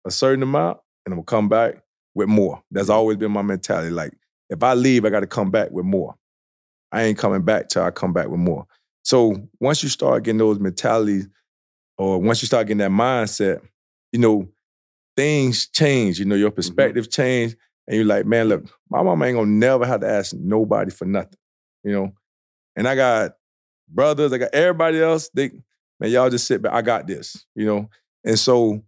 [0.06, 1.84] a certain amount, and I'm gonna come back
[2.16, 2.62] with more.
[2.72, 3.92] That's always been my mentality.
[3.92, 4.14] Like
[4.50, 6.16] if I leave, I got to come back with more.
[6.92, 8.66] I ain't coming back till I come back with more.
[9.04, 11.28] So once you start getting those mentalities,
[11.98, 13.62] or once you start getting that mindset,
[14.12, 14.48] you know,
[15.16, 16.20] things change.
[16.20, 16.56] You know, your mm-hmm.
[16.56, 17.56] perspective change,
[17.88, 21.06] and you're like, man, look, my mama ain't gonna never have to ask nobody for
[21.06, 21.38] nothing.
[21.84, 22.12] You know,
[22.76, 23.32] and I got
[23.88, 25.30] brothers, I got everybody else.
[25.34, 25.52] They,
[26.00, 26.74] man, y'all just sit back.
[26.74, 27.46] I got this.
[27.56, 27.90] You know,
[28.24, 28.84] and so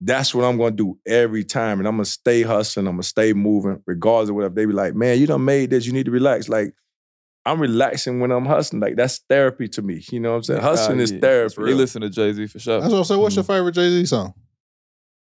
[0.00, 1.78] that's what I'm gonna do every time.
[1.78, 4.54] And I'm gonna stay hustling, I'm gonna stay moving, regardless of whatever.
[4.54, 6.48] They be like, man, you done made this, you need to relax.
[6.48, 6.74] Like,
[7.46, 8.80] I'm relaxing when I'm hustling.
[8.80, 10.02] Like, that's therapy to me.
[10.10, 10.60] You know what I'm saying?
[10.62, 11.54] Hustling is therapy.
[11.58, 12.80] You listen to Jay Z for sure.
[12.80, 13.20] That's what I'm saying.
[13.20, 13.52] What's your mm-hmm.
[13.52, 14.34] favorite Jay Z song?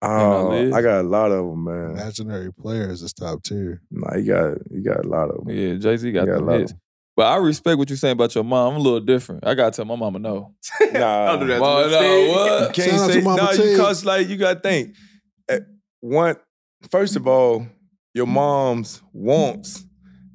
[0.01, 0.73] Oh, Live?
[0.73, 1.91] I got a lot of them, man.
[1.91, 3.81] Imaginary Players is top tier.
[3.89, 5.55] Nah, you got you got a lot of them.
[5.55, 6.73] Yeah, Jay Z got You got a them lot of hits.
[7.15, 8.73] But I respect what you're saying about your mom.
[8.75, 9.47] I'm a little different.
[9.47, 10.53] I gotta tell my mama no.
[10.93, 12.29] Nah, Don't do that to Well, no, T.
[12.29, 12.37] what?
[12.37, 13.71] You Shout out can't to say Mama no T.
[13.71, 14.95] because like you gotta think.
[15.49, 15.59] eh,
[16.01, 16.35] One,
[16.91, 17.65] first of all,
[18.13, 19.83] your mom's wants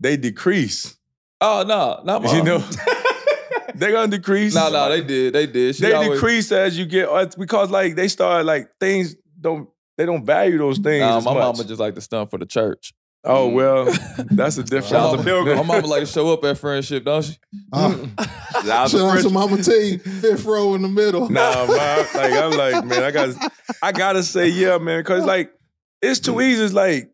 [0.01, 0.97] they decrease.
[1.41, 2.59] Oh no, not my You know,
[3.77, 4.55] they're gonna decrease.
[4.55, 5.33] No, no, they did.
[5.35, 5.77] They did.
[5.77, 7.09] She they always- decrease as you get
[7.39, 11.01] because like they start like things don't they don't value those things.
[11.01, 11.41] Nah, as my much.
[11.43, 12.95] mama just like to stunt for the church.
[13.25, 13.85] Oh well,
[14.31, 14.87] that's a different.
[14.87, 15.57] Shout out to Pilgrim.
[15.59, 17.37] My mama like to show up at friendship, don't she?
[17.73, 21.29] Uh, Shout out to shout out to French- Mama T, fifth row in the middle.
[21.31, 23.35] Nah, man, like I'm like, man, I got,
[23.83, 25.53] I gotta say, yeah, man, because like
[26.01, 26.63] it's too easy.
[26.65, 27.13] It's like,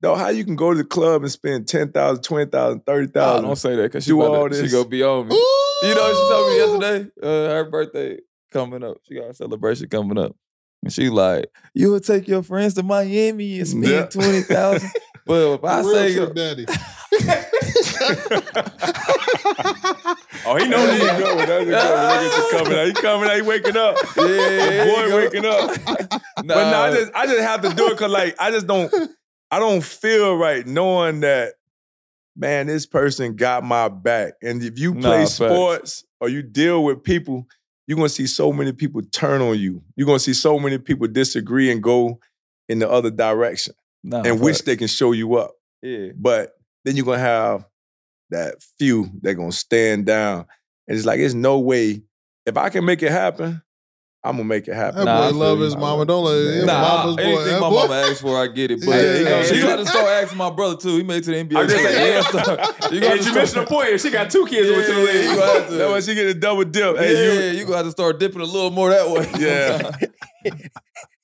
[0.00, 3.44] though, how you can go to the club and spend 10,000, 20,000, Nah, 30,000.
[3.44, 4.72] don't say that because she, Do all to- she this.
[4.72, 5.34] gonna be on me.
[5.34, 5.86] Ooh.
[5.88, 6.56] You know what she told me
[6.88, 7.10] yesterday?
[7.22, 8.18] Uh, her birthday
[8.50, 8.96] coming up.
[9.06, 10.34] She got a celebration coming up.
[10.84, 14.04] And she like, you would take your friends to Miami and spend Yeah.
[14.06, 14.90] 20000
[15.26, 16.66] But if I Real say, trip daddy.
[20.46, 21.18] Oh, he knows There you that.
[21.20, 21.36] go.
[21.36, 21.70] That's a good.
[21.70, 22.86] Look at you coming out.
[22.86, 23.36] He coming out.
[23.36, 23.96] He waking up.
[24.16, 25.70] yeah, The boy waking up.
[26.36, 28.92] But no, I just, I just have to do it because like I just don't,
[29.50, 31.54] I don't feel right knowing that,
[32.36, 34.34] man, this person got my back.
[34.42, 35.32] And if you Nah, play facts.
[35.34, 37.46] sports or you deal with people,
[37.86, 39.82] you're gonna see so many people turn on you.
[39.96, 42.20] You're gonna see so many people disagree and go
[42.68, 45.52] in the other direction Nah, and wish they can show you up.
[45.82, 46.08] Yeah.
[46.16, 46.54] But
[46.84, 47.64] then you're gonna have
[48.30, 50.46] that few that gonna stand down.
[50.86, 52.02] And it's like, there's no way.
[52.46, 53.62] If I can make it happen,
[54.26, 55.00] I'm gonna make it happen.
[55.00, 55.64] That Nah, boy feel love you.
[55.64, 56.06] his mama.
[56.06, 57.22] Don't let his Nah, mama's boy.
[57.22, 58.80] anything that my boy- mama asks for, I get it.
[58.86, 60.96] But Yeah, yeah, uh, he gonna- got to start asking my brother too.
[60.96, 61.60] He made it to the NBA.
[61.60, 62.22] I'm just so you yeah.
[62.22, 62.28] gotta
[62.72, 64.00] start- you gotta you start- mentioned the point.
[64.00, 65.24] She got two kids with the Yeah, league.
[65.30, 66.96] you gonna have That's why she get a double dip.
[66.96, 69.28] Yeah, Hey, you, you gonna have to start dipping a little more that way.
[69.38, 69.90] Yeah.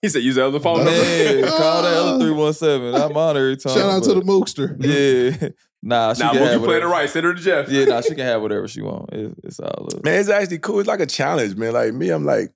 [0.02, 0.92] He said, use the other phone number.
[0.92, 2.94] Man, call that other three one seven.
[2.94, 3.74] I'm on every time.
[3.76, 4.76] Shout out to the but- Mookster.
[4.80, 5.48] Yeah,
[5.82, 6.88] nah, she Nah, can Mookie have playing it whatever.
[6.88, 7.10] right.
[7.10, 7.68] Send her to Jeff.
[7.68, 9.12] Yeah, nah, she can have whatever she want.
[9.12, 10.02] It, it's all love.
[10.04, 10.78] man, it's actually cool.
[10.80, 11.72] It's like a challenge, man.
[11.74, 12.50] Like me, I'm like,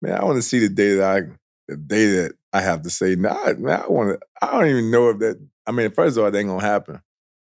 [0.00, 1.20] man, I want to see the day that I,
[1.68, 4.26] the day that I have to say, nah, man, I want to.
[4.42, 5.40] I don't even know if that.
[5.66, 6.96] I mean, first of all, it ain't gonna happen.
[6.96, 7.02] As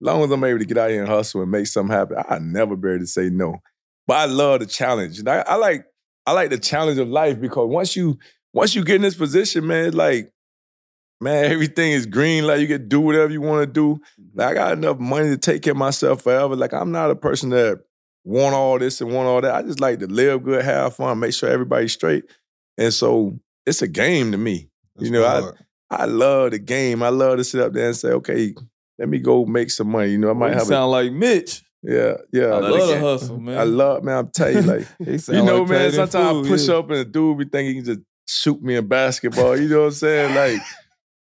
[0.00, 2.38] long as I'm able to get out here and hustle and make something happen, I
[2.38, 3.56] never be able to say no.
[4.06, 5.18] But I love the challenge.
[5.18, 5.84] And I, I like,
[6.26, 8.18] I like the challenge of life because once you,
[8.52, 10.32] once you get in this position, man, it's like,
[11.20, 12.46] man, everything is green.
[12.46, 14.00] Like you can do whatever you want to do.
[14.34, 14.50] Like mm-hmm.
[14.50, 16.56] I got enough money to take care of myself forever.
[16.56, 17.82] Like I'm not a person that
[18.24, 19.54] want all this and want all that.
[19.54, 22.24] I just like to live good, have fun, make sure everybody's straight.
[22.78, 24.68] And so it's a game to me.
[24.98, 25.24] you know,
[25.90, 27.02] I, I love the game.
[27.02, 28.54] I love to sit up there and say, okay,
[28.98, 30.12] let me go make some money.
[30.12, 31.62] You know, I might you have sound like Mitch.
[31.82, 32.44] yeah, yeah.
[32.44, 33.58] Oh, I love love the the hustle, man.
[33.58, 34.16] I love, man.
[34.18, 35.92] I'm telling you, like, you know, like man.
[35.92, 36.74] Sometimes Fool, I push yeah.
[36.74, 39.58] up and a dude be thinking he can just shoot me in basketball.
[39.58, 40.34] You know what I'm saying?
[40.34, 40.60] Like,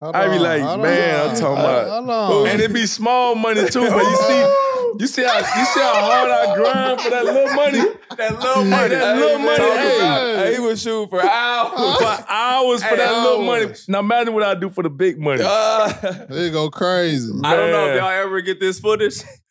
[0.01, 3.89] Hold I be like, man, on, I'm talking about- and it be small money too.
[3.89, 4.53] But you see,
[4.99, 7.79] you see how you see how hard I grind for that little money.
[8.17, 8.95] That little money.
[8.95, 10.35] that little money, talk hey.
[10.37, 11.97] hey, he was shooting for hours.
[11.97, 13.73] for hours for Hey, that little money.
[13.87, 15.43] Now imagine what I do for the big money.
[15.45, 16.25] Ah.
[16.29, 17.31] They go crazy.
[17.43, 19.15] I don't know if y'all ever get this footage,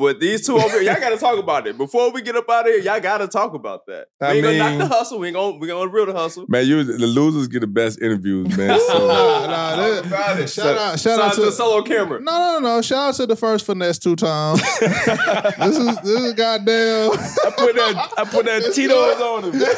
[0.00, 1.76] but these two over here, y'all gotta talk about it.
[1.78, 4.06] Before we get up out of here, y'all gotta talk about that.
[4.20, 5.18] We I ain't gonna knock the hustle.
[5.18, 6.46] We ain't gonna we gonna real the hustle.
[6.48, 8.80] Man, you the losers get the best interviews, man.
[8.90, 10.48] So Nah, nah, that- about it.
[10.50, 12.20] shout out, shout Shout out to the solo camera.
[12.20, 12.82] no, no, no.
[12.82, 14.60] Shout out to the first finesse two times.
[14.80, 17.12] this is this is goddamn.
[17.12, 19.62] I put that I put that Tito's on him.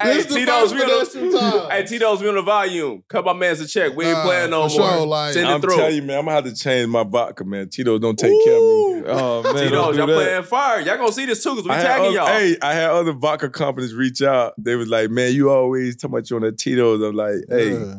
[0.00, 1.72] Hey, Tito's, first we on the, two times.
[1.72, 3.02] hey, Tito's, we on the volume.
[3.08, 3.94] Cut my man's a check.
[3.96, 4.70] We ain't Nah, playing no more.
[4.70, 5.76] sure, like- Send I'm it through.
[5.76, 7.68] telling you, man, I'm gonna have to change my vodka, man.
[7.68, 9.08] Tito's don't take care of me.
[9.16, 10.80] Oh man, don't Tito's, do y'all playing fire.
[10.80, 12.26] Y'all gonna see this too, because we tagging other, y'all.
[12.26, 14.54] Hey, I had other vodka companies reach out.
[14.58, 17.02] They was like, man, you always talking about you on the Tito's.
[17.02, 17.94] I'm like, hey, Yeah.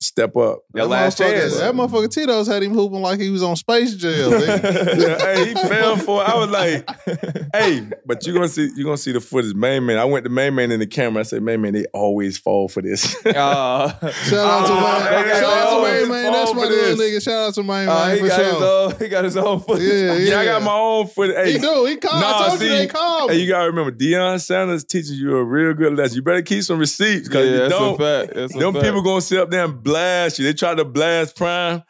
[0.00, 0.60] step up.
[0.74, 1.58] Your that last chance.
[1.58, 4.30] That motherfucker Tito's had him hooping like he was on space jail.
[4.30, 4.98] nigga.
[4.98, 6.28] Yeah, hey, he fell for it.
[6.28, 6.88] I was like,
[7.54, 9.54] hey, but you're gonna see you're gonna see the footage.
[9.54, 9.98] Main man.
[9.98, 11.20] I went to main man in the camera.
[11.20, 13.16] I said, main man, they always fall for this.
[13.26, 16.07] Uh, Shout out to Oh, my, hey, shout out to my man.
[16.38, 17.10] That's fall my for little this.
[17.20, 17.24] nigga.
[17.24, 18.64] Shout out to my uh, man he for got his sure.
[18.64, 18.94] own.
[18.98, 19.82] He got his own footage.
[19.88, 20.14] Yeah, yeah.
[20.30, 21.36] yeah, I got my own footage.
[21.36, 21.84] Hey, He do.
[21.86, 22.20] He called.
[22.20, 23.30] Nah, I told you see, they called.
[23.30, 26.16] Hey, you gotta remember, Deion Sanders teaches you a real good lesson.
[26.16, 27.98] You better keep some receipts because Yeah, you that's a don't.
[27.98, 28.34] fact.
[28.34, 28.84] That's a Them fact.
[28.84, 30.44] people gonna sit up there and blast you.
[30.44, 31.82] They tried to blast Prime.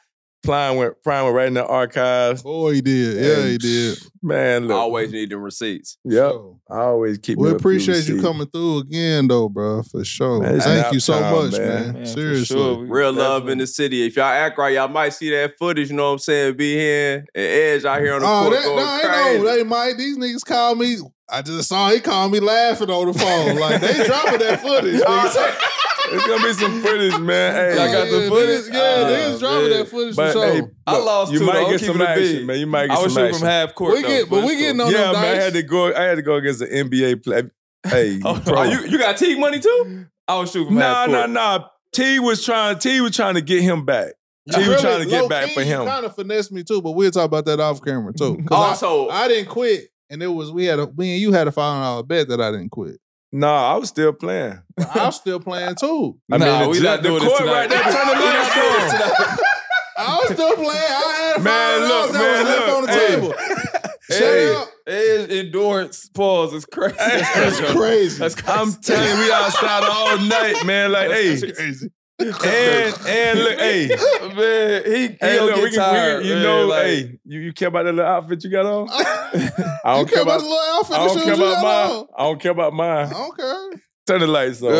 [0.45, 2.43] Prime went Prime went right in the archives.
[2.43, 3.17] Boy, he did.
[3.17, 3.99] Yeah, he did.
[4.23, 4.77] Man, look.
[4.77, 5.99] Always need them receipts.
[6.05, 6.31] Yep.
[6.31, 7.39] So, I always keep.
[7.39, 10.41] we me a few appreciate you coming through again, though, bro, for sure.
[10.41, 11.69] Man, Thank you so time, much, man.
[11.69, 11.93] man.
[11.95, 12.57] Man, Seriously.
[12.57, 12.79] sure.
[12.79, 14.07] We Real love definitely- in the city.
[14.07, 15.91] If y'all act right, y'all might see that footage.
[15.91, 16.57] You know what I'm saying?
[16.57, 19.29] Be here and Edge out here on the Oh, court that, going no, crazy.
[19.37, 19.95] ain't no, they might.
[19.99, 20.99] These niggas call me.
[21.31, 23.57] I just saw he called me laughing on the phone.
[23.57, 25.01] Like they dropping that footage.
[26.11, 26.15] niggas.
[26.17, 27.55] It's gonna be some footage, man.
[27.55, 28.61] Hey, Y'all got the Yeah, footage?
[28.61, 29.79] Niggas, yeah, Oh, niggas dropping man.
[29.79, 30.71] that footage but for hey, sure.
[30.87, 31.71] I lost You too, might though.
[31.71, 32.45] get Keep some it a action, beat.
[32.47, 32.59] man.
[32.59, 33.01] You might get some.
[33.01, 33.39] I was shooting action.
[33.41, 33.95] from half court.
[33.95, 34.87] We get- though, but we it's getting cool.
[34.87, 35.25] on yeah, them man.
[35.25, 35.95] I had to go.
[35.95, 37.43] I had to go against the NBA play.
[37.87, 38.63] Hey, Oh, bro.
[38.65, 40.07] You, you got Teague money too?
[40.27, 41.31] I was shooting from Nah, half nah, court.
[41.31, 41.65] nah.
[41.95, 42.79] T was trying.
[42.79, 44.13] T was trying to get him back.
[44.53, 45.85] T was trying to get back for him.
[45.87, 48.37] Kind of finessed me too, but we'll talk about that off camera too.
[48.47, 51.33] 'Cause I- Also, I, didn't quit, and it was we had a me and you
[51.33, 52.99] had a five hundred dollar bet that I didn't quit.
[53.33, 54.61] Nah, I was still playing.
[54.77, 56.19] But I'm still playing too.
[56.33, 57.53] I Nah, mean, we the, not the doing this court tonight.
[57.53, 57.83] right there.
[57.83, 58.91] Turn the lights on.
[58.91, 59.39] tonight.
[59.99, 60.69] I was still playing.
[60.71, 62.77] I had a Man, five hundred dollars look, that was man, left look.
[62.77, 63.15] on the Hey.
[63.15, 63.35] table.
[64.11, 64.69] Shut Hey, up.
[64.87, 66.95] Edge endurance pause is crazy.
[66.99, 68.19] That's crazy.
[68.19, 68.59] That's crazy.
[68.59, 70.93] I'm telling you, we outside all night, man.
[70.93, 71.91] Like, hey, That's crazy.
[72.21, 73.89] And and look, hey,
[74.37, 76.23] man, he, he hey, don't look, get we can, tired.
[76.23, 78.67] we, you man, know, like, hey, you, you care about that little outfit you got
[78.67, 78.89] on?
[78.93, 79.51] I
[79.85, 80.41] don't care about about.
[80.41, 82.07] the little outfit I don't care about mine.
[82.17, 83.71] I don't care about I don't care.
[84.07, 84.73] Turn the lights on.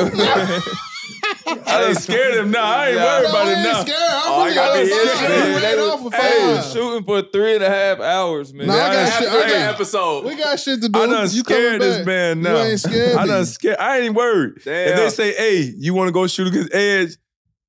[1.67, 2.63] I done scared him now.
[2.65, 3.05] I ain't Yeah.
[3.05, 3.83] worried No, about it ain't now.
[3.83, 3.99] scared.
[4.01, 5.01] I Oh, I really got be five.
[5.01, 5.53] his I man.
[5.53, 8.67] ran They off for hey, shooting for three and a half hours, man.
[8.67, 9.29] Nah, I got shit.
[9.29, 10.25] after I got, episode.
[10.25, 10.99] we got shit to do.
[10.99, 12.07] I done you scared this back.
[12.07, 12.51] man now.
[12.53, 13.29] You ain't scared I me.
[13.31, 13.77] done scared.
[13.79, 14.55] I ain't worried.
[14.65, 14.89] Damn.
[14.89, 17.17] If they say, "Hey, you want to go shoot against Edge,"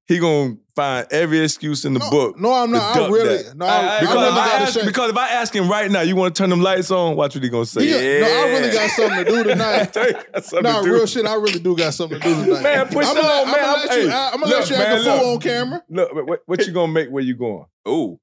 [0.09, 2.39] he gonna find every excuse in the no, book.
[2.39, 2.95] No, I'm to not.
[2.95, 3.55] I duck really, that.
[3.55, 5.91] no, I- I- I, Because, really if I ask, because if I ask him right
[5.91, 7.15] now, you want to turn them lights on?
[7.15, 7.85] Watch what he gonna say.
[7.85, 9.95] He got- No, I really got something to do tonight.
[10.63, 10.93] No, to do.
[10.93, 11.25] real shit.
[11.27, 12.63] I really do got something to do tonight.
[12.63, 13.55] Man, push I'm on, gonna, let- man.
[13.55, 14.09] I'm gonna let you.
[14.09, 15.25] hey, I'm gonna look, let you act man, a fool look.
[15.35, 15.83] on camera.
[15.89, 17.65] Look, what, what you gonna make where you going?
[17.87, 18.19] Ooh.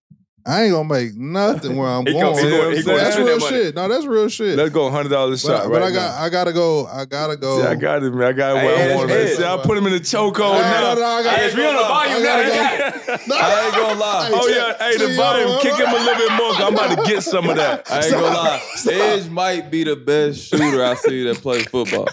[0.48, 2.20] I ain't gonna make nothing where I'm going.
[2.20, 3.74] gonna- he gonna- that's real that shit.
[3.74, 4.56] No, that's real shit.
[4.56, 6.23] Let's go hundred dollars a but shot but I got, now.
[6.24, 6.86] I gotta go.
[6.86, 7.60] I gotta go.
[7.60, 8.23] See, I got it, man.
[8.28, 9.10] I got Hey, what I want.
[9.10, 9.36] Edge.
[9.36, 10.94] See, I put him in the chokehold No, now.
[10.94, 13.35] no, no, I gotta Edge, we on the volume I now.
[13.36, 14.31] I ain't gonna lie.
[14.32, 16.52] Oh yeah, hey, the volume, kick him a little bit more.
[16.55, 17.86] I'm about to get some of that.
[17.90, 18.62] I ain't gonna lie.
[18.90, 22.06] Edge might be the best shooter I see that play football.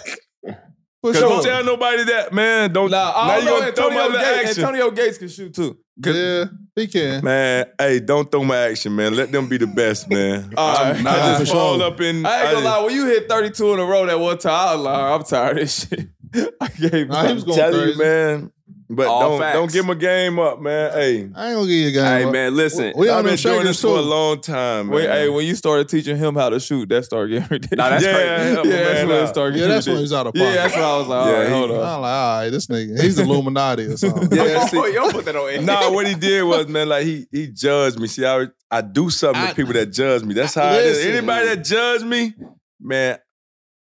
[1.04, 1.30] For Cause sure.
[1.30, 2.72] don't tell nobody that, man.
[2.72, 2.90] Don't.
[2.90, 3.60] Nah, now I you don't know.
[3.60, 4.64] gonna throw my Antonio little Gates, action.
[4.64, 5.78] Antonio Gates can shoot too.
[5.98, 6.46] Yeah,
[6.78, 7.24] he can.
[7.24, 9.14] Man, hey, don't throw my action, man.
[9.14, 10.54] Let them be the best, man.
[10.58, 11.14] All I'm- right.
[11.14, 11.88] I just for fall sure.
[11.88, 12.26] up in.
[12.26, 12.86] I ain't gonna I- lie.
[12.86, 15.58] When you hit 32 in a row that one time, I was like, I'm tired
[15.58, 16.08] of this shit.
[16.62, 17.48] I gave Nah, he was up.
[17.48, 17.92] going Tell crazy.
[17.92, 18.52] you, man.
[18.96, 19.56] But All don't facts.
[19.58, 20.92] don't give my game up, man.
[20.92, 22.04] Hey, I ain't gonna give you a game.
[22.04, 22.08] Up.
[22.20, 22.32] Hey, up.
[22.32, 22.94] man, listen.
[22.96, 24.96] We on I've been doing shakers this for a long time, man.
[24.96, 27.78] When, hey, when you started teaching him how to shoot, that started getting ridiculous.
[27.78, 28.54] Nah, that's yeah, crazy.
[28.54, 29.30] help a yeah, that's when it out.
[29.30, 30.46] started Yeah, that's when he's out of pocket.
[30.46, 32.50] Yeah, that's when I was like, all Yeah, right, he- hold I'm like, all right,
[32.50, 34.30] this nigga, he's Illuminati or something.
[34.38, 35.66] Yeah, see- you don't put that on Edge.
[35.66, 38.08] Nah, what he did was, man, like he he judged me.
[38.08, 40.34] See, I I do something I- to people that judge me.
[40.34, 40.98] That's how it is.
[40.98, 41.12] Listen.
[41.14, 42.34] Anybody that judge me,
[42.82, 43.18] man,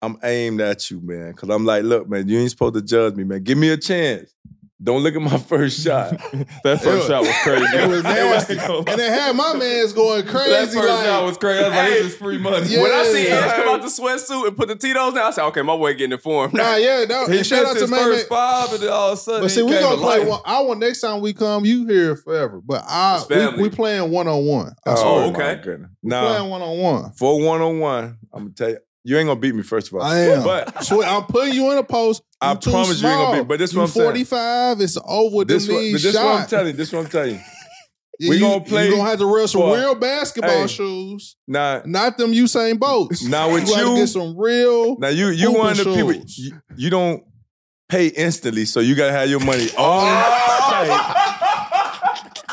[0.02, 1.34] I'm aimed at you, man.
[1.34, 3.44] Cause I'm like, look, man, you ain't supposed to judge me, man.
[3.44, 4.34] Give me a chance.
[4.82, 6.12] Don't look at my first shot.
[6.64, 7.66] That first It shot was crazy.
[7.78, 8.58] It was nasty.
[8.58, 10.50] And it had my man's going crazy.
[10.52, 11.60] that first like, shot was crazy.
[11.60, 11.94] I was like, Hey.
[12.04, 12.68] this is free money.
[12.68, 12.82] Yeah.
[12.84, 15.44] When I see Edge come out the sweatsuit and put the Tito's down, I said,
[15.48, 16.54] okay, my boy getting informed.
[16.54, 18.00] Nah, yeah, no, He and shout out to his man.
[18.00, 20.02] first five, and then all of a sudden, But see, he we came gonna to
[20.02, 20.28] play life.
[20.30, 20.42] one.
[20.46, 22.62] I want next time we come, you here forever.
[22.64, 23.22] But I
[23.58, 24.76] we, we playing one on one.
[24.86, 25.62] Oh, my okay.
[25.62, 25.92] goodness.
[26.08, 27.12] playing one on one.
[27.12, 29.96] for one on one, I'm gonna tell you, you ain't gonna beat me first of
[29.96, 30.02] all.
[30.04, 30.44] I am.
[30.44, 32.22] But So I'm putting you in a post.
[32.42, 33.44] I promise you ain't gonna small.
[33.44, 34.06] be- but this you what I'm saying.
[34.06, 34.82] 45.
[34.82, 36.74] It's over this them what, knees but this what I'm telling you.
[36.74, 37.42] This what I'm telling you.
[38.22, 40.68] Yeah, we you, gonna play You gonna have to wear some for- real basketball Hey.
[40.68, 43.24] shoes, Now, not them Usain Bolts.
[43.24, 44.98] Now with you, you- get some real.
[45.00, 47.24] now you you one of the people you, you don't
[47.88, 51.06] pay instantly, so you gotta have your money on.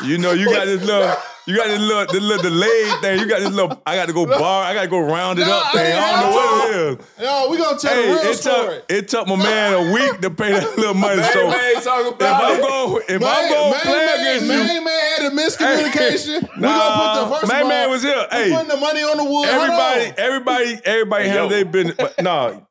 [0.03, 1.11] You know, you got this little,
[1.47, 3.19] you got this little, this little delayed thing.
[3.19, 3.81] You got this little.
[3.85, 4.65] I got to go bar.
[4.65, 5.85] I got to go round it No, up I thing.
[5.87, 7.23] ain't I don't know what it is.
[7.23, 8.75] Yo, we gonna tell Hey, the real it story.
[8.75, 11.23] took it took my man a week to pay that little money.
[11.23, 14.05] So Man, man, talk if about I'm going, if I'm Man- going man, to play
[14.05, 16.41] man, against man, you, man had a miscommunication.
[16.55, 18.27] we Nah, gonna put the first man, of man was here.
[18.31, 19.47] we Hey, putting the money on the wood.
[19.47, 21.49] Hold everybody, everybody, everybody Hey, handle yo.
[21.49, 21.95] their business.
[21.97, 22.66] But no,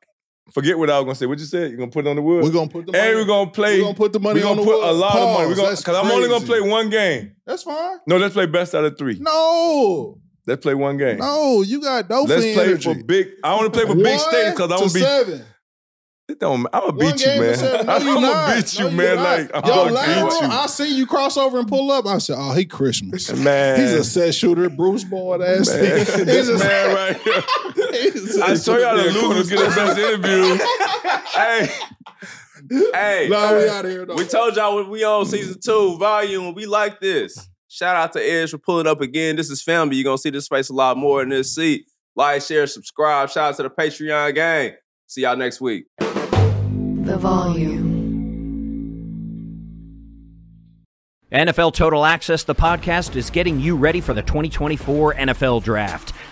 [0.53, 1.25] forget what I was gonna say.
[1.25, 1.71] What you said?
[1.71, 2.43] You gonna put it on the wood?
[2.43, 3.03] We're gonna put the money.
[3.07, 3.77] and we're gonna play.
[3.77, 4.89] We're gonna put the money we gonna on the put wood.
[4.89, 5.47] a lot of money.
[5.49, 7.35] We're gonna because I'm only gonna play one game.
[7.45, 7.97] That's fine.
[8.07, 9.17] No, let's play best out of three.
[9.19, 11.17] No, Let's play one game.
[11.17, 12.93] no, you got Dolphin let's play energy.
[12.93, 13.27] for big.
[13.43, 14.99] I want to play for big stakes because I'm to gonna be.
[15.01, 15.45] seven.
[16.29, 16.67] It don't.
[16.73, 17.55] I'm gonna beat you, man.
[17.55, 17.85] seven.
[17.85, 19.15] No, I'm gonna beat you, No, man.
[19.15, 20.47] Like I'm Yo, gonna beat you.
[20.49, 22.05] I see you cross over and pull up.
[22.05, 23.79] I said, "Oh, he Christmas, Man.
[23.79, 25.79] He's a set shooter, Bruce Boyd ass Man,
[26.25, 27.33] this man right here.
[27.33, 30.57] I a I set show y'all the losers get the best interview.
[31.33, 31.69] hey,
[32.93, 34.15] Hey, No, we out here though.
[34.15, 36.53] we told y'all when we on season two volume.
[36.53, 37.47] We like this.
[37.69, 39.37] Shout out to Edge for pulling up again.
[39.37, 39.95] This is family.
[39.95, 41.85] You're gonna see this space a lot more in this seat.
[42.17, 43.29] Like, share, subscribe.
[43.29, 44.71] Shout out to the Patreon gang.
[45.05, 45.85] See y'all next week.
[47.07, 48.07] The volume.
[51.31, 56.11] NFL Total Access, the podcast, is getting you ready for the 2024 NFL Draft.